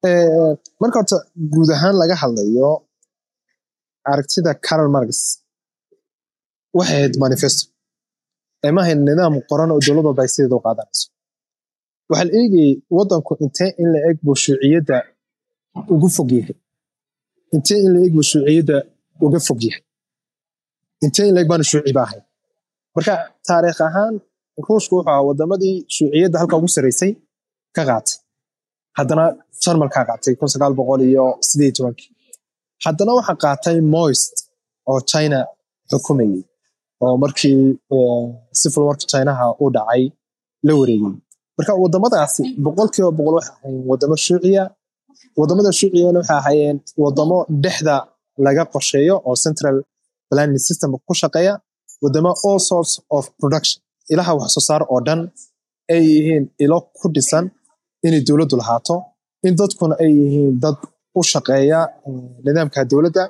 Eh, 0.04 0.52
marka 0.82 0.98
horta 1.00 1.18
guud 1.54 1.70
ahaan 1.76 1.96
laga 2.02 2.16
hadlayo 2.22 2.70
aragtida 4.12 4.52
Karl 4.66 4.88
Marx. 4.96 5.10
Waxay 6.78 6.96
ahayd 6.98 7.14
manifesto. 7.24 7.64
Ma 8.76 8.82
ahayn 8.84 9.00
nidaam 9.08 9.34
qoran 9.50 9.70
oo 9.74 9.80
dowlad 9.86 10.06
walba 10.08 10.22
ay 10.26 10.32
sideeda 10.34 10.56
u 10.60 10.64
qaadanayso. 10.66 11.06
Waxaa 12.10 12.26
la 12.28 12.32
eegayay 12.40 12.72
wadanku 12.98 13.32
intee 13.44 13.70
in 13.82 13.88
la 13.94 14.00
eg 14.10 14.18
buu 14.26 14.36
shuuciyadda 14.44 14.98
ugu 15.94 16.08
fog 16.18 16.30
yahay? 16.38 16.56
Intee 17.56 17.78
in 17.86 17.92
la 17.96 18.00
eg 18.06 18.14
buu 18.16 19.28
uga 19.28 19.40
fog 19.48 19.60
yahay? 19.68 19.82
Intee 21.06 21.26
in 21.30 21.34
la 21.36 21.40
eg 21.44 21.48
baanu 21.52 21.66
shuuci 21.72 21.92
ba 21.98 22.02
ahayn 22.08 22.24
marka 22.96 23.14
taariikh 23.48 23.82
ahaan 23.88 24.16
ruushku 24.68 24.94
wuxuu 24.98 25.10
ahaa 25.12 25.24
wadamadii 25.30 25.76
shuuciyadda 25.96 26.38
halka 26.42 26.56
ugu 26.60 26.70
saraysay 26.76 27.12
ka 27.76 27.82
qaatay. 27.90 28.16
Haddana 28.98 29.26
jarmalkaa 29.64 30.04
qaatay 30.10 30.34
kun 30.40 30.50
sagaal 30.54 30.74
boqol 30.80 31.02
iyo 31.10 31.26
sideed 31.48 31.74
tobankii 31.78 32.10
haddana 32.84 33.12
waxaa 33.18 33.38
qaatay 33.44 33.78
moist 33.96 34.34
oo 34.92 35.00
china 35.12 35.40
xukumayay 35.90 36.42
oo 37.04 37.16
markii 37.24 37.60
eh, 37.96 38.24
civil 38.60 38.84
warka 38.90 39.06
chinaha 39.12 39.46
uu 39.62 39.70
dhacay 39.76 40.04
la 40.66 40.74
wareegay. 40.80 41.14
Marka 41.58 41.72
wadamadaasi 41.84 42.44
boqolkiiba 42.64 43.10
boqol 43.18 43.36
waxay 43.40 43.56
ahayn 43.62 43.76
wadamo 43.90 44.16
shuuciya 44.26 44.64
waddamada 45.40 45.70
shuuciyana 45.80 46.18
waxay 46.22 46.38
ahaayeen 46.42 46.78
wadamo 47.04 47.38
dhexda 47.64 47.96
laga 48.46 48.64
qorsheeyo 48.74 49.16
oo 49.28 49.36
central 49.46 49.76
planning 50.30 50.62
system 50.68 50.90
ku 51.08 51.14
shaqeeya 51.22 51.54
wadamo 52.04 52.32
all 52.48 52.60
sorts 52.70 52.94
of 53.16 53.24
production. 53.40 53.80
Ilaha 54.14 54.32
wax 54.40 54.50
soo 54.56 54.64
saar 54.70 54.82
oo 54.94 55.00
dhan 55.08 55.22
ay 55.94 56.02
yihiin 56.14 56.44
ilo 56.64 56.78
ku 56.98 57.06
dhisan 57.16 57.46
inay 58.06 58.22
dowladdu 58.28 58.56
lahaato 58.62 58.96
in 59.48 59.54
dadkuna 59.60 59.96
ay 60.04 60.12
yihiin 60.20 60.52
dad 60.64 60.78
u 61.20 61.22
shaqeeya 61.32 61.80
nidaamka 62.46 62.80
dowladda. 62.92 63.24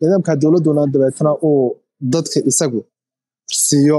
Nidaamka 0.00 0.32
dowladduna 0.42 0.82
dabeetana 0.92 1.32
uu 1.48 1.66
dadka 2.12 2.38
isagu 2.50 2.80
siiyo 3.64 3.98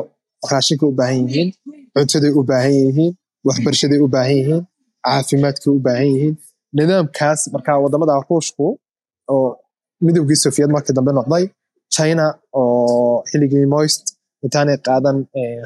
raashinka 0.52 0.86
u 0.92 0.92
baahan 1.00 1.20
yihiin 1.28 1.50
cuntaday 1.94 2.32
u 2.40 2.44
baahan 2.50 2.74
yihiin 2.82 3.12
waxbarashaday 3.48 4.00
u 4.06 4.08
baahan 4.16 4.36
yihiin 4.40 4.62
caafimaadkay 5.06 5.70
u 5.78 5.80
baahan 5.86 6.08
yihiin. 6.14 6.36
Nidaamkaas 6.78 7.42
marka 7.54 7.72
waddamada 7.84 8.14
ruushku 8.28 8.66
oo 9.34 9.48
midowgii 10.06 10.40
sofiyeed 10.44 10.72
markii 10.76 10.94
dambe 10.98 11.12
noqday 11.18 11.46
china 11.96 12.26
oo 12.62 13.24
xilligii 13.30 13.66
moist 13.74 14.04
intaanay 14.46 14.78
qaadan 14.88 15.18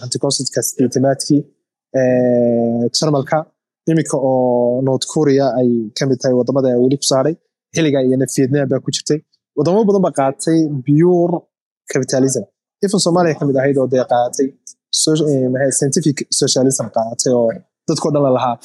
anticonstitutka 0.04 0.60
sideetimaadkii 0.68 1.40
eh, 2.00 2.84
jarmalka 2.98 3.38
iminka 3.90 4.18
oo 4.30 4.82
north 4.88 5.06
korea 5.14 5.46
ay 5.60 5.70
ka 5.98 6.04
mid 6.10 6.18
tahay 6.22 6.36
waddamada 6.40 6.70
weli 6.84 6.98
ku 7.02 7.06
saaray 7.12 7.36
xilliga 7.76 8.00
iyana 8.08 8.26
vietnam 8.36 8.66
baa 8.72 8.80
ku 8.86 8.90
jirtay. 8.96 9.20
Wadamo 9.58 9.80
badan 9.90 10.02
baa 10.06 10.14
qaatay 10.20 10.60
pure 10.86 11.38
capitalism. 11.92 12.44
Ifan 12.86 13.00
soomaaliya 13.06 13.36
ka 13.40 13.44
mid 13.50 13.58
ahayd 13.62 13.78
oo 13.82 13.88
dee 13.94 14.04
qaatay 14.14 14.48
eh, 14.48 15.72
scientific 15.78 16.18
socialism 16.42 16.86
qaatay 16.98 17.32
oo 17.40 17.50
dadkoo 17.88 18.12
dhan 18.14 18.24
la 18.28 18.32
lahaa 18.38 18.56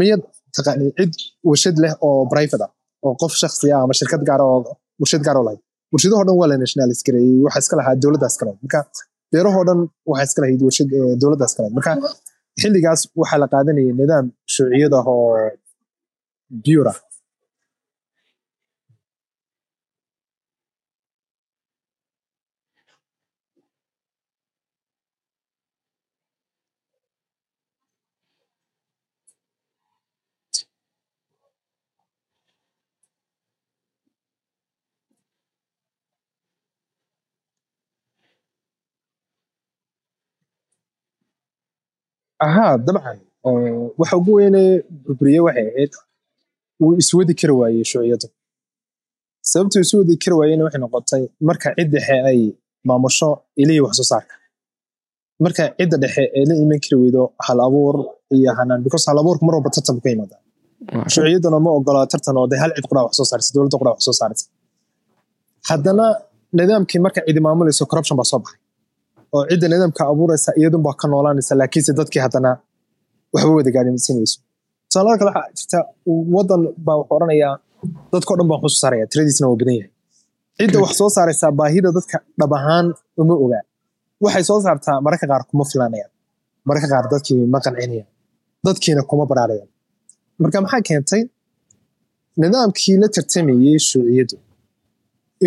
miyad 0.00 0.22
taqaani 0.56 0.86
cid 0.98 1.12
warshad 1.48 1.76
leh 1.84 1.92
oo 2.06 2.20
private 2.32 2.62
ah 2.66 2.70
oo 3.06 3.12
qof 3.20 3.32
shakhsi 3.42 3.66
ah 3.76 3.80
ama 3.84 3.94
shirkad 4.00 4.22
gaar 4.28 4.40
oo 4.48 4.58
warshad 5.00 5.22
gaar 5.26 5.36
oo 5.40 5.44
lahayd. 5.48 5.60
Warshadahoo 5.92 6.24
dhan 6.28 6.36
waa 6.40 6.48
la 6.50 6.56
nationalis 6.64 7.00
gareeyey 7.06 7.36
waxaa 7.46 7.62
iska 7.64 7.74
lahaa 7.80 7.94
dowladdaas 8.02 8.34
kale 8.40 8.52
marka 8.64 8.80
beerahoo 9.32 9.64
dhan 9.68 9.80
waxaa 10.10 10.26
iska 10.28 10.40
lahayd 10.44 10.60
warshad 10.68 10.88
eh, 10.98 11.12
dowladdaas 11.22 11.52
kale 11.56 11.68
marka 11.76 11.92
xilligaas 12.60 13.00
waxaa 13.20 13.38
la 13.42 13.46
qaadanayay 13.52 13.92
nidaam 14.00 14.24
shuuciyada 14.54 14.98
oo 15.12 15.30
pure 16.64 16.90
ah 16.92 16.98
ahaa 42.44 42.74
dabcan. 42.86 43.18
Waxa 44.00 44.14
ugu 44.20 44.32
weyne 44.38 44.62
burburiye 45.04 45.40
waxay 45.46 45.66
ahayd 45.72 45.92
wuu 46.80 46.94
iswadi 47.02 47.34
kari 47.40 47.52
waayey 47.60 47.84
shuuciyadu 47.90 48.28
sababtuu 49.50 49.80
isu 49.84 49.94
wadi 50.00 50.14
kari 50.22 50.34
waayeyna 50.38 50.62
waxay 50.66 50.80
noqotay 50.84 51.22
marka 51.48 51.68
cid 51.76 51.88
dhexe 51.94 52.16
ay 52.30 52.40
maamusho 52.88 53.28
ilihii 53.62 53.80
wax 53.86 53.94
soo 53.98 54.06
saarka. 54.12 54.34
Marka 55.44 55.62
cidda 55.78 55.96
dhexe 56.02 56.22
ee 56.38 56.44
la 56.48 56.54
iman 56.62 56.78
kari 56.84 56.96
weydo 57.02 57.22
hal 57.46 57.58
abuur 57.66 57.94
iyo 58.36 58.50
hanaan 58.58 58.80
because 58.84 59.04
hal 59.08 59.18
abuurka 59.22 59.42
mar 59.46 59.54
walba 59.56 59.70
tartan 59.76 59.98
ka 60.04 60.08
yimaada. 60.12 60.36
Shuuciyadduna 61.12 61.58
ma 61.64 61.70
ogola 61.78 62.00
tartan 62.12 62.36
oo 62.40 62.46
de 62.52 62.56
hal 62.62 62.70
cid 62.76 62.86
quraa 62.90 63.04
wax 63.06 63.12
soo 63.18 63.26
saaraysa 63.30 63.50
dowladda 63.54 63.76
quraa 63.80 63.94
wax 63.96 64.02
soo 64.08 64.16
saaraysa 64.20 64.46
haddana 65.68 66.06
nidaamkii 66.58 67.00
marka 67.06 67.20
cidi 67.26 67.40
maamulayso 67.46 67.84
corruption 67.90 68.16
baa 68.20 68.28
soo 68.32 68.38
baxay 68.44 68.58
oo 69.34 69.42
cidda 69.50 69.66
nidaamka 69.72 70.02
abuuraysa 70.12 70.50
iyadunbaa 70.60 70.94
ka 71.00 71.06
noolaanaysa 71.12 71.52
laakiinse 71.60 71.92
dadkii 71.98 72.22
haddana 72.26 72.50
waxba 73.34 73.52
wada 73.58 73.70
gaadhimsiinayso 73.76 74.36
tusaalada 74.88 75.16
kale 75.20 75.30
waxaa 75.36 75.50
jirta 75.58 75.78
wadan 76.36 76.62
baa 76.86 76.96
wuxuu 77.00 77.14
odhanayaa 77.16 77.52
dadkao 78.12 78.34
dhan 78.38 78.48
baan 78.50 78.70
saaraya 78.82 79.04
tiradiisna 79.12 79.46
waa 79.50 79.58
badan 79.60 79.74
yahay. 79.78 79.90
Cidda 80.58 80.78
wax 80.84 80.92
soo 81.00 81.10
saaraysaa 81.16 81.50
baahida 81.60 81.88
dadka 81.98 82.16
dhab 82.40 82.52
ahaan 82.58 82.86
uma 83.20 83.34
ogaa 83.44 83.62
waxay 84.24 84.44
soo 84.50 84.58
saartaa 84.66 84.96
mararka 85.04 85.26
qaar 85.30 85.42
kuma 85.50 85.64
filanayaan 85.72 86.12
mararka 86.68 86.88
qaar 86.92 87.04
dadkii 87.12 87.38
ma 87.54 87.58
qancinayaan. 87.64 88.08
Dadkiina 88.66 89.02
kuma 89.10 89.24
baraarayaan 89.30 89.68
marka 90.42 90.56
maxaa 90.64 90.82
keentay? 90.88 91.22
Nidaamkii 92.42 92.96
la 93.02 93.08
tartamayey 93.16 93.78
shuuciyaddu 93.88 94.36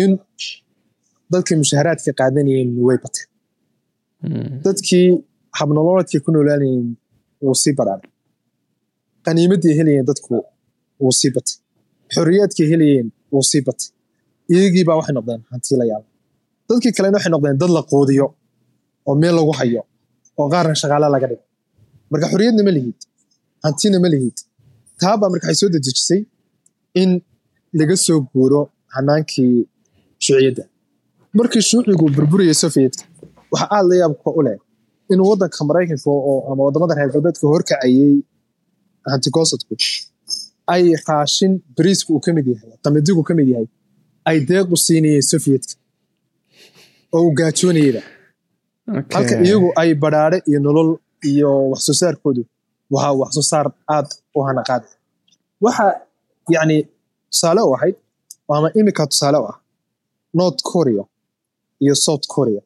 in 0.02 0.10
dadkii 1.32 1.56
mushaharaadka 1.62 2.10
qaadanayeen 2.20 2.70
way 2.86 2.98
bateen 3.04 3.28
dadkii 4.64 5.06
habnolooladkii 5.58 6.20
ku 6.24 6.30
noolaanayeen 6.34 6.88
wuu 7.44 7.54
sii 7.62 7.72
baraaray 7.78 8.10
qaniimaddii 9.26 9.74
helayeen 9.78 10.06
dadku 10.10 10.34
wuu 11.00 11.12
sii 11.20 11.30
batay 11.36 11.56
xorriyaadkii 12.14 12.66
helayeen 12.72 13.08
wuu 13.32 13.42
sii 13.50 13.62
batay 13.66 13.88
iyagiibaa 14.52 14.96
waxay 14.98 15.14
noqdeen 15.18 15.42
hantiilayaal 15.52 16.04
dadkii 16.68 16.92
kalena 16.96 17.16
waxay 17.18 17.32
noqdeen 17.34 17.56
dad 17.62 17.70
la 17.76 17.82
quudiyo 17.90 18.26
oo 19.08 19.14
meel 19.22 19.34
lagu 19.38 19.52
hayo 19.60 19.82
oo 20.40 20.48
qaarna 20.52 20.74
shaqaale 20.82 21.08
laga 21.14 21.26
dhigo. 21.30 21.44
Marka 22.10 22.26
xorriyadna 22.32 22.62
ma 22.68 22.72
lihid 22.76 22.98
hantina 23.64 23.98
ma 24.04 24.08
lihid. 24.14 24.36
Taabaa 25.00 25.28
marka 25.32 25.46
waxay 25.48 25.58
soo 25.60 25.68
dedejisay 25.74 26.20
in 27.02 27.10
laga 27.78 27.96
soo 28.06 28.18
guuro 28.32 28.60
hanaankii 28.94 29.54
shuuciyadda 30.24 30.64
markii 31.38 31.62
shuucigu 31.70 32.04
burburiyey 32.16 32.54
sovietka 32.62 33.04
waxa 33.52 33.66
aad 33.76 33.84
la 33.90 33.94
yaabka 34.02 34.30
u 34.38 34.42
leh 34.46 34.58
in 35.12 35.20
waddanka 35.28 35.60
maraykanka 35.68 36.08
oo 36.10 36.36
ama 36.52 36.60
waddamada 36.66 36.94
reer 36.98 37.10
galbeedka 37.14 37.44
horkacayey 37.52 38.12
hantigosadku 39.12 39.74
ay 40.74 40.84
raashin 41.08 41.52
bariisku 41.76 42.10
uu 42.16 42.20
ka 42.24 42.30
mid 42.36 42.46
yahay 42.52 42.70
qamadigu 42.84 43.22
ka 43.28 43.32
mid 43.38 43.48
yahay 43.52 43.68
ay 44.28 44.36
deequ 44.48 44.76
siinayeen 44.86 45.24
sovietka 45.32 45.74
oo 47.14 47.20
uu 47.26 47.32
gaajoonayeyba 47.38 48.02
halka 49.14 49.34
iyagu 49.46 49.68
ay 49.80 49.90
badhaadhe 50.02 50.38
iyo 50.50 50.58
nolol 50.66 50.90
iyo 51.30 51.50
wax 51.70 51.80
soo 51.86 51.96
saarkoodu 52.02 52.42
waa 52.94 53.12
wax 53.20 53.30
soo 53.36 53.46
saar 53.52 53.66
aad 53.96 54.08
u 54.36 54.40
hanaqaad 54.48 54.82
waxa 55.64 55.86
yacni 56.54 56.76
tusaale 57.32 57.60
u 57.68 57.74
ahayd 57.76 57.96
ama 58.56 58.68
imika 58.80 59.02
tusaale 59.12 59.38
u 59.42 59.46
ah 59.52 59.56
north 60.38 60.60
korea 60.72 61.04
iyo 61.84 61.94
south 62.06 62.26
korea 62.34 62.62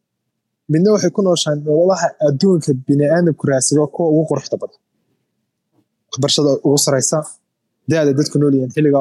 midna 0.73 0.89
waxay 0.95 1.11
ku 1.17 1.21
nooshaan 1.27 1.59
nololaha 1.67 2.09
adduunka 2.29 2.71
bini'aadamku 2.87 3.45
raadsado 3.51 3.83
kuwa 3.95 4.07
ugu 4.13 4.23
quruxda 4.31 4.57
badan. 4.63 4.79
Waxbarashada 6.11 6.51
ugu 6.67 6.79
saraysa 6.85 7.19
da-da 7.91 8.13
dadku 8.19 8.37
nool 8.41 8.55
yihiin 8.57 8.73
xilliga 8.75 9.01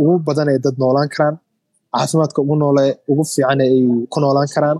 ugu 0.00 0.12
badan 0.26 0.48
ee 0.52 0.58
dad 0.64 0.76
noolaan 0.82 1.08
karaan 1.14 1.34
caafimaadka 1.94 2.38
ugu 2.44 2.54
noole 2.62 2.84
ugu 3.10 3.22
fiican 3.32 3.60
ay 3.66 3.74
ku 4.12 4.18
noolaan 4.22 4.48
karaan 4.54 4.78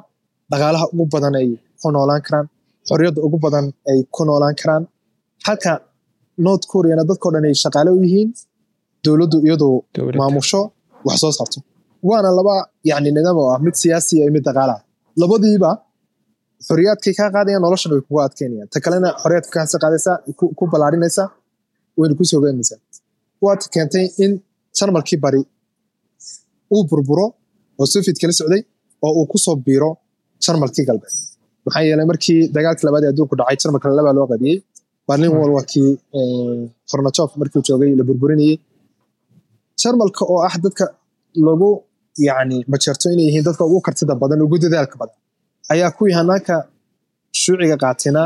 dhaqaalaha 0.50 0.86
ugu 0.94 1.04
badan 1.14 1.34
ay 1.40 1.48
ku 1.82 1.88
noolaan 1.94 2.22
karaan 2.26 2.46
xorriyadda 2.88 3.20
ugu 3.26 3.36
badan 3.44 3.64
ay 3.90 3.98
ku 4.14 4.22
noolaan 4.28 4.54
karaan. 4.60 4.82
Halka 5.46 5.72
north 6.44 6.64
koreana 6.72 7.02
dadkao 7.10 7.30
dhan 7.34 7.44
ay 7.48 7.54
shaqaale 7.62 7.90
u 7.96 7.98
yihiin 8.04 8.30
dowladdu 9.04 9.36
iyadu 9.46 9.68
maamusho 10.20 10.60
wax 11.06 11.16
soo 11.22 11.32
saarto. 11.38 11.58
Waana 12.08 12.30
laba 12.38 12.54
yani 12.90 13.08
nidaam 13.16 13.36
oo 13.42 13.48
ah 13.54 13.58
mid 13.64 13.74
siyaasi 13.82 14.12
iyo 14.18 14.30
mid 14.36 14.44
dhaqaalaha 14.48 14.78
labadiiba 15.20 15.70
xorriyaadkay 16.68 17.12
kaa 17.18 17.28
qaadayaan 17.36 17.62
noloshan 17.66 17.90
way 17.94 18.02
kugu 18.06 18.18
adkeynayaan 18.26 18.68
ta 18.72 18.78
kalena 18.84 19.08
xorriyaadka 19.22 19.50
kaasi 19.56 19.76
qaadaysaa 19.84 20.16
ku 20.58 20.64
ballaarinaysaa 20.72 21.26
wayna 21.98 22.14
ku 22.20 22.24
soo 22.30 22.40
gaadinaysaa 22.44 22.78
waata 23.44 23.66
keentay 23.74 24.04
in 24.24 24.32
jarmalkii 24.78 25.18
bari 25.24 25.40
uu 26.74 26.82
burburo 26.90 27.26
oo 27.80 27.86
soviet 27.94 28.16
kala 28.22 28.32
socday 28.40 28.62
oo 29.06 29.12
uu 29.20 29.26
ku 29.32 29.36
soo 29.44 29.54
biiro 29.66 29.90
jarmalkii 30.44 30.84
galbeed 30.88 31.14
maxaa 31.64 31.82
yeelay 31.88 32.06
markii 32.12 32.38
dagaalkii 32.56 32.86
labaad 32.88 33.04
ee 33.06 33.10
adduunku 33.12 33.34
dhacay 33.40 33.56
jarmalka 33.62 33.86
labaa 33.98 34.14
loo 34.18 34.26
qadiyey 34.32 34.56
berlin 35.08 35.32
wall 35.38 35.52
waa 35.56 35.64
kii 35.72 35.88
joogay 37.68 37.90
la 37.98 38.04
burburinayey 38.08 38.56
jarmalka 39.82 40.22
oo 40.32 40.38
ah 40.48 40.54
dadka 40.64 40.84
lagu 41.46 41.70
yani 42.28 42.56
majeerto 42.72 43.06
inay 43.14 43.26
yihiin 43.28 43.44
dadka 43.48 43.62
ugu 43.68 43.78
kartida 43.86 44.14
badan 44.22 44.40
ugu 44.46 44.56
dadaalka 44.64 44.96
badan 45.02 45.16
ayaa 45.72 45.90
kuwii 45.96 46.14
hanaanka 46.18 46.54
shuuciga 47.42 47.76
qaatina 47.84 48.22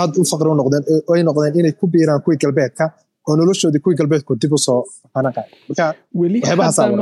aad 0.00 0.12
u 0.20 0.24
faqri 0.30 0.48
ay 1.14 1.22
noqdeen 1.28 1.54
inay 1.60 1.72
ku 1.80 1.86
biiraan 1.92 2.20
kuwii 2.24 2.38
galbeedka 2.44 2.84
oo 3.28 3.34
noloshoodii 3.40 3.82
kuwii 3.84 3.98
galbeedku 4.00 4.32
dib 4.42 4.52
u 4.52 4.58
soo 4.66 4.80
weli 6.20 6.40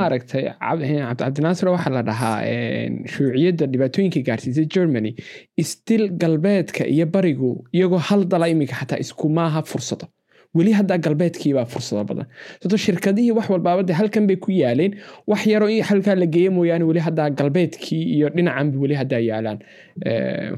maaragtay 0.00 0.44
cabdinaasir 1.20 1.68
waxaa 1.74 1.92
la 1.96 2.02
dhahaa 2.08 2.36
shuuciyadda 3.14 3.64
dhibaatooyinka 3.72 4.20
gaarsiisay 4.28 4.66
germany. 4.74 5.10
Still 5.72 6.04
galbeedka 6.22 6.82
iyo 6.94 7.06
barigu 7.14 7.50
iyagoo 7.76 7.98
hal 8.08 8.24
dala 8.32 8.48
iminka 8.52 8.74
xataa 8.80 8.98
iskumaaha 9.04 9.62
fursado 9.70 10.06
weli 10.56 10.72
haddaa 10.78 10.98
galbeedkiibaa 11.04 11.64
fursado 11.72 12.04
badan. 12.10 12.26
Sato 12.62 12.76
shirkadihii 12.84 13.32
wax 13.38 13.46
walbaaba 13.52 13.82
de 13.88 13.92
halkan 14.00 14.26
bay 14.28 14.36
ku 14.36 14.50
yaaleen 14.62 14.92
wax 15.30 15.40
yaroo 15.52 15.68
in 15.68 15.82
halkaa 15.90 16.14
la 16.22 16.26
geeya 16.34 16.50
mooyaane 16.56 16.84
weli 16.90 17.00
haddaa 17.06 17.28
galbeedkii 17.30 18.02
iyo 18.16 18.28
dhinacanba 18.36 18.76
weli 18.82 18.94
haddaa 19.00 19.22
yaalaan. 19.30 19.58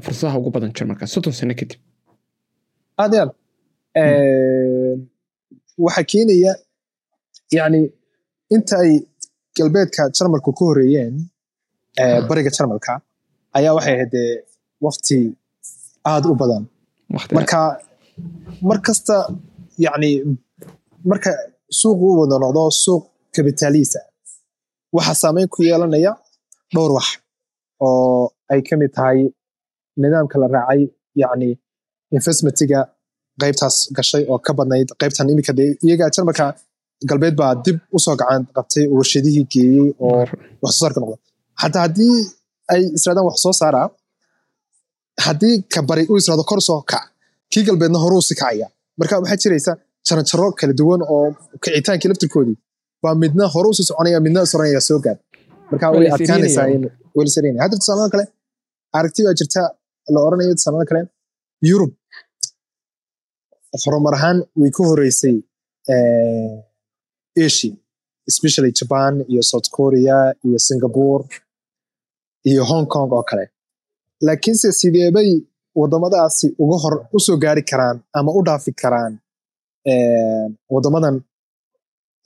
Fursadaha 0.03 0.37
ugu 0.39 0.49
badan 0.55 0.71
jarmalka 0.77 1.05
soddon 1.13 1.33
sano 1.39 1.53
kadib 1.59 1.79
aad 3.03 3.13
waxaa 5.85 6.03
keenaya 6.11 6.51
yani 7.57 7.81
inta 8.55 8.75
ay 8.83 8.93
galbeedka 9.57 10.01
jarmalku 10.17 10.51
ku 10.57 10.63
horeeyeen 10.69 11.15
bariga 12.29 12.51
jarmalka 12.57 12.93
ayaa 13.57 13.73
waxay 13.77 13.93
ahayd 13.95 14.11
dee 14.15 14.31
wakti 14.85 15.17
aad 16.11 16.25
u 16.31 16.35
badan. 16.41 16.63
Marka 17.37 17.59
mar 18.69 18.79
kasta 18.87 19.15
yani 19.85 20.09
marka 21.09 21.31
suuqu 21.79 22.03
u 22.13 22.19
wada 22.21 22.35
noqdo 22.43 22.63
suuq 22.83 23.03
kabitaalisa 23.35 23.99
waxaa 24.95 25.17
saameyn 25.21 25.47
ku 25.53 25.59
yeelanaya 25.67 26.11
dhowr 26.73 26.91
wax 26.97 27.07
oo 27.87 28.23
ay 28.51 28.61
ka 28.67 28.73
mid 28.81 28.91
tahay 28.97 29.19
nidaamka 30.01 30.35
la 30.41 30.47
raacay 30.55 30.81
yani 31.21 31.49
investmentiga 32.17 32.79
qaybtaas 33.41 33.75
gashay 33.97 34.23
oo 34.31 34.39
ka 34.45 34.51
badnayd 34.57 34.89
qaybtan 35.01 35.29
iminka 35.31 35.53
de 35.59 35.65
iyaga 35.85 36.05
jarmalka 36.15 36.45
galbeed 37.09 37.35
baa 37.41 37.53
dib 37.65 37.77
u 37.95 37.97
soo 38.05 38.15
gacan 38.21 38.41
qabtay 38.55 38.85
oo 38.91 38.95
warshadihii 38.99 39.45
geeyey 39.53 39.87
oo 40.05 40.21
wax 40.63 40.71
soo 40.75 40.81
saarka 40.83 40.99
noqda 41.01 41.17
xataa 41.61 41.83
haddii 41.85 42.15
ay 42.73 42.81
israadaan 42.97 43.25
wax 43.29 43.37
soo 43.43 43.53
saaraa 43.61 43.87
haddii 45.25 45.55
ka 45.73 45.79
bari 45.89 46.03
u 46.11 46.13
israado 46.21 46.43
kor 46.49 46.61
soo 46.67 46.81
kac 46.91 47.05
kii 47.51 47.63
galbeedna 47.67 47.97
horuu 48.03 48.21
si 48.27 48.33
kacaya 48.41 48.67
marka 49.01 49.15
waxaa 49.23 49.39
jiraysa 49.43 49.71
jaranjaro 50.07 50.47
kala 50.59 50.73
duwan 50.79 51.01
oo 51.15 51.25
kicitaankii 51.63 52.09
laftirkoodii 52.11 52.57
baa 53.03 53.15
midna 53.23 53.43
hore 53.53 53.67
u 53.71 53.73
sii 53.77 53.85
soconaya 53.89 54.19
midna 54.25 54.41
soranaya 54.51 54.81
soo 54.89 54.99
gaad 55.05 55.19
marka 55.71 55.85
way 55.95 56.07
adkaanaysaa 56.15 56.67
in 56.75 56.83
welisarinaya 57.17 57.61
hadda 57.65 57.77
tusaalada 57.81 58.09
kale 58.13 58.25
aragti 58.97 59.21
baa 59.27 59.35
jirta 59.39 59.61
la 60.13 60.19
oranayo 60.27 60.53
tusaalada 60.59 60.85
kale. 60.91 61.01
Yurub. 61.69 61.91
Horumar 63.83 64.13
ahaan 64.17 64.37
way 64.61 64.71
ka 64.77 64.81
horeysay 64.89 65.35
asia 67.45 67.73
especially 68.29 68.71
japan 68.79 69.13
iyo 69.31 69.41
south 69.51 69.67
korea 69.77 70.17
iyo 70.45 70.59
singapore 70.67 71.25
iyo 72.49 72.63
hong 72.69 72.85
kong 72.93 73.11
oo 73.17 73.23
kale. 73.29 73.45
Laakiinse 74.25 74.67
sideebay 74.79 75.29
waddamadaasi 75.79 76.47
uga 76.63 76.77
hor 76.83 76.93
u 77.15 77.19
soo 77.25 77.37
gaari 77.43 77.63
karaan 77.71 77.97
ama 78.19 78.31
u 78.37 78.41
dhaafi 78.47 78.71
karaan 78.81 79.13
waddamadan 80.73 81.15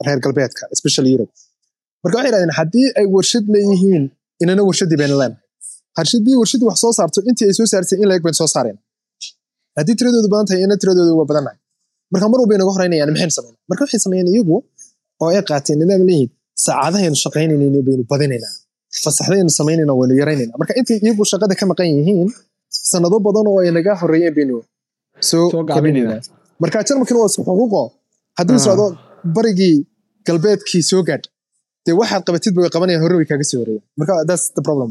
reer 0.05 0.19
galbeedka 0.25 0.63
especially 0.75 1.09
europe 1.15 1.33
marka 2.03 2.15
waxay 2.17 2.29
yidhahdeen 2.31 2.53
haddii 2.59 2.87
ay 2.99 3.05
warshad 3.15 3.45
leeyihiin 3.55 4.03
inana 4.43 4.61
warshadii 4.69 4.97
bayna 5.01 5.15
leenahay 5.21 5.41
haddii 5.99 6.35
warshadii 6.41 6.67
wax 6.71 6.77
soo 6.85 6.93
saarto 6.99 7.19
intii 7.29 7.45
ay 7.49 7.55
soo 7.59 7.67
saarsay 7.73 7.97
in 8.03 8.07
laeg 8.11 8.21
bayna 8.25 8.37
soo 8.41 8.49
saareen. 8.55 8.77
Haddii 9.77 9.95
tiradoodu 9.99 10.27
badan 10.33 10.45
tahay 10.49 10.61
ina 10.67 10.75
tiradoodu 10.81 11.13
waa 11.19 11.27
badannahay 11.31 11.57
marka 12.13 12.25
mar 12.31 12.37
walba 12.41 12.53
inaga 12.57 12.71
horeynayaan 12.75 13.09
maxaynu 13.13 13.33
sameynaa? 13.37 13.59
Marka 13.69 13.81
waxay 13.85 13.99
sameeyeen 14.05 14.27
iyagu 14.33 14.55
oo 15.21 15.27
ay 15.31 15.41
qaateen 15.49 15.77
nidaam 15.81 16.01
leeyihiin 16.09 16.29
saacadahaynu 16.65 17.17
shaqaynaynin 17.23 17.73
baynu 17.87 18.03
badinaynaa 18.11 18.53
fasaxdaynu 19.03 19.51
samaynayna 19.59 19.93
waynu 19.99 20.13
yaraynayna 20.21 20.53
marka 20.61 20.73
intay 20.79 20.97
iyagu 21.05 21.23
shaqada 21.31 21.53
ka 21.59 21.65
maqan 21.71 21.87
yihiin 21.97 22.29
sanado 22.91 23.17
badan 23.27 23.45
oo 23.51 23.59
ay 23.63 23.71
naga 23.77 23.93
horeeyeen 24.01 24.35
baynu 24.37 24.57
soo 25.29 25.45
gaabinaynaa. 25.69 26.21
marka 26.61 26.77
waa 27.21 27.29
isku 27.31 27.43
xuquuqo 27.49 27.81
haddii 28.39 28.59
Ah. 28.61 28.65
socdo 28.67 28.85
barigii 29.35 29.75
galbeedkii 30.27 30.83
soo 30.91 31.01
gaadh 31.09 31.25
dee 31.85 31.95
waxaad 32.01 32.23
qabatidba 32.27 32.59
way 32.63 32.71
qabanayaan 32.75 33.03
hore 33.05 33.15
way 33.19 33.27
kaaga 33.31 33.45
soo 33.51 33.59
horeeyaan 33.61 33.85
marka 33.99 34.13
that's 34.29 34.45
the 34.57 34.63
problem 34.67 34.89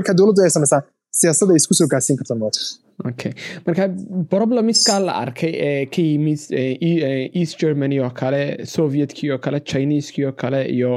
marka 0.00 0.12
dowladdu 0.18 0.40
ay 0.46 0.52
samaysaa 0.56 0.82
siyaasada 1.20 1.50
ay 1.54 1.60
isku 1.62 1.74
soo 1.80 1.88
gaarsiin 1.92 2.16
karta 2.20 2.34
moota 2.42 2.60
okay 3.10 3.32
marka 3.66 3.82
problemiska 4.34 4.94
la 5.06 5.12
arkay 5.24 5.52
ee 5.68 5.82
ka 5.94 6.00
yimid 6.10 6.40
eh, 6.60 6.72
E- 6.88 7.00
eh, 7.08 7.40
east 7.40 7.54
germany 7.62 7.96
oo 8.04 8.10
kale 8.20 8.42
sovietkii 8.74 9.30
oo 9.34 9.38
kale 9.44 9.58
chineseskii 9.70 10.24
oo 10.28 10.32
kale 10.42 10.60
iyo 10.76 10.92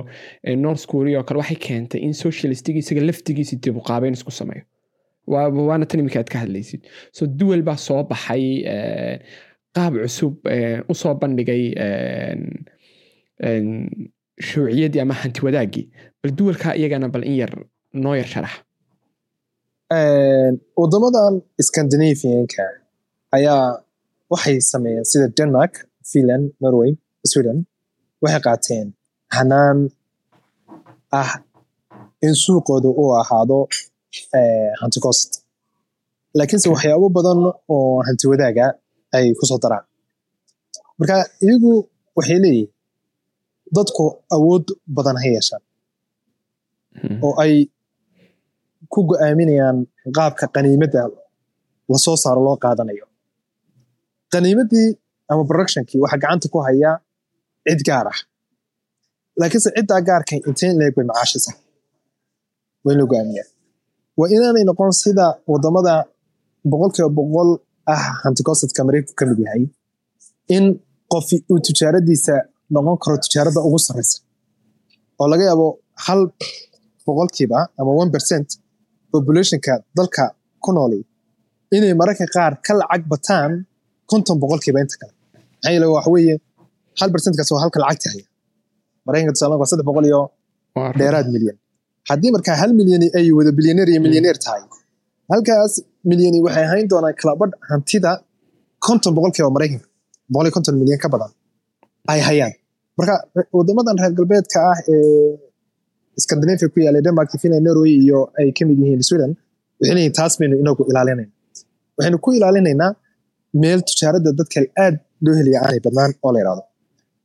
eh, 0.48 0.58
north 0.66 0.86
korea 0.92 1.18
oo 1.20 1.24
kale 1.28 1.38
waxay 1.44 1.60
keentay 1.68 2.00
in 2.08 2.14
socialistigii 2.24 2.82
isaga 2.86 3.02
laftigiisi 3.10 3.56
dib 3.64 3.76
u 3.80 3.84
qaabeyn 3.90 4.14
isku 4.20 4.32
sameeyo 4.42 4.64
waana 5.28 5.86
tan 5.86 6.00
imika 6.02 6.20
aad 6.20 6.30
ka 6.34 6.40
hadlaysid. 6.44 6.82
So 7.12 7.26
duwal 7.28 7.62
baa 7.68 7.78
soo 7.78 8.04
baxay 8.04 8.46
eh, 8.74 9.16
qaab 9.76 9.94
cusub 10.04 10.34
eh, 10.56 10.82
u 10.92 10.94
soo 11.02 11.14
bandhigay 11.22 11.64
en, 13.50 13.68
shuuciyadii 14.48 15.02
ama 15.02 15.14
hanti 15.14 15.40
wadaagii. 15.46 15.86
Bal 16.24 16.32
duwalka 16.38 16.76
iyagana 16.76 17.08
bal 17.14 17.24
in 17.30 17.36
yar 17.42 17.54
noo 17.94 18.16
yar 18.16 18.28
sharax. 18.34 18.54
Wadamadan 20.80 21.42
scandinavianka 21.68 22.64
ayaa 23.36 23.84
waxay 24.32 24.58
sameeyeen 24.62 25.04
sida 25.12 25.28
denmark 25.38 25.74
finland 26.12 26.46
norway 26.62 26.92
sweden 27.32 27.60
waxay 28.22 28.42
qaateen 28.48 28.88
hanaan 29.36 29.80
ah 31.12 31.32
in 32.26 32.34
suuqooda 32.44 32.90
uu 33.02 33.12
ahaado 33.22 33.60
eh, 34.40 34.70
hanti 34.82 35.00
cost 35.06 35.30
laakiinse 36.38 36.68
waxyaabo 36.74 37.08
badan 37.18 37.40
oo 37.74 37.98
hanti 38.08 38.26
wadaaga 38.32 38.66
ay 39.16 39.28
ku 39.40 39.44
soo 39.50 39.60
daraan. 39.64 39.86
Marka 41.00 41.16
iyagu 41.46 41.72
waxay 42.18 42.40
leeyihiin 42.44 42.70
dadku 43.76 44.04
awood 44.36 44.66
badan 44.96 45.18
ha 45.22 45.26
yeeshaan. 45.34 45.64
Oo 47.26 47.34
ay 47.44 47.54
ku 48.92 49.00
go'aaminayaan 49.10 49.78
qaabka 50.16 50.46
qaniimadda 50.56 51.02
la 51.92 51.98
soo 52.06 52.16
saaro 52.24 52.42
loo 52.48 52.58
qaadanayo. 52.64 53.06
Qaniimaddii 54.34 54.88
ama 55.32 55.44
productionkii 55.50 56.00
waxaa 56.04 56.22
gacanta 56.24 56.48
ku 56.54 56.60
haya 56.68 56.92
cid 57.68 57.82
gaar 57.88 58.08
ah. 58.14 58.20
Laakiinse 59.40 59.70
ciddaa 59.76 60.02
gaarka 60.08 60.34
inteen 60.50 60.76
leeg 60.80 60.94
bay 60.96 61.06
macaashisa 61.10 61.52
waa 62.84 62.94
in 62.96 63.02
go'aamiyaa 63.12 63.48
waa 64.22 64.30
inaanay 64.36 64.64
noqon 64.70 64.92
sida 65.04 65.26
waddamada 65.52 65.94
boqolkiiba 66.72 67.10
boqol 67.20 67.50
ah 67.94 68.04
hanticosadka 68.24 68.82
maraykanku 68.88 69.14
ka 69.20 69.24
mid 69.30 69.40
yahay 69.46 69.64
in 70.56 70.66
qof 71.14 71.28
uu 71.52 71.60
tijaaradiisa 71.68 72.36
noqon 72.76 72.96
karo 73.04 73.16
tijaaradda 73.26 73.60
ugu 73.68 73.80
sarreysa. 73.88 74.18
Oo 75.20 75.28
laga 75.32 75.44
yaabo 75.50 75.68
hal 76.06 76.22
boqolkiiba 77.08 77.58
ama 77.80 77.92
one 78.02 78.12
percent 78.16 78.48
populationka 79.14 79.74
dalka 79.98 80.24
ku 80.64 80.70
nooli 80.78 81.00
inay 81.76 81.94
mararka 82.02 82.26
qaar 82.36 82.54
ka 82.66 82.72
lacag 82.80 83.04
bataan 83.14 83.52
konton 84.12 84.36
boqolkiiba 84.44 84.80
inta 84.84 84.96
kale. 85.02 85.14
Maxaa 85.54 85.72
yeele 85.74 85.88
waxa 85.96 86.10
weeye 86.16 86.36
hal 87.00 87.10
percentkaas 87.14 87.50
waa 87.54 87.62
halka 87.64 87.78
lacagta 87.84 88.08
haya 88.14 88.26
maraykanka 89.06 89.34
tusaale 89.36 89.56
waa 89.62 89.70
saddex 89.72 89.86
boqol 89.90 90.06
iyo 90.12 90.22
dheeraad 91.00 91.28
milyan 91.36 91.58
haddii 92.10 92.32
markaa 92.36 92.56
hal 92.62 92.72
milyan 92.80 93.04
ay 93.20 93.26
wada 93.38 93.52
bilyaneer 93.58 93.88
iyo 93.94 94.02
milyaneer 94.06 94.38
tahay 94.46 94.62
halkaas 95.32 95.74
milyani 96.10 96.40
waxay 96.46 96.66
ahayn 96.70 96.88
doonaan 96.92 97.16
kalabadh 97.22 97.54
hantida 97.70 98.12
konton 98.86 99.12
boqolkiiba 99.18 99.50
maraykanka 99.56 99.88
boqol 100.34 100.46
iyo 100.48 100.54
konton 100.58 100.76
milyan 100.82 101.00
ka 101.04 101.08
badan 101.14 101.32
ay 102.14 102.20
hayaan. 102.28 102.54
Marka 102.98 103.14
wadamadan 103.58 103.96
reer 104.02 104.14
galbeedka 104.20 104.60
ah 104.72 104.78
ee 104.94 105.30
scandinavia 106.24 106.68
ku 106.74 106.78
yaalla 106.86 107.00
denmark 107.08 107.30
finland 107.44 107.64
norway 107.68 107.94
iyo 108.06 108.20
ay 108.40 108.48
ka 108.58 108.64
mid 108.70 108.78
yihiin 108.84 109.02
sweden 109.10 109.32
waxay 109.80 109.94
leeyihiin 109.98 110.16
taas 110.20 110.34
baynu 110.40 110.56
inagu 110.64 110.84
ilaalinayna 110.92 111.32
waxaynu 111.98 112.18
ku 112.26 112.30
ilaalinaynaa 112.38 112.90
meel 113.64 113.80
tijaaradda 113.90 114.30
dadka 114.40 114.60
aad 114.86 114.96
loo 115.26 115.36
helaya 115.40 115.60
aanay 115.66 115.80
badnaan 115.86 116.12
oo 116.26 116.32
la 116.36 116.40
yidhahdo 116.42 116.64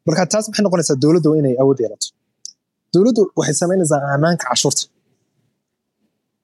marka 0.06 0.22
taas 0.32 0.44
maxay 0.48 0.62
noqonaysaa 0.66 0.96
dowladdu 1.04 1.30
inay 1.40 1.54
awood 1.62 1.78
yeelato 1.84 2.06
dowladdu 2.96 3.22
waxay 3.38 3.56
samaynaysaa 3.62 4.00
ammaanka 4.16 4.44
cashuurta 4.50 4.82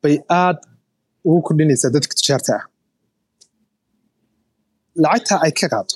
bay 0.03 0.17
aad 0.43 0.59
ugu 1.29 1.41
kordhinaysaa 1.47 1.91
dadka 1.97 2.13
tijaarta 2.21 2.53
ah 2.59 2.65
lacagta 5.05 5.35
ay 5.45 5.53
ka 5.59 5.67
qaado 5.73 5.95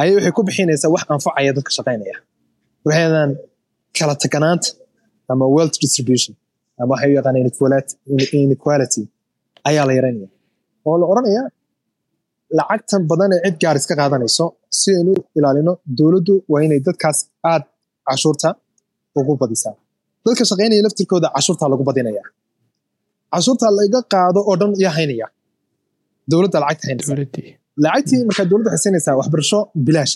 ayay 0.00 0.12
waxay 0.16 0.32
ku 0.36 0.42
bixinaysaa 0.48 0.90
wax 0.94 1.02
anfacaya 1.14 1.50
dadka 1.58 1.70
shaqaynaya 1.76 2.16
waxaydan 2.86 3.30
kala 3.96 4.14
taganaanta 4.24 4.68
ama 5.32 5.46
wealth 5.56 5.76
distribution. 5.84 6.32
ama 6.80 6.90
waxay 6.92 7.08
u 7.12 7.14
yaqaaneen 7.18 7.46
inequality- 8.44 9.08
ayaa 9.68 9.84
la 9.88 9.92
yaraynaya 9.98 10.28
oo 10.88 10.94
la 11.00 11.06
odhanaya 11.12 11.42
lacagtan 12.58 13.02
badan 13.10 13.30
ee 13.36 13.40
cid 13.46 13.56
gaar 13.62 13.76
iska 13.80 13.94
qaadanayso 14.00 14.44
si 14.78 14.88
aynu 14.98 15.12
ilaalino 15.38 15.72
dowladdu 15.98 16.34
waa 16.52 16.60
inay 16.66 16.80
dadkaas 16.88 17.18
aad 17.52 17.62
cashuurta 18.08 18.48
ugu 19.18 19.32
badisaa. 19.42 19.74
Dadka 20.24 20.42
shaqaynaya 20.50 20.82
laftirkooda 20.86 21.28
cashuurta 21.36 21.64
lagu 21.72 21.82
badinaya. 21.88 22.22
Cashuurta 23.32 23.66
laga 23.78 24.00
qaado 24.12 24.40
oo 24.50 24.54
dhan 24.60 24.70
yaa 24.84 24.92
haynaya. 24.98 25.26
Dowladda 26.30 26.58
lacagta 26.62 26.84
haynaysa. 26.88 27.12
Lacagtii 27.84 28.20
markaa 28.28 28.46
dowladda 28.50 28.70
waxay 28.74 28.82
siinaysaa 28.84 29.14
waxbarasho 29.20 29.58
bilaash. 29.86 30.14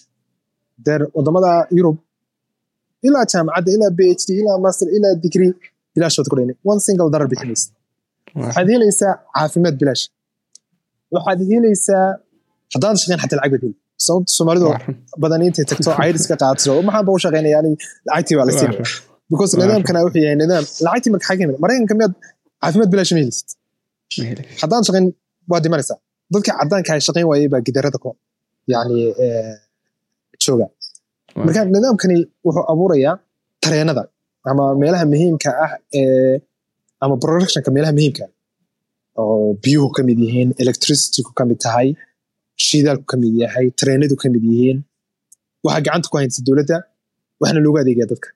Deer 0.85 1.01
waddamada 1.17 1.51
yurub. 1.77 1.97
Ilaa 3.07 3.25
jaamacadda 3.33 3.71
ilaa 3.77 3.91
b 3.99 4.01
h 4.19 4.23
d 4.27 4.31
ilaa 4.41 4.57
master 4.65 4.87
ilaa 4.97 5.13
degree 5.25 5.53
bilaashood 5.95 6.27
ku 6.31 6.35
dhayna 6.39 6.55
one 6.71 6.81
single 6.87 7.09
darar 7.15 7.29
bixinaysa. 7.33 7.67
Waxaad 8.47 8.69
helaysaa 8.75 9.13
caafimaad 9.37 9.75
bilaash. 9.81 10.05
Waxaad 11.15 11.41
helaysaa 11.51 12.05
haddaan 12.75 12.97
shaqayn 13.01 13.21
xataa 13.23 13.37
lacag 13.39 13.53
baad 13.55 13.63
heli 13.67 13.77
sababta 14.07 14.31
soomaalidu 14.39 14.69
badan 15.23 15.41
intay 15.49 15.65
tagto 15.71 15.91
cayris 16.01 16.25
ka 16.31 16.37
qaadato 16.43 16.73
maxaan 16.89 17.05
ba 17.09 17.13
u 17.17 17.19
shaqaynaya 17.25 17.57
ani 17.63 17.71
lacagtii 18.09 18.37
baa 18.39 18.47
la 18.49 18.53
Waa 18.55 18.61
siinaya 18.61 18.79
run. 18.81 18.93
because 19.33 19.53
nidaamkana 19.61 19.99
wuxuu 20.07 20.23
yahay 20.27 20.37
nidaam 20.43 20.65
lacagtii 20.87 21.11
marka 21.15 21.27
xagga 21.29 21.43
yimid 21.45 21.59
maraykanka 21.65 21.95
miyaad 21.99 22.15
caafimaad 22.63 22.91
bilaash 22.93 23.13
ma 23.17 23.21
helisid 23.23 23.49
haddaan 24.63 24.83
shaqayn 24.89 25.07
waa 25.51 25.61
dhimanaysaa 25.65 25.99
dadka 26.35 26.51
cadaanka 26.61 26.91
ay 26.97 27.01
shaqayn 27.09 27.27
waayey 27.31 27.49
baa 27.55 27.63
gidarada 27.69 27.99
ku 28.05 28.11
yani 28.75 28.99
jooga 30.45 30.67
marka 31.47 31.61
nidaamkani 31.75 32.17
wuxuu 32.47 32.65
abuurayaa 32.73 33.15
tareenada 33.65 34.03
ama 34.51 34.65
meelaha 34.83 35.05
muhiimka 35.13 35.51
ah 35.65 35.71
ee 36.01 36.35
ama 37.05 37.15
productionka 37.25 37.71
meelaha 37.77 37.93
muhiimka 37.99 38.25
ah 38.27 39.23
oo 39.23 39.49
biyuhu 39.65 39.89
ka 39.97 40.01
mid 40.09 40.19
yihiin 40.27 40.51
electricityku 40.63 41.31
ka 41.39 41.43
mid 41.51 41.59
tahay 41.67 41.89
shidaalku 42.67 43.05
ka 43.11 43.17
mid 43.23 43.35
yahay 43.43 43.67
tareenadu 43.79 44.15
ka 44.23 44.27
mid 44.35 44.43
yihiin. 44.51 44.79
Waxaa 45.65 45.83
gacanta 45.87 46.09
ku 46.11 46.17
haynaysa 46.19 46.41
dowladda 46.47 46.77
waxna 47.41 47.61
loogu 47.65 47.79
adeegaya 47.83 48.07
dadka. 48.13 48.29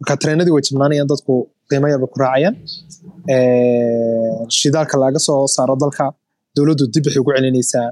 Marka 0.00 0.14
tareenadii 0.22 0.54
way 0.56 0.62
jibnaanayaan 0.68 1.08
dadku 1.12 1.32
qiimayaba 1.68 2.06
ku 2.12 2.16
raacayaan. 2.22 2.54
Shidaalka 4.58 4.96
laga 5.02 5.18
soo 5.26 5.46
saaro 5.54 5.74
dalka 5.82 6.04
dowladdu 6.56 6.84
dib 6.94 7.04
waxay 7.06 7.20
ugu 7.22 7.30
celinaysaa 7.36 7.86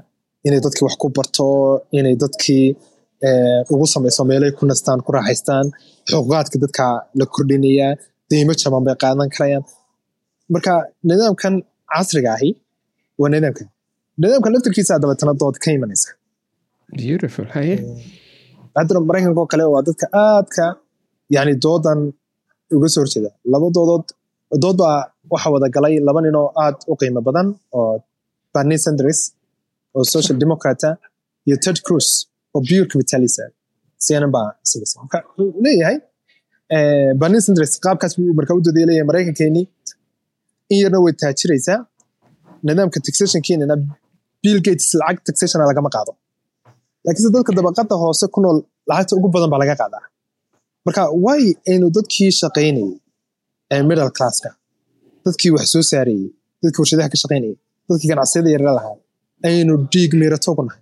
inay 0.47 0.59
dadkii 0.65 0.85
wax 0.87 0.95
ku 1.01 1.07
barto 1.17 1.45
inay 1.97 2.15
dadkii 2.23 2.65
ugu 3.73 3.85
samayso 3.93 4.21
meelay 4.29 4.51
ku 4.57 4.63
nastaan 4.69 4.99
ku 5.05 5.09
raaxaystaan. 5.15 5.65
Xuquuqaadka 6.09 6.57
dadka 6.63 6.85
la 7.19 7.25
kordhinayaa 7.33 7.91
deymo 8.29 8.53
jaban 8.61 8.83
bay 8.87 8.95
qaadan 9.03 9.29
karayaan. 9.35 9.63
Marka 10.53 10.73
nidaamkan 11.07 11.53
casriga 11.91 12.31
ahi 12.37 12.49
waa 13.19 13.29
nidaamkan 13.33 13.67
nidaamkan 14.21 14.51
laftirkiisa 14.55 14.99
dabeetana 15.03 15.33
dood 15.41 15.55
ka 15.63 15.69
imanaysa 15.77 16.09
haddana 18.77 18.99
maraykanka 19.09 19.39
oo 19.43 19.47
kale 19.53 19.63
waa 19.73 19.83
dadka 19.87 20.05
aadka 20.25 20.65
yani 21.35 21.53
doodan 21.65 21.99
uga 22.75 22.87
soo 22.93 23.01
horjeeda 23.03 23.29
laba 23.53 23.67
doodood 23.77 24.05
dood 24.63 24.77
baa 24.81 24.97
waxa 25.33 25.49
wada 25.55 25.67
galay 25.75 25.93
laba 26.07 26.19
nin 26.25 26.35
oo 26.41 26.47
aad 26.63 26.77
u 26.91 26.93
qiimo 26.99 27.21
badan 27.27 27.47
oo 27.79 27.93
Bernie 28.53 28.79
Sanders 28.85 29.19
oo 29.95 30.03
social 30.15 30.37
democrata 30.43 30.89
iyo 31.47 31.55
Ted 31.63 31.77
Cruz 31.85 32.07
oo 32.55 32.61
pure 32.67 32.85
capitalist 32.91 33.39
CNN 34.05 34.31
baa 34.35 34.47
leeyahay 35.65 35.97
Bernie 37.21 37.41
Sanders 37.45 37.73
qaabkaas 37.85 38.13
buu 38.17 38.33
markaa 38.39 38.55
u 38.59 38.61
doodaya 38.65 38.85
leeyahay 38.89 39.07
maraykankeeni 39.11 39.61
in 40.73 40.77
yarna 40.83 40.99
way 41.05 41.13
taajiraysaa 41.23 41.77
nidaamka 42.67 42.99
taxationkeenana 43.07 43.75
Bill 44.45 44.59
Gates 44.67 44.87
lacag 45.01 45.17
taxation 45.27 45.59
lagama 45.71 45.89
qaado 45.95 46.11
laakiinse 47.05 47.29
dadka 47.35 47.51
dabaqada 47.59 47.95
hoose 48.03 48.25
ku 48.33 48.39
nool 48.45 48.57
lacagta 48.89 49.13
ugu 49.19 49.27
badan 49.35 49.49
baa 49.53 49.59
laga 49.63 49.75
qaadaa. 49.81 50.03
Marka 50.85 51.01
way 51.25 51.43
aynu 51.71 51.85
dadkii 51.97 52.29
shaqaynayay? 52.41 52.91
Ee 53.73 53.81
middle 53.89 54.09
classka 54.17 54.49
dadkii 55.25 55.51
wax 55.55 55.65
soo 55.73 55.83
saarayay 55.91 56.25
dadkii 56.61 56.79
warshadaha 56.83 57.09
ka 57.13 57.17
shaqaynayay 57.23 57.55
dadkii 57.89 58.09
ganacsiyada 58.11 58.49
yaryar 58.55 58.73
lahaa 58.79 58.95
aynu 59.49 59.73
dhiig 59.93 60.11
miirato 60.21 60.51
nahay 60.67 60.81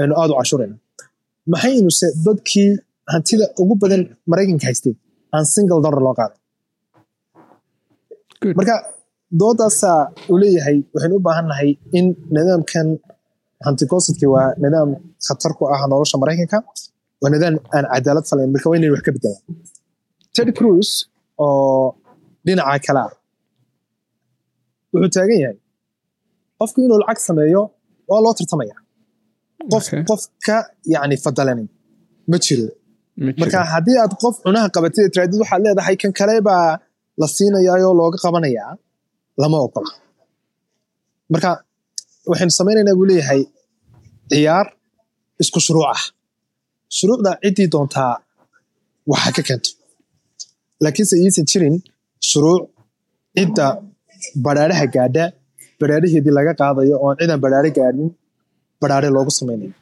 aynu 0.00 0.12
aad 0.20 0.30
u 0.32 0.36
cashurayna 0.40 0.76
maxaynu 1.52 1.90
se 2.00 2.06
dadkii 2.26 2.68
hantida 3.12 3.44
ugu 3.62 3.74
badan 3.82 4.02
maraykanka 4.30 4.66
haystay 4.70 4.94
aan 5.34 5.44
single 5.54 5.80
dollar 5.84 6.02
loo 6.06 6.14
marka 8.58 8.74
doodaasaa 9.40 10.00
uu 10.30 10.38
leeyahay 10.42 10.76
waxaynu 10.94 11.16
u 11.18 11.22
baahan 11.26 11.46
nahay 11.52 11.70
in 11.98 12.06
nidaamkan 12.36 12.88
hantigosadki 13.66 14.26
waa 14.34 14.48
nidaam 14.64 14.90
khatar 15.26 15.52
ku 15.58 15.62
ah 15.74 15.80
nolosha 15.92 16.16
maraykanka 16.22 16.58
waa 17.22 17.30
nidaam 17.34 17.54
aan 17.76 17.84
cadaalad 17.94 18.24
falayn 18.30 18.50
marka 18.54 18.66
waa 18.70 18.76
inaynu 18.78 18.94
wax 18.96 19.02
ka 19.06 19.12
bedelaan 19.16 19.42
ted 20.36 20.48
cruz 20.58 20.88
oo 21.44 21.86
dhinaca 22.46 22.78
kale 22.86 23.00
ah 23.06 23.12
wuxuu 24.92 25.10
taagan 25.16 25.38
yahay 25.44 25.56
qofku 26.60 26.78
inuu 26.86 26.98
lacag 27.02 27.18
sameeyo 27.28 27.62
waa 28.10 28.20
loo 28.24 28.34
tartamaya. 28.38 28.76
Qof 29.72 29.84
qof 30.08 30.22
ka 30.46 30.56
yani 30.94 31.16
fadalanin 31.24 31.68
ma 32.30 32.36
jiro. 32.44 32.66
Ma 33.24 33.30
jiro. 33.32 33.38
marka 33.40 33.58
haddii 33.72 33.96
aad 34.02 34.12
qof 34.22 34.34
cunaha 34.44 34.66
qabatid 34.74 35.04
tiraadid 35.12 35.38
waxaad 35.42 35.60
leedahay 35.66 35.96
kan 36.02 36.12
kale 36.18 36.34
baa 36.48 36.66
la 37.20 37.26
siinayaayoo 37.36 37.92
looga 38.00 38.18
qabanayaa 38.24 38.70
lama 39.40 39.58
ogola. 39.66 39.90
Marka 41.32 41.50
waxaynu 42.30 42.52
samaynaynaa 42.58 42.96
buu 42.98 43.06
leeyahay 43.10 43.40
ciyaar 44.30 44.66
isku 45.42 45.58
shuruuc 45.66 45.86
ah. 45.94 46.02
Shuruucda 46.96 47.30
ciddii 47.44 47.68
doontaa 47.74 48.12
waxa 49.12 49.30
ka 49.36 49.42
keento. 49.48 49.70
Laakiinse 50.82 51.14
iisan 51.24 51.46
jirin 51.50 51.76
shuruuc 52.30 52.62
cidda 53.36 53.66
badhaadhaha 54.44 54.86
gaadha 54.94 55.24
badhaadhaheedii 55.80 56.32
laga 56.38 56.52
qaadayo 56.60 56.94
oon 57.04 57.14
cidan 57.20 57.38
badhaadho 57.44 57.70
gaadhin 57.78 58.08
badhaadhe 58.80 59.08
loogu 59.16 59.32
samaynayo. 59.38 59.72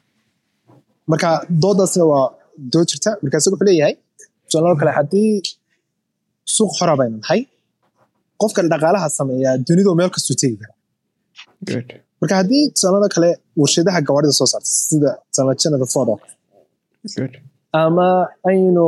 Marka 1.09 1.29
doodaasna 1.61 2.03
waa 2.11 2.25
dood 2.73 2.87
jirta. 2.91 3.09
Markaase 3.23 3.47
wuxuu 3.51 3.67
leeyahay 3.69 3.93
tusaalo 4.47 4.75
kale 4.81 4.91
haddii 4.97 5.29
suuq 6.55 6.71
xora 6.77 6.93
baynu 6.99 7.17
nahay 7.23 7.41
qofka 8.43 8.59
dhaqaalaha 8.73 9.07
sameeya 9.19 9.49
dunidu 9.67 9.89
meel 9.99 10.11
kastuu 10.15 10.35
tegi 10.41 10.55
kara 10.61 10.73
Good. 11.69 11.87
marka 12.21 12.33
haddii 12.39 12.63
tusaalada 12.75 13.07
kale 13.15 13.29
warshadaha 13.61 13.99
gawaarida 14.07 14.33
soo 14.39 14.47
saarta 14.53 14.69
sida 14.89 15.09
General 15.61 15.89
Ford 15.93 16.09
ama 17.83 18.07
aynu 18.49 18.85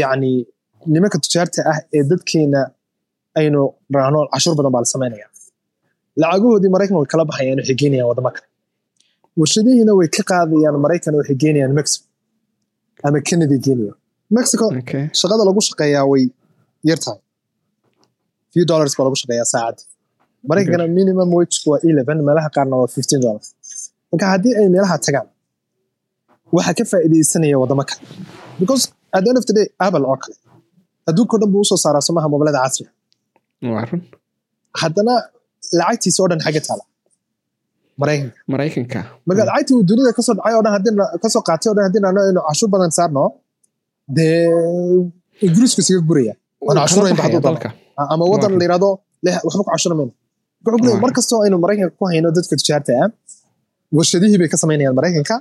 yacni 0.00 0.32
nimanka 0.94 1.18
tujaarta 1.24 1.60
ah 1.72 1.78
ee 1.96 2.02
dadkeena 2.10 2.60
aynu 3.40 3.60
raahno 3.96 4.18
cashuur 4.32 4.54
badan 4.58 4.72
baa 4.74 4.82
la 4.84 4.88
samaynaya 4.94 5.26
lacagahoodii 6.22 6.70
maraykan 6.74 6.96
way 7.00 7.06
kala 7.12 7.24
baxayaan 7.30 7.58
waxay 7.60 7.76
geynayaan 7.82 8.08
wadamo 8.10 8.30
kale. 8.36 8.46
Warshadihiina 9.40 9.92
way 9.98 10.08
ka 10.16 10.22
qaadayaan 10.30 10.76
maraykan 10.84 11.12
waxay 11.20 11.36
geynayaan 11.42 11.72
mexico. 11.78 12.04
Ama 13.06 13.18
canada 13.28 13.56
geynayaan 13.66 13.96
mexico 14.36 14.64
shaqada 15.20 15.42
lagu 15.48 15.60
shaqeeyaa 15.68 16.04
way 16.12 16.22
yar 16.90 16.98
tahay 17.04 17.20
few 18.54 18.64
dollars 18.70 18.92
baa 18.98 19.04
lagu 19.06 19.16
shaqeeyaa 19.22 19.48
saacad. 19.54 19.78
Maraykankana 20.48 20.86
minimum 20.98 21.28
wage 21.38 21.56
waa 21.70 21.78
eleven 21.90 22.18
meelaha 22.28 22.48
qaarna 22.56 22.74
waa 22.80 22.90
fifteen 22.96 23.20
dollars. 23.26 23.46
Marka 24.10 24.26
haddii 24.34 24.52
ay 24.60 24.66
meelaha 24.74 24.96
tagaan 25.06 25.28
waxaa 26.56 26.74
ka 26.78 26.84
faa'iidaysanaya 26.92 27.56
wadamo 27.62 27.82
kale 27.90 28.02
because 28.60 28.84
at 29.16 29.20
the 29.24 29.28
end 29.30 29.38
of 29.40 29.46
the 29.48 29.54
day 29.58 29.66
apple 29.86 30.04
oo 30.10 30.16
kale 30.22 30.36
adduunka 31.08 31.32
o 31.36 31.38
dhan 31.42 31.50
buu 31.54 31.62
u 31.64 31.68
soo 31.70 31.78
saaraa 31.84 32.02
somaha 32.08 32.26
mobilada 32.32 32.58
casriga 32.64 32.90
run. 33.90 34.00
haddana 34.82 35.14
lacagtiisa 35.78 36.18
oo 36.22 36.28
dhan 36.30 36.40
xagga 36.46 36.62
taala. 36.68 36.84
Maraykanka. 38.00 38.38
Maraykanka. 38.52 39.00
marka 39.28 39.42
lacagtii 39.48 39.74
uu 39.78 39.84
dunida 39.90 40.10
ka 40.16 40.22
soo 40.26 40.34
dhacay 40.38 40.54
oo 40.58 40.62
dhan 40.64 40.72
haddii 40.76 40.92
ka 41.22 41.28
soo 41.34 41.42
qaatay 41.48 41.68
oo 41.70 41.74
dhan 41.76 41.84
haddii 41.88 42.02
nano 42.06 42.20
inuu 42.30 42.44
cashuur 42.48 42.68
badan 42.74 42.90
saarno 42.98 43.24
dee 44.16 44.34
ingiriisku 45.46 45.80
isaga 45.84 46.00
guraya. 46.08 46.34
Waana 46.66 46.80
cashuurayn 46.84 47.16
dalka. 47.48 47.68
Ama 48.14 48.24
wadan 48.32 48.50
Waa. 48.52 48.58
la 48.60 48.64
yiraahdo 48.66 48.90
leh 49.26 49.36
waxba 49.46 49.62
ku 49.66 49.70
cashura 49.74 49.94
mayno. 49.98 50.12
Wuxuu 50.64 50.72
ku 50.72 50.84
leeyahay 50.84 50.96
Waa. 50.98 51.04
mar 51.04 51.12
kastoo 51.18 51.38
aynu 51.44 51.56
maraykanka 51.64 51.92
ku 51.98 52.04
hayno 52.10 52.28
dadka 52.36 52.54
tujaarta 52.60 52.92
ah 53.04 53.08
warshadihii 53.96 54.38
bay 54.42 54.48
ka 54.52 54.56
samaynayaan 54.62 54.94
maraykanka. 54.98 55.36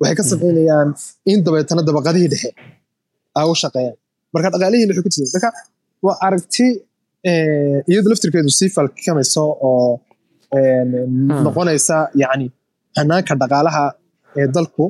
Waxay 0.00 0.16
ka 0.20 0.24
samaynayaan 0.30 0.88
in 1.32 1.38
dabeetana 1.46 1.82
dabaqadihii 1.88 2.30
dhexe 2.32 2.50
ay 3.38 3.44
u 3.52 3.54
shaqeeyaan. 3.62 3.96
Marka 4.34 4.48
dhaqaalihiin 4.54 4.88
waxay 4.90 5.04
ku 5.06 5.10
jirta 5.14 5.30
marka 5.36 5.48
waa 6.06 6.16
aragti 6.26 6.66
eh, 7.30 7.78
iyadu 7.90 8.08
laftirkeedu 8.12 8.50
sii 8.58 8.70
falkamayso 8.76 9.44
oo 9.68 9.90
eh, 10.56 10.84
noqonaysa 11.46 11.96
yacni 12.22 12.46
hanaanka 12.98 13.32
dhaqaalaha 13.42 13.84
ee 14.40 14.46
dalku 14.56 14.84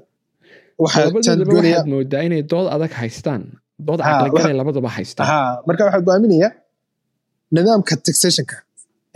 waxaad 0.85 1.87
moodaa 1.93 2.23
inay 2.27 2.43
dood 2.53 2.67
adag 2.75 2.93
haystaan. 3.01 3.43
Dood 3.87 4.01
Ha, 4.07 4.11
caqligalay 4.23 4.55
labaduba 4.61 4.89
haystaan. 4.97 5.27
Ha 5.31 5.39
marka 5.69 5.83
waxaa 5.87 6.03
go'aaminaya 6.07 6.49
nidaamka 7.55 7.95
taxationka 8.07 8.57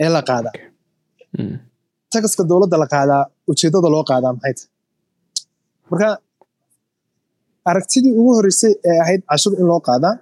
ee 0.03 0.09
la 0.15 0.21
qaada 0.29 0.51
Mm. 1.39 1.55
taxka 2.13 2.41
dowladda 2.51 2.77
la 2.83 2.87
qaadaa 2.93 3.23
ujeedada 3.51 3.87
loo 3.93 4.03
qaadaa 4.09 4.31
maxay 4.35 4.53
tahay 4.57 4.69
marka 5.91 6.09
aragtidii 7.69 8.13
ugu 8.19 8.31
horreysay 8.37 8.73
ee 8.89 8.97
ahayd 9.03 9.21
cashuur 9.29 9.53
in 9.61 9.65
loo 9.71 9.79
qaadaa 9.87 10.13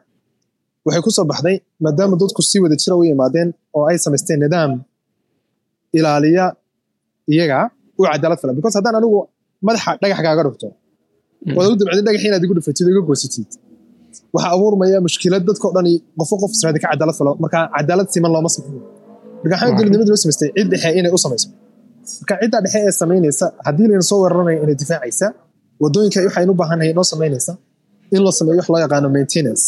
waxay 0.86 1.02
ku 1.06 1.10
soo 1.18 1.26
baxday 1.32 1.56
maadaama 1.84 2.16
dadku 2.22 2.42
sii 2.50 2.60
wada 2.64 2.76
jira 2.82 2.94
u 3.00 3.04
yimaadeen 3.10 3.50
oo 3.78 3.84
ay 3.90 3.98
samaysteen 4.06 4.40
nidaam 4.46 4.72
ilaaliya 5.98 6.46
iyaga 7.34 7.58
u 8.00 8.02
cadaalad 8.12 8.40
fala 8.42 8.52
because 8.58 8.76
haddaan 8.78 8.96
anigu 9.00 9.20
madaxa 9.68 9.92
dhagax 10.02 10.20
kaaga 10.28 10.44
dhufto 10.48 10.68
Mm. 11.48 11.54
waad 11.58 11.68
u 11.74 11.76
dabcdin 11.80 12.04
dhagax 12.08 12.22
inaad 12.28 12.44
igu 12.46 12.54
dhufatid 12.58 12.84
oo 12.88 12.92
iga 12.94 13.02
goysatid 13.10 13.50
waxaa 14.36 14.52
abuurmaya 14.58 14.98
mushkilad 15.08 15.44
dadka 15.50 15.66
o 15.70 15.72
dhan 15.76 15.88
qofo 16.20 16.36
qof 16.42 16.52
israadi 16.58 16.80
ka 16.84 16.88
cadaalad 16.92 17.16
falo. 17.20 17.32
Marka 17.44 17.60
cadaalad 17.76 18.08
siman 18.14 18.32
looma 18.36 18.50
sameeyo 18.56 18.82
marka 19.44 19.56
Waaw. 19.62 19.72
dowladnimada 19.78 20.10
loo 20.14 20.20
samaystay 20.24 20.50
cid 20.58 20.68
dhexe 20.72 20.90
inay 21.00 21.12
u 21.18 21.20
samayso. 21.26 21.48
Marka 22.22 22.34
cidda 22.42 22.58
dhexe 22.66 22.80
ee 22.88 22.94
samaynaysa 23.02 23.46
haddii 23.68 23.88
layna 23.90 24.06
soo 24.10 24.18
weeraranayo 24.24 24.60
inay 24.66 24.78
difaacaysa 24.82 25.28
waddooyinka 25.84 26.20
waxaynu 26.28 26.52
u 26.56 26.58
baahannahay 26.62 26.90
inoo 26.96 27.06
samaynaysa 27.14 27.52
in 28.16 28.22
loo 28.26 28.34
sameeyo 28.40 28.58
wax 28.60 28.68
loo 28.74 28.80
yaqaano 28.86 29.08
maintenance 29.18 29.64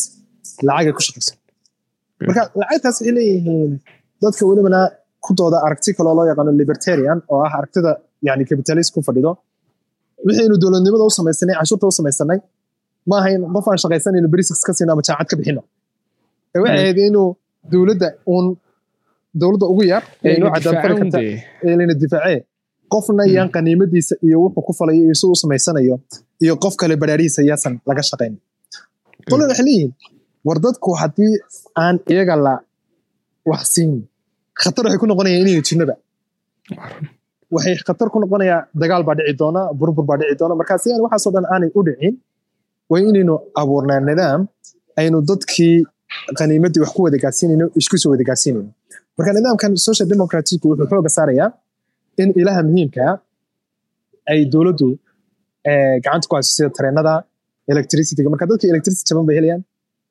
lacagay 0.67 0.93
ku 0.97 1.01
shaqayso 1.07 1.33
marka 2.27 2.41
lacagtaas 2.59 2.95
waxay 2.99 3.13
leeyihiin 3.17 3.71
dadka 4.23 4.41
welibana 4.49 4.79
ku 5.25 5.31
dooda 5.39 5.57
aragti 5.65 5.89
kaloo 5.97 6.13
loo 6.19 6.25
yaqaano 6.31 6.51
libertarian 6.61 7.17
oo 7.33 7.39
ah 7.47 7.51
aragtida 7.59 7.91
yani 8.27 8.43
capitalist 8.49 8.89
ku 8.95 8.99
fadhido. 9.07 9.31
Wixaynu 10.27 10.55
dowladnimada 10.63 11.03
u 11.09 11.11
samaysanay 11.19 11.55
cashuurta 11.59 11.85
u 11.91 11.93
samaysanay 11.99 12.39
ma 13.09 13.15
ahayn 13.21 13.41
qof 13.55 13.65
aan 13.71 13.79
shaqaysanayno 13.83 14.27
berisis 14.33 14.59
ka 14.67 14.71
siino 14.77 14.91
ama 14.95 15.03
jaacad 15.07 15.27
ka 15.31 15.35
bixino 15.39 15.61
ee 16.55 16.59
waxay 16.63 16.79
ahayd 16.83 16.97
inuu 17.09 17.27
dowladda 17.71 18.07
uun 18.33 18.45
dowladda 19.41 19.65
ugu 19.73 19.83
yar 19.93 20.03
ee 20.27 20.33
inoo 20.37 20.49
karta 20.55 21.19
layna 21.79 21.93
difaacee 22.03 22.39
qofna 22.93 23.23
yaan 23.35 23.49
qaniimadiisa 23.55 24.13
iyo 24.27 24.37
wuxuu 24.43 24.63
ku 24.67 24.73
falayo 24.79 25.01
iyo 25.07 25.15
siduu 25.19 25.33
u 25.37 25.39
samaysanayo 25.43 25.95
iyo 26.43 26.53
qof 26.63 26.73
kale 26.81 26.95
badhaadhihiisa 27.01 27.41
yaasan 27.49 27.73
laga 27.89 28.03
shaqayn 28.09 28.33
qole 29.29 29.43
waxay 29.49 29.65
leeyihiin 29.67 29.91
war 30.47 30.57
dadku 30.65 30.89
haddii 31.01 31.33
aan 31.83 31.95
iyaga 32.13 32.35
la 32.45 32.53
wax 33.51 33.61
siin 33.73 33.91
khatar 34.61 34.83
waxay 34.85 34.99
ku 35.03 35.07
noqonayaan 35.11 35.41
inaynu 35.43 35.63
run. 35.89 35.99
waxay 37.55 37.75
khatar 37.87 38.07
ku 38.13 38.17
noqonayaa 38.23 38.61
dagaal 38.81 39.03
baa 39.07 39.15
dhici 39.19 39.33
doona 39.41 39.61
burbur 39.79 40.05
baa 40.09 40.17
dhici 40.21 40.35
doona 40.39 40.53
marka 40.59 40.73
si 40.83 40.87
aan 40.93 41.01
waxaasoo 41.05 41.31
dhan 41.35 41.45
aanay 41.53 41.69
u 41.77 41.81
dhicin 41.87 42.13
waa 42.91 42.99
inaynu 43.09 43.35
abuurnaa 43.61 43.99
nidaam 44.09 44.41
aynu 45.01 45.17
dadkii 45.29 45.75
qaniimadii 46.39 46.81
wax 46.83 46.91
ku 46.95 47.01
wada 47.05 47.17
gaarsiinayno 47.23 47.65
isku 47.79 47.95
wada 48.13 48.23
gaarsiinayno 48.29 48.71
marka 49.17 49.31
nidaamkan 49.37 49.71
social 49.87 50.07
democratic 50.13 50.59
wuxuu 50.69 50.87
xooga 50.91 51.11
saarayaa 51.17 51.49
in 52.21 52.29
ilaha 52.41 52.61
muhiimka 52.69 53.01
ah 53.11 53.15
ay 54.31 54.39
dowladdu 54.53 54.87
eh, 55.69 55.95
gacanta 56.03 56.25
ku 56.29 56.33
hayso 56.37 56.51
sida 56.57 56.69
tareenada 56.77 57.13
electricityga. 57.71 58.29
Marka 58.33 58.45
dadka 58.51 58.65
electricity 58.73 59.05
jaban 59.09 59.25
bay 59.27 59.35
helayaan 59.39 59.61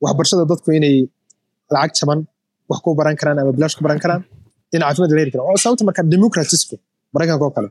waxbarashada 0.05 0.45
dadku 0.53 0.68
inay 0.79 0.97
lacag 1.74 1.93
jaban 2.01 2.18
wax 2.70 2.79
ku 2.85 2.95
baran 3.01 3.16
karaan 3.20 3.39
ama 3.43 3.53
bilaash 3.57 3.77
ku 3.79 3.83
baran 3.87 4.01
karaan 4.05 4.22
in 4.74 4.81
caafimaad 4.85 5.12
la 5.16 5.20
heli 5.22 5.33
karo. 5.35 5.43
Oo 5.51 5.57
sababta 5.64 5.85
marka 5.89 6.03
democratisku 6.14 6.74
maraykanka 7.14 7.45
oo 7.49 7.55
kale 7.57 7.68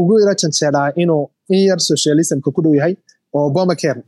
ugu 0.00 0.14
ila 0.22 0.32
janjeedaa 0.42 0.88
inuu 1.02 1.22
in 1.54 1.60
yar 1.68 1.80
socialismka 1.90 2.48
ku 2.56 2.60
dhow 2.64 2.74
yahay 2.80 2.94
oo 3.36 3.42
obamacare. 3.50 4.00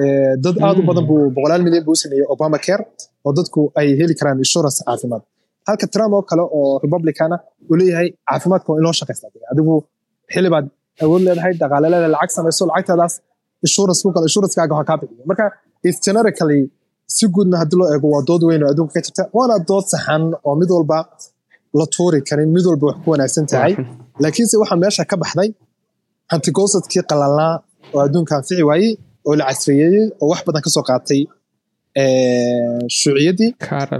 Eh, 0.00 0.32
dad 0.44 0.56
aad 0.66 0.76
u 0.80 0.82
badan 0.88 1.04
buu 1.10 1.20
boqolaal 1.36 1.62
milyan 1.66 1.84
buu 1.86 1.94
u 1.98 2.00
sameeyey 2.02 2.26
obamacare 2.34 2.84
oo 3.26 3.32
dadku 3.38 3.60
ay 3.80 3.88
heli 4.00 4.14
karaan 4.20 4.38
insurance 4.44 4.78
caafimaad. 4.88 5.22
Halka 5.68 5.86
trump 5.94 6.12
oo 6.18 6.22
kale 6.30 6.42
oo 6.58 6.64
republicana 6.84 7.36
uu 7.70 7.76
leeyahay 7.80 8.08
caafimaadka 8.28 8.68
waa 8.72 8.78
in 8.80 8.84
loo 8.86 8.94
shaqaysta 9.00 9.26
adigu 9.52 9.74
xili 10.34 10.48
baad 10.54 10.66
awood 11.04 11.22
leedahay 11.26 11.52
dhaqaale 11.60 11.86
leedahay 11.92 12.12
lacag 12.16 12.30
samayso 12.38 12.62
lacagtaadaas 12.70 13.14
insurance 13.66 14.00
ku 14.04 14.08
kale 14.14 14.24
insurancekaaga 14.28 14.74
waxaa 14.78 14.88
kaa 14.90 14.98
bixiyo 15.02 15.24
marka 15.30 15.44
is 15.88 15.96
generically 16.06 16.60
si 17.16 17.24
guudna 17.34 17.56
haddii 17.60 17.78
loo 17.80 17.88
eego 17.94 18.06
waa 18.14 18.22
dood 18.28 18.42
weyn 18.48 18.62
oo 18.64 18.70
adduunka 18.72 18.92
ka 18.96 19.00
jirta 19.06 19.22
waana 19.36 19.54
dood 19.70 19.84
saxan 19.92 20.22
oo 20.48 20.54
mid 20.60 20.70
walba 20.76 20.98
la 21.78 21.84
tuuri 21.94 22.18
karin 22.28 22.48
mid 22.56 22.64
walba 22.70 22.84
wax 22.90 22.96
ku 23.04 23.08
wanaagsan 23.12 23.44
tahay. 23.52 23.72
Laakiinse 24.22 24.54
waxaa 24.62 24.78
meesha 24.82 25.02
ka 25.10 25.16
baxday 25.22 25.48
hantigoosadkii 26.32 27.02
qalalnaa 27.10 27.52
oo 27.94 28.00
adduunka 28.06 28.32
anfici 28.38 28.62
waayey 28.70 28.90
oo 29.28 29.34
la 29.40 29.44
casriyeeyey 29.50 30.04
oo 30.22 30.28
wax 30.32 30.40
badan 30.48 30.62
ka 30.66 30.70
soo 30.76 30.84
qaatay 30.90 31.20
shuuciyaddii 32.98 33.50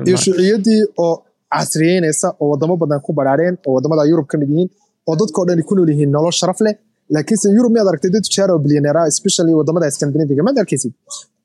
iyo 0.09 0.17
shuuciyaddii 0.25 0.81
oo 1.05 1.13
casriyeynaysa 1.55 2.29
oo 2.41 2.49
wadamo 2.53 2.75
badan 2.83 3.01
ku 3.07 3.11
baraareen 3.19 3.55
oo 3.67 3.73
waddamada 3.77 4.03
yurub 4.11 4.27
ka 4.33 4.37
mid 4.41 4.51
yihiin 4.55 4.71
oo 5.09 5.15
dadkao 5.21 5.45
dhan 5.49 5.63
ku 5.69 5.75
nool 5.77 5.91
yihiin 5.93 6.11
nolol 6.17 6.33
sharaf 6.41 6.61
leh. 6.67 6.75
Laakiinse 7.15 7.49
yurub 7.57 7.73
miyaad 7.75 7.89
aragtay 7.91 8.11
dad 8.15 8.25
tujaar 8.29 8.51
oo 8.55 8.59
bilyaneera 8.65 9.01
especially 9.13 9.53
waddamada 9.59 9.91
scandinaviga 9.97 10.43
maad 10.47 10.59
arkaysid. 10.63 10.93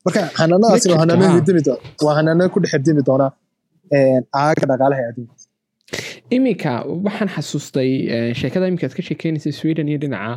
Marka 0.04 0.20
hanaanadaasi 0.40 0.88
waa 0.92 1.00
hanaano 1.02 1.26
hidimi 1.38 1.62
waa 2.06 2.14
hanaano 2.18 2.48
ku 2.54 2.58
dhex 2.62 2.72
hidimi 2.78 3.02
doona 3.08 3.26
aaga 4.42 4.64
dhaqaalaha 4.70 5.02
adduunka. 5.10 5.34
Iminka 6.36 6.72
waxaan 7.06 7.30
xasuustay 7.36 7.90
sheekada 8.40 8.64
iminka 8.70 8.86
aad 8.88 8.94
ka 8.98 9.02
sheekeynaysa 9.08 9.50
sweden 9.60 9.88
iyo 9.92 9.98
dhinaca 10.04 10.34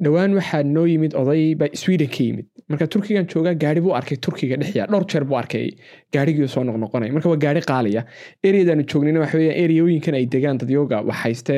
dhowaan 0.00 0.34
waxaa 0.38 0.62
noo 0.64 0.84
yimid 0.86 1.14
oday 1.14 1.54
baa 1.60 1.68
sweden 1.74 2.08
ka 2.08 2.22
yimid. 2.24 2.46
Marka 2.70 2.86
turkigan 2.94 3.26
joogaa 3.32 3.54
gaari 3.54 3.80
buu 3.84 3.92
arkay 3.98 4.16
turkiga 4.26 4.56
dhexya 4.62 4.86
dhowr 4.92 5.04
jeer 5.12 5.24
buu 5.24 5.36
arkay 5.36 5.66
gaarigii 6.14 6.48
soo 6.48 6.62
noqnoqonaya 6.64 7.12
marka 7.16 7.28
waa 7.32 7.40
gaari 7.44 7.60
qaaliya 7.70 8.02
ereyadaanu 8.48 8.84
joognayna 8.92 9.20
waxa 9.24 9.38
weeyaan 9.38 9.58
ereyooyinkan 9.64 10.14
ay 10.20 10.26
degaan 10.34 10.58
dadyoga 10.62 11.02
waxayste 11.10 11.54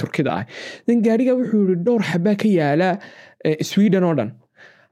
turkida 0.00 0.30
ah. 0.40 0.44
Dan 0.88 1.02
gaariga 1.06 1.36
wuxuu 1.40 1.62
yiri 1.68 1.76
dhowr 1.86 2.02
xabaa 2.12 2.34
ka 2.42 2.48
yaalla 2.58 2.90
sweden 3.72 4.04
oo 4.04 4.14
dhan 4.18 4.32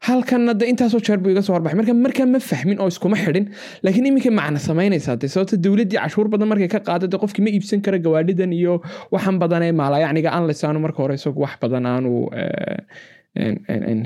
halkanna 0.07 0.53
de 0.61 0.65
intaasoo 0.73 1.01
jeer 1.07 1.19
buu 1.23 1.31
iga 1.35 1.43
soo 1.47 1.55
horbaxay 1.57 1.79
marka 1.81 1.95
markaa 2.07 2.27
ma 2.35 2.39
fahmin 2.51 2.79
oo 2.83 2.89
iskuma 2.93 3.17
xidhin 3.25 3.47
laakiin 3.85 4.07
iminka 4.11 4.31
macna 4.41 4.59
samaynaysaa 4.69 5.17
de 5.23 5.27
sababta 5.35 5.57
dowladdii 5.65 5.99
cashuur 6.05 6.27
badan 6.35 6.49
markay 6.53 6.69
ka 6.75 6.81
qaada 6.89 7.17
qofkii 7.23 7.43
ma 7.47 7.51
iibsan 7.57 7.81
kara 7.87 7.99
gawaadhidan 8.07 8.53
iyo 8.59 8.75
waxan 9.15 9.37
badan 9.43 9.63
ee 9.69 9.73
maalayacniga 9.81 10.31
aan 10.37 10.45
lesaanu 10.51 10.79
marka 10.87 10.99
hore 11.03 11.15
isagu 11.21 11.41
wax 11.45 11.55
badan 11.63 11.85
aanu 11.93 12.13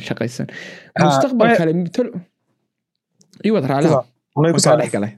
shaqaysan. 0.09 0.47
Mustaqbal 1.07 1.51
kale 1.59 1.73
iwad 3.49 3.65
raaliha 3.73 4.01
dhex 4.81 4.93
galay 4.97 5.13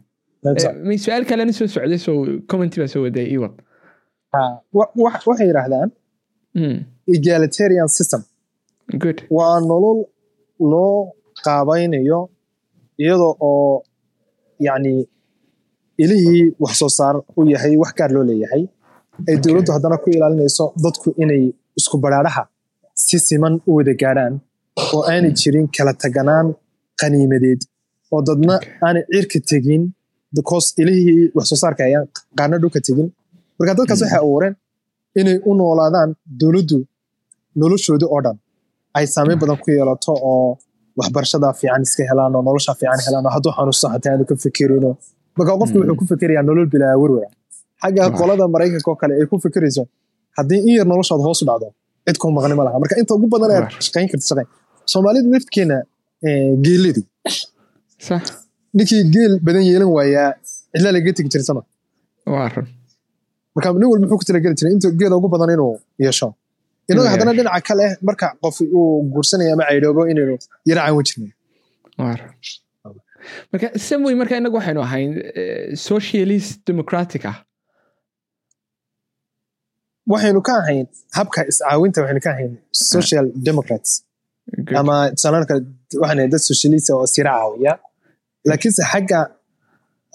su'aal 1.05 1.25
kalena 1.31 1.53
soo 1.59 1.67
socday 1.77 1.99
soo 2.07 2.17
commenti 2.51 2.77
baa 2.83 2.91
soo 2.95 3.03
waday 3.07 3.27
iwad. 3.37 3.55
Waxay 5.05 5.47
yidhaahdaan 5.51 5.89
egalitarian 7.17 7.89
system. 7.99 8.21
Good. 9.03 9.19
Waa 9.37 9.57
nolol 9.71 9.99
loo 10.73 10.95
qaabaynayo 11.45 12.21
iyadoo 13.03 13.33
oo 13.49 13.75
yacni 14.67 14.95
ilihii 16.03 16.45
wax 16.63 16.75
soo 16.81 16.91
saar 16.99 17.15
u 17.39 17.41
yahay 17.53 17.75
wax 17.83 17.93
gaar 17.99 18.11
loo 18.17 18.25
leeyahay 18.31 18.63
ay 19.29 19.37
dowladdu 19.45 19.71
haddana 19.77 19.97
ku 20.03 20.09
ilaalinayso 20.17 20.65
dadku 20.85 21.09
inay 21.23 21.43
isku 21.79 21.97
baraaraha 22.05 22.43
si 23.05 23.17
siman 23.27 23.55
u 23.69 23.71
wada 23.77 23.95
gaadhaan 24.03 24.35
oo 24.95 25.01
aanay 25.13 25.33
jirin 25.41 25.67
kala 25.77 25.93
taganaan 26.03 26.47
qaniimadeed 27.01 27.61
oo 28.13 28.21
dadna 28.29 28.55
aanay 28.87 29.03
cirka 29.13 29.39
tegin 29.51 29.83
because 30.37 30.67
ilihii 30.83 31.23
wax 31.37 31.47
soo 31.51 31.59
saarka 31.63 31.83
ayaan 31.89 32.07
qaarna 32.39 32.57
dhulka 32.63 32.81
tegin. 32.87 33.09
Marka 33.59 33.73
dadkaas 33.79 34.01
waxay 34.03 34.19
abuureen 34.25 34.55
inay 35.21 35.37
u 35.49 35.51
noolaadaan 35.59 36.11
dowladdu 36.41 36.79
noloshoodii 37.61 38.09
oo 38.15 38.21
dhan 38.25 38.37
ay 38.99 39.05
saameyn 39.15 39.39
badan 39.43 39.57
ku 39.63 39.69
yeelato 39.77 40.13
oo 40.31 40.49
waxbarashada 41.01 41.49
fiican 41.61 41.83
iska 41.87 42.03
helaan 42.11 42.33
oo 42.39 42.43
nolosha 42.49 42.73
fiican 42.81 43.01
helaan 43.07 43.25
oo 43.29 43.33
hadduu 43.37 43.53
xanuusto 43.57 43.87
hataa 43.95 44.11
aanu 44.15 44.25
ka 44.31 44.35
marka 45.39 45.53
qofki 45.61 45.77
wuxuu 45.81 45.97
ku 46.01 46.05
fikirayaa 46.13 46.45
nolol 46.49 46.67
bilaa 46.75 46.95
werwera 47.03 47.29
xagga 47.83 48.03
qolada 48.21 48.45
maraykanka 48.55 48.89
oo 48.93 48.97
kale 49.03 49.13
ay 49.21 49.27
ku 49.31 49.37
fikirayso 49.45 49.83
haddii 50.39 50.61
in 50.69 50.75
yar 50.79 50.87
noloshaad 50.93 51.21
hoos 51.27 51.41
u 51.43 51.45
dhacdo 51.49 51.69
cid 52.07 52.17
ku 52.23 52.27
maqni 52.37 52.55
ma 52.59 52.65
laha 52.67 52.77
marka 52.83 52.95
inta 53.01 53.13
ugu 53.19 53.27
badan 53.35 53.51
aad 53.57 53.67
shaqayn 53.87 54.07
karta 54.13 54.25
shaqayn 54.31 54.49
soomaalida 54.93 55.29
nafkeena 55.35 55.77
geeladu 56.65 57.03
ninkii 58.77 59.03
geel 59.15 59.33
badan 59.47 59.63
yeelan 59.71 59.91
waayaa 59.97 60.29
cidla 60.73 60.91
laga 60.97 61.11
tegi 61.17 61.29
jiray 61.33 61.47
sama. 61.51 61.63
Marka 63.55 63.69
nin 63.81 63.87
walba 63.91 64.03
muxuu 64.05 64.19
ku 64.21 64.25
talageli 64.29 64.55
jiray 64.59 64.73
inta 64.77 64.89
geela 65.01 65.15
ugu 65.19 65.29
badan 65.35 65.51
inuu 65.57 65.75
yeesho 66.05 66.29
inaga 66.91 67.09
haddana 67.13 67.33
dhinaca 67.39 67.61
kale 67.69 67.87
marka 68.09 68.27
qof 68.43 68.57
uu 68.79 68.87
guursanaya 69.13 69.53
ama 69.57 69.65
caydhoobo 69.69 70.03
inaynu 70.13 70.35
yara 70.69 70.81
caawin 70.87 71.05
jirnay. 71.09 71.33
Marka 73.53 73.67
samway 73.87 74.15
marka 74.21 74.35
inagu 74.41 74.57
waxaynu 74.61 74.81
ahayn 74.87 75.11
socialist 75.89 76.53
democratic 76.69 77.23
ah. 77.33 77.37
Waxaynu 80.13 80.41
ka 80.49 80.53
ahayn 80.63 80.87
habka 81.19 81.41
iscaawinta 81.51 81.99
waxaynu 82.03 82.23
ka 82.27 82.31
ahayn 82.35 82.53
social 82.95 83.27
democrats. 83.49 83.91
Ama 84.81 84.95
tusaalaanka 85.17 85.55
waxaan 86.03 86.29
dad 86.33 86.43
socialist 86.51 86.87
oo 86.95 87.07
sira 87.15 87.33
caawiya. 87.39 87.73
Laakiinse 88.49 88.83
xagga 88.93 89.21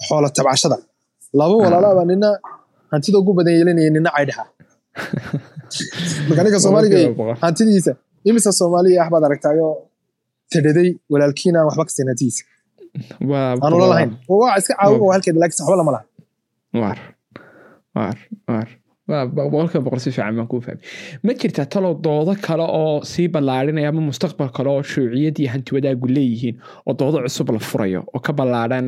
xoola 0.06 0.28
tabcashada 0.36 0.76
laba 1.38 1.54
walaalaaba 1.64 2.02
nina 2.10 2.28
hantida 2.92 3.16
ugu 3.22 3.32
badan 3.38 3.52
yeelanaya 3.58 3.90
nina 3.96 4.10
caydhaha 4.16 4.44
marka 6.28 6.42
ninka 6.44 6.60
soomaaliga 6.64 6.98
hantidiisa. 7.44 7.92
Imisa 8.28 8.50
soomaaliya 8.60 8.98
ah 9.04 9.10
baad 9.12 9.24
aragtaayo 9.28 9.68
tadhaday 10.52 10.88
walaalkiina 11.12 11.58
waxba 11.68 11.84
ka 11.88 11.92
siin 11.96 12.08
hantidiisa 12.12 12.42
aanu 13.64 13.76
la 13.82 13.86
lahayn. 13.92 14.10
Waa 14.40 14.56
iska 14.60 14.74
caawin 14.80 15.12
halkeeda 15.14 15.38
laakiin 15.42 15.62
waxba 15.64 15.76
lama 15.80 15.92
laha. 15.96 16.04
Waar. 16.82 16.98
Waar. 17.96 18.16
Waar. 18.50 18.68
Boqolkiiba 19.36 19.82
boqol 19.86 20.00
si 20.04 20.10
fiican 20.14 20.36
baan 20.38 20.48
kuu 20.50 20.60
fahmay. 20.66 20.82
Ma 21.26 21.32
jirtaa 21.42 21.66
talow 21.74 21.94
doodo 22.06 22.32
kale 22.46 22.62
oo 22.80 22.92
sii 23.12 23.26
ballaarinaya 23.34 23.88
ama 23.92 24.00
mustaqbal 24.10 24.50
kale 24.56 24.70
oo 24.74 24.82
shuuciyad 24.92 25.36
iyo 25.42 25.50
hanti 25.54 25.70
wadaagu 25.76 26.06
leeyihiin 26.16 26.56
oo 26.86 26.92
doodo 27.00 27.18
cusub 27.24 27.48
la 27.54 27.60
furayo 27.70 28.00
oo 28.14 28.20
ka 28.26 28.32
ballaaran 28.38 28.86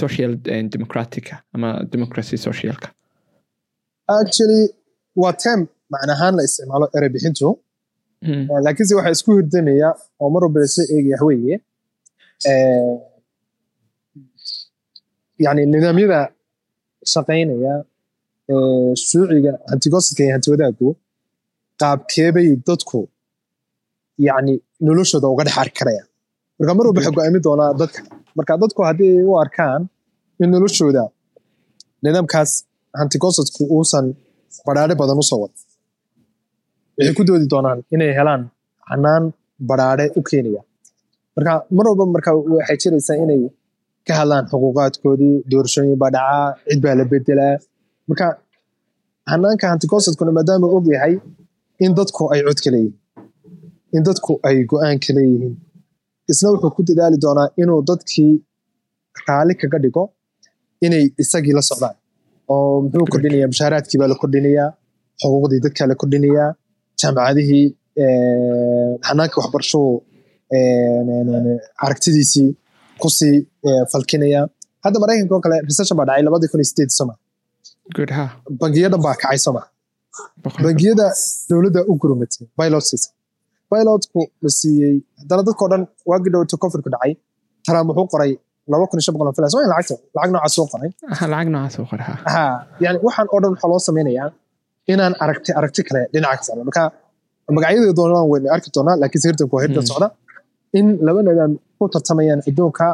social 0.00 0.32
democratica 0.74 1.34
ama 1.54 1.68
democracy 1.92 2.36
socialka? 2.46 2.88
Actually 4.20 4.64
waa 5.22 5.32
tem 5.94 6.00
macnahaan 6.00 6.32
la 6.38 6.42
isticmaalo 6.48 6.86
erey 6.96 7.10
bixintu. 7.14 7.48
Laakiinse 8.64 8.94
waxaa 8.98 9.14
isku 9.16 9.30
hirdamaya 9.38 9.88
oo 10.22 10.28
mar 10.34 10.42
walba 10.44 10.58
la 10.64 10.68
soo 10.74 10.84
eegaya 10.94 11.18
weeye 11.28 11.54
yani 15.44 15.62
nidaamyada 15.72 16.18
shaqaynaya 17.12 17.74
shuuciga 19.06 19.52
hantigosadka 19.70 20.20
iyo 20.24 20.32
hanti 20.34 20.48
wadaaggu 20.54 20.88
qaabkeebay 21.80 22.48
dadku 22.68 23.00
yani 24.28 24.52
noloshooda 24.86 25.26
uga 25.32 25.44
dhex 25.46 25.56
arki 25.62 25.76
karayaan 25.80 26.08
marka 26.58 26.72
mar 26.78 26.84
walba 26.88 27.00
waxay 27.00 27.14
go'aami 27.18 27.38
doonaa 27.46 27.70
dadka. 27.80 28.00
Marka 28.36 28.52
dadku 28.62 28.80
haddii 28.88 29.10
ay 29.20 29.24
u 29.30 29.32
arkaan 29.44 29.80
in 30.42 30.48
noloshooda 30.54 31.04
nidaamkaas 32.04 32.50
hantigosadku 32.98 33.62
uusan 33.76 34.06
badhaadhe 34.66 34.94
badan 35.00 35.18
u 35.22 35.24
soo 35.30 35.38
wada 35.42 35.56
waxay 36.96 37.14
ku 37.18 37.22
doodi 37.28 37.46
doonaan 37.52 37.78
inay 37.94 38.10
helaan 38.18 38.42
xanaan 38.90 39.24
badhaadhe 39.68 40.06
u 40.18 40.20
keenaya 40.28 40.62
marka 41.36 41.52
mar 41.76 41.84
walba 41.90 42.04
marka 42.14 42.30
waxay 42.56 42.76
jiraysaa 42.82 43.16
inay 43.24 43.42
ka 44.06 44.12
hadlaan 44.20 44.44
xuquuqaadkoodii 44.50 45.34
doorashooyin 45.50 45.96
baa 46.02 46.10
dhacaa 46.16 46.48
cid 46.68 46.80
baa 46.84 46.94
la 47.00 47.04
bedelaa 47.12 47.54
marka 48.08 48.26
hanaanka 49.32 49.64
hantigosadkuna 49.72 50.32
maadaama 50.38 50.66
og 50.76 50.86
yahay 50.94 51.14
in 51.84 51.92
dadku 51.98 52.22
ay 52.34 52.40
cod 52.46 52.58
ka 52.64 52.70
leeyihiin 52.74 52.96
in 53.96 54.02
dadku 54.08 54.32
ay 54.48 54.56
go'aan 54.70 54.96
ka 55.04 55.10
leeyihiin 55.16 55.54
isna 56.30 56.46
wuxuu 56.52 56.72
ku 56.76 56.80
dadaali 56.88 57.16
doonaa 57.24 57.48
inuu 57.62 57.80
dadkii 57.90 58.32
raali 59.26 59.54
kaga 59.60 59.78
dhigo 59.84 60.04
inay 60.86 61.04
isagii 61.22 61.54
la 61.58 61.62
socdaan 61.70 61.96
oo 62.54 62.74
muxuu 62.84 63.06
kordhinaya 63.12 63.46
mushaaraadkii 63.52 63.98
baa 64.00 64.08
la 64.12 64.16
kordhinayaa 64.22 64.68
xuquuqdii 65.20 65.60
dadkaa 65.64 65.86
la 65.90 65.94
kordhinayaa 66.00 66.48
jaamacadihii 67.00 67.66
xanaanka 69.06 69.36
waxbarashadu 69.40 69.84
aragtidiisii 71.84 72.48
ku 73.02 73.08
sii 73.18 73.36
falkinaya 73.92 74.40
hadda 74.84 74.98
maraykanka 75.02 75.34
oo 75.36 75.42
kale 75.44 75.56
recession 75.68 75.96
baa 75.98 76.06
dhacay 76.08 76.22
labadii 76.26 76.48
kun 76.52 76.60
iyo 76.62 76.68
sideed 76.70 76.90
soma 76.98 77.14
bangiyo 78.60 78.88
dhan 78.92 79.02
baa 79.06 79.14
kacay 79.22 79.38
soma 79.46 79.62
bangiyada 80.64 81.06
dowladda 81.50 81.80
u 81.90 81.92
gurumatay 82.02 82.44
pilot 82.58 82.84
siisa 82.90 83.08
pilotku 83.70 84.20
la 84.44 84.50
siiyey 84.58 84.94
haddana 85.20 85.42
dadkao 85.48 85.68
dhan 85.72 85.82
waagii 86.10 86.32
dhowto 86.34 86.56
covidku 86.62 86.88
dhacay 86.94 87.12
trump 87.66 87.86
wuxuu 87.90 88.06
qoray 88.12 88.32
laba 88.72 88.84
kun 88.90 88.96
iyo 88.98 89.04
shan 89.06 89.14
boqol 89.14 89.28
oo 89.30 89.34
filas 89.38 89.52
waa 89.56 89.66
lacagta 89.72 89.94
lacag 90.16 90.30
noocaas 90.34 90.54
soo 90.58 90.66
qoray 90.72 90.90
lacag 91.32 91.48
noocaas 91.54 91.74
soo 91.76 91.86
qoray 91.90 92.06
ha 92.34 92.44
yani 92.84 92.98
waxaan 93.06 93.26
oo 93.34 93.38
dhan 93.42 93.50
waxaa 93.54 93.68
loo 93.72 93.80
samaynayaa 93.88 94.28
inaan 94.92 95.14
aragti 95.24 95.50
aragti 95.58 95.80
kale 95.88 96.00
dhinaca 96.12 96.36
ka 96.38 96.44
socdo 96.48 96.62
marka 96.68 96.82
magacyadii 97.56 98.50
arki 98.56 98.68
doonaa 98.76 98.96
laakiin 99.02 99.22
sirtanku 99.24 99.54
waa 99.56 99.62
hirdan 99.64 99.86
socda 99.90 100.08
in 100.78 100.86
laba 101.06 101.20
nidaam 101.26 101.52
ku 101.78 101.84
tartamayaan 101.94 102.40
adduunka 102.48 102.86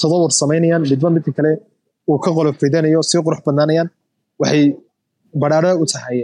todobor 0.00 0.30
samaynayaan 0.40 0.82
midba 0.92 1.08
midka 1.16 1.32
kale 1.38 1.52
uu 2.10 2.18
ka 2.24 2.30
qolof 2.36 2.56
ridanayo 2.64 3.00
sii 3.10 3.20
qurux 3.26 3.40
badnaanayaan 3.46 3.88
waxay 4.40 4.64
baraaro 5.42 5.70
u 5.82 5.84
tahay 5.92 6.18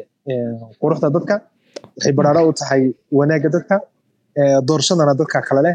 quruxda 0.80 1.08
dadka 1.16 1.34
waxay 1.96 2.12
baraaro 2.18 2.40
u 2.50 2.52
tahay 2.60 2.82
wanaagga 3.18 3.48
dadka 3.56 3.76
doorashadana 4.68 5.12
dadka 5.20 5.38
kale 5.48 5.60
leh 5.66 5.74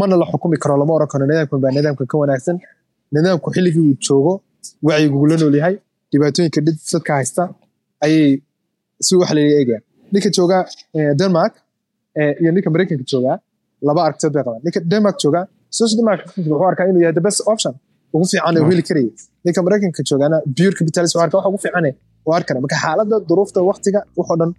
mana 0.00 0.14
la 0.20 0.24
xukumi 0.30 0.56
karo 0.62 0.74
lama 0.80 0.92
oran 0.96 1.08
karo. 1.12 1.24
Nidaamkan 1.30 1.58
baa 1.64 1.72
nidaamka 1.76 2.04
ka 2.10 2.16
wanaagsan. 2.22 2.56
Nidaamku 3.14 3.48
xilligii 3.54 3.82
uu 3.88 3.96
joogo 4.06 4.32
wacyigu 4.86 5.26
la 5.30 5.36
nool 5.40 5.54
yahay 5.60 5.74
dhibaatooyinka 6.14 6.60
dadka 6.68 7.12
haysta 7.18 7.42
ayay 8.06 8.26
si 9.06 9.12
wax 9.20 9.30
lala 9.36 9.50
eegaya 9.60 9.80
ninka 10.14 10.30
jooga 10.36 10.58
denmark 11.20 11.54
iyo 12.40 12.50
ninka 12.56 12.68
maraykanka 12.74 13.04
joogaa 13.12 13.36
laba 13.88 14.00
aragtiyood 14.06 14.34
bay 14.36 14.42
qabaan. 14.46 14.60
Ninka 14.66 14.80
denmark 14.92 15.16
joogaa 15.24 15.44
social 15.78 15.96
denmark 16.00 16.20
wuxuu 16.36 16.66
arkaa 16.70 16.86
inuu 16.90 17.02
yahay 17.04 17.14
the 17.18 17.24
best 17.28 17.40
option. 17.52 17.72
Ugu 18.14 18.24
fiican 18.32 18.56
oo 18.60 18.68
heli 18.72 18.84
karaya 18.88 19.10
ninka 19.46 19.60
maraykanka 19.66 20.02
joogaana 20.10 20.36
pure 20.58 20.74
capitalist 20.78 21.14
arkaa 21.24 21.38
waxa 21.38 21.48
ugu 21.52 21.60
fiican 21.64 21.86
oo 22.26 22.32
arkana. 22.38 22.58
Marka 22.64 22.76
xaaladda 22.84 23.16
duruufta 23.28 23.58
waqtiga 23.70 24.00
waxoo 24.18 24.36
dhan 24.40 24.50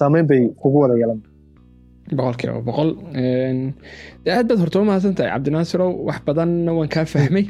saameyn 0.00 0.26
bay 0.30 0.40
kugu 0.62 0.78
wada 0.82 0.94
yeelan. 1.02 1.20
Boqolkiiba 2.18 2.60
boqol. 2.68 2.90
Aad 4.34 4.46
baad 4.50 4.58
horta 4.62 4.76
umahadsan 4.84 5.14
tahay 5.18 5.30
cabdinaasirow 5.34 5.90
wax 6.08 6.18
badanna 6.28 6.70
waan 6.78 6.90
kaa 6.94 7.04
fahmay 7.14 7.44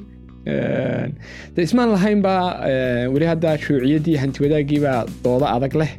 de 1.54 1.62
ismaan 1.68 1.90
lahayn 1.96 2.22
baa 2.26 2.42
weli 3.14 3.26
hadda 3.32 3.56
shuuciyaddii 3.64 4.16
hanti 4.22 4.42
wadaagiibaa 4.44 5.00
dooda 5.24 5.46
adag 5.56 5.74
leh. 5.82 5.92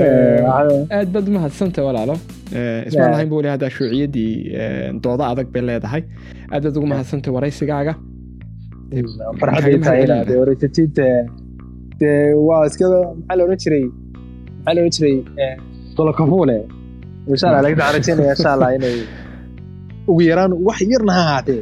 Aad 0.98 1.08
baad 1.14 1.26
umahadsantahay 1.32 1.86
walaalo. 1.88 2.16
Ismaan 2.88 3.10
lahayn 3.14 3.28
ba 3.30 3.36
weli 3.40 3.50
hadda 3.54 3.70
shuuciyaddii 3.76 4.32
dooda 5.06 5.24
adag 5.32 5.46
bay 5.54 5.62
leedahay. 5.70 6.02
Aad 6.52 6.62
baad 6.66 6.76
ugu 6.80 6.86
mahadsantahay 6.94 7.34
waraysigaaga. 7.38 7.94
Waa 12.48 12.62
iskada 12.70 12.98
maxaa 13.18 13.36
la 13.38 13.44
odhan 13.46 13.58
jiray? 13.64 13.84
Maxaa 13.84 14.74
la 14.74 14.80
odhan 14.80 14.94
jiray? 14.96 15.16
Dolokafuule 15.96 16.56
insha 17.32 17.46
allah 17.48 17.62
laakiin 17.64 17.78
waxaan 17.80 17.94
rajeynaya 17.98 18.32
insha 18.36 18.50
allah 18.54 18.70
inay 18.76 18.96
ugu 20.10 20.20
yaraan 20.30 20.52
wax 20.66 20.78
yarna 20.92 21.12
ha 21.18 21.22
ahaatee 21.28 21.60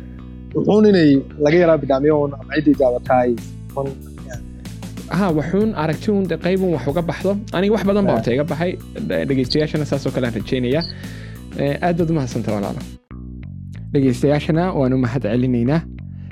wuxuun 0.54 0.84
inay 0.90 1.10
laga 1.44 1.56
yaraa 1.62 1.78
bidhaamiyo 1.82 2.16
un 2.24 2.32
ama 2.40 2.52
ciddii 2.56 2.76
daawataay 2.80 3.30
ha 5.18 5.26
waxuun 5.38 5.70
aragti 5.82 6.10
un 6.10 6.24
qaybun 6.44 6.70
wax 6.74 6.84
uga 6.92 7.02
baxdo. 7.10 7.32
Aniga 7.56 7.72
wax 7.74 7.84
badan 7.88 8.04
baa 8.06 8.14
horta 8.16 8.30
iga 8.34 8.44
baxay. 8.52 8.72
Dhegeystayaashana 9.28 9.84
saasoo 9.90 10.12
kale 10.14 10.26
aan 10.28 10.34
rajeynayaa 10.38 10.84
aad 11.86 11.96
baad 11.98 12.10
umahadsanta 12.12 12.50
walaalo. 12.56 12.80
Dhegeystayaashana 13.92 14.64
waanu 14.78 14.96
mahad 15.04 15.22
celinaynaa 15.32 15.80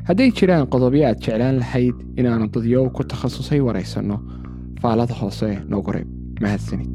hadday 0.08 0.30
jiraan 0.38 0.66
qodobyo 0.74 1.02
aad 1.08 1.18
jeclaan 1.24 1.56
lahayd 1.62 1.96
inaanu 2.20 2.46
dadyow 2.54 2.84
ku 2.96 3.02
takhasusay 3.12 3.60
waraysanno 3.68 4.16
faalada 4.82 5.14
hoose 5.20 5.48
noogu 5.70 5.90
reeb 5.96 6.08
mahadsanid 6.42 6.90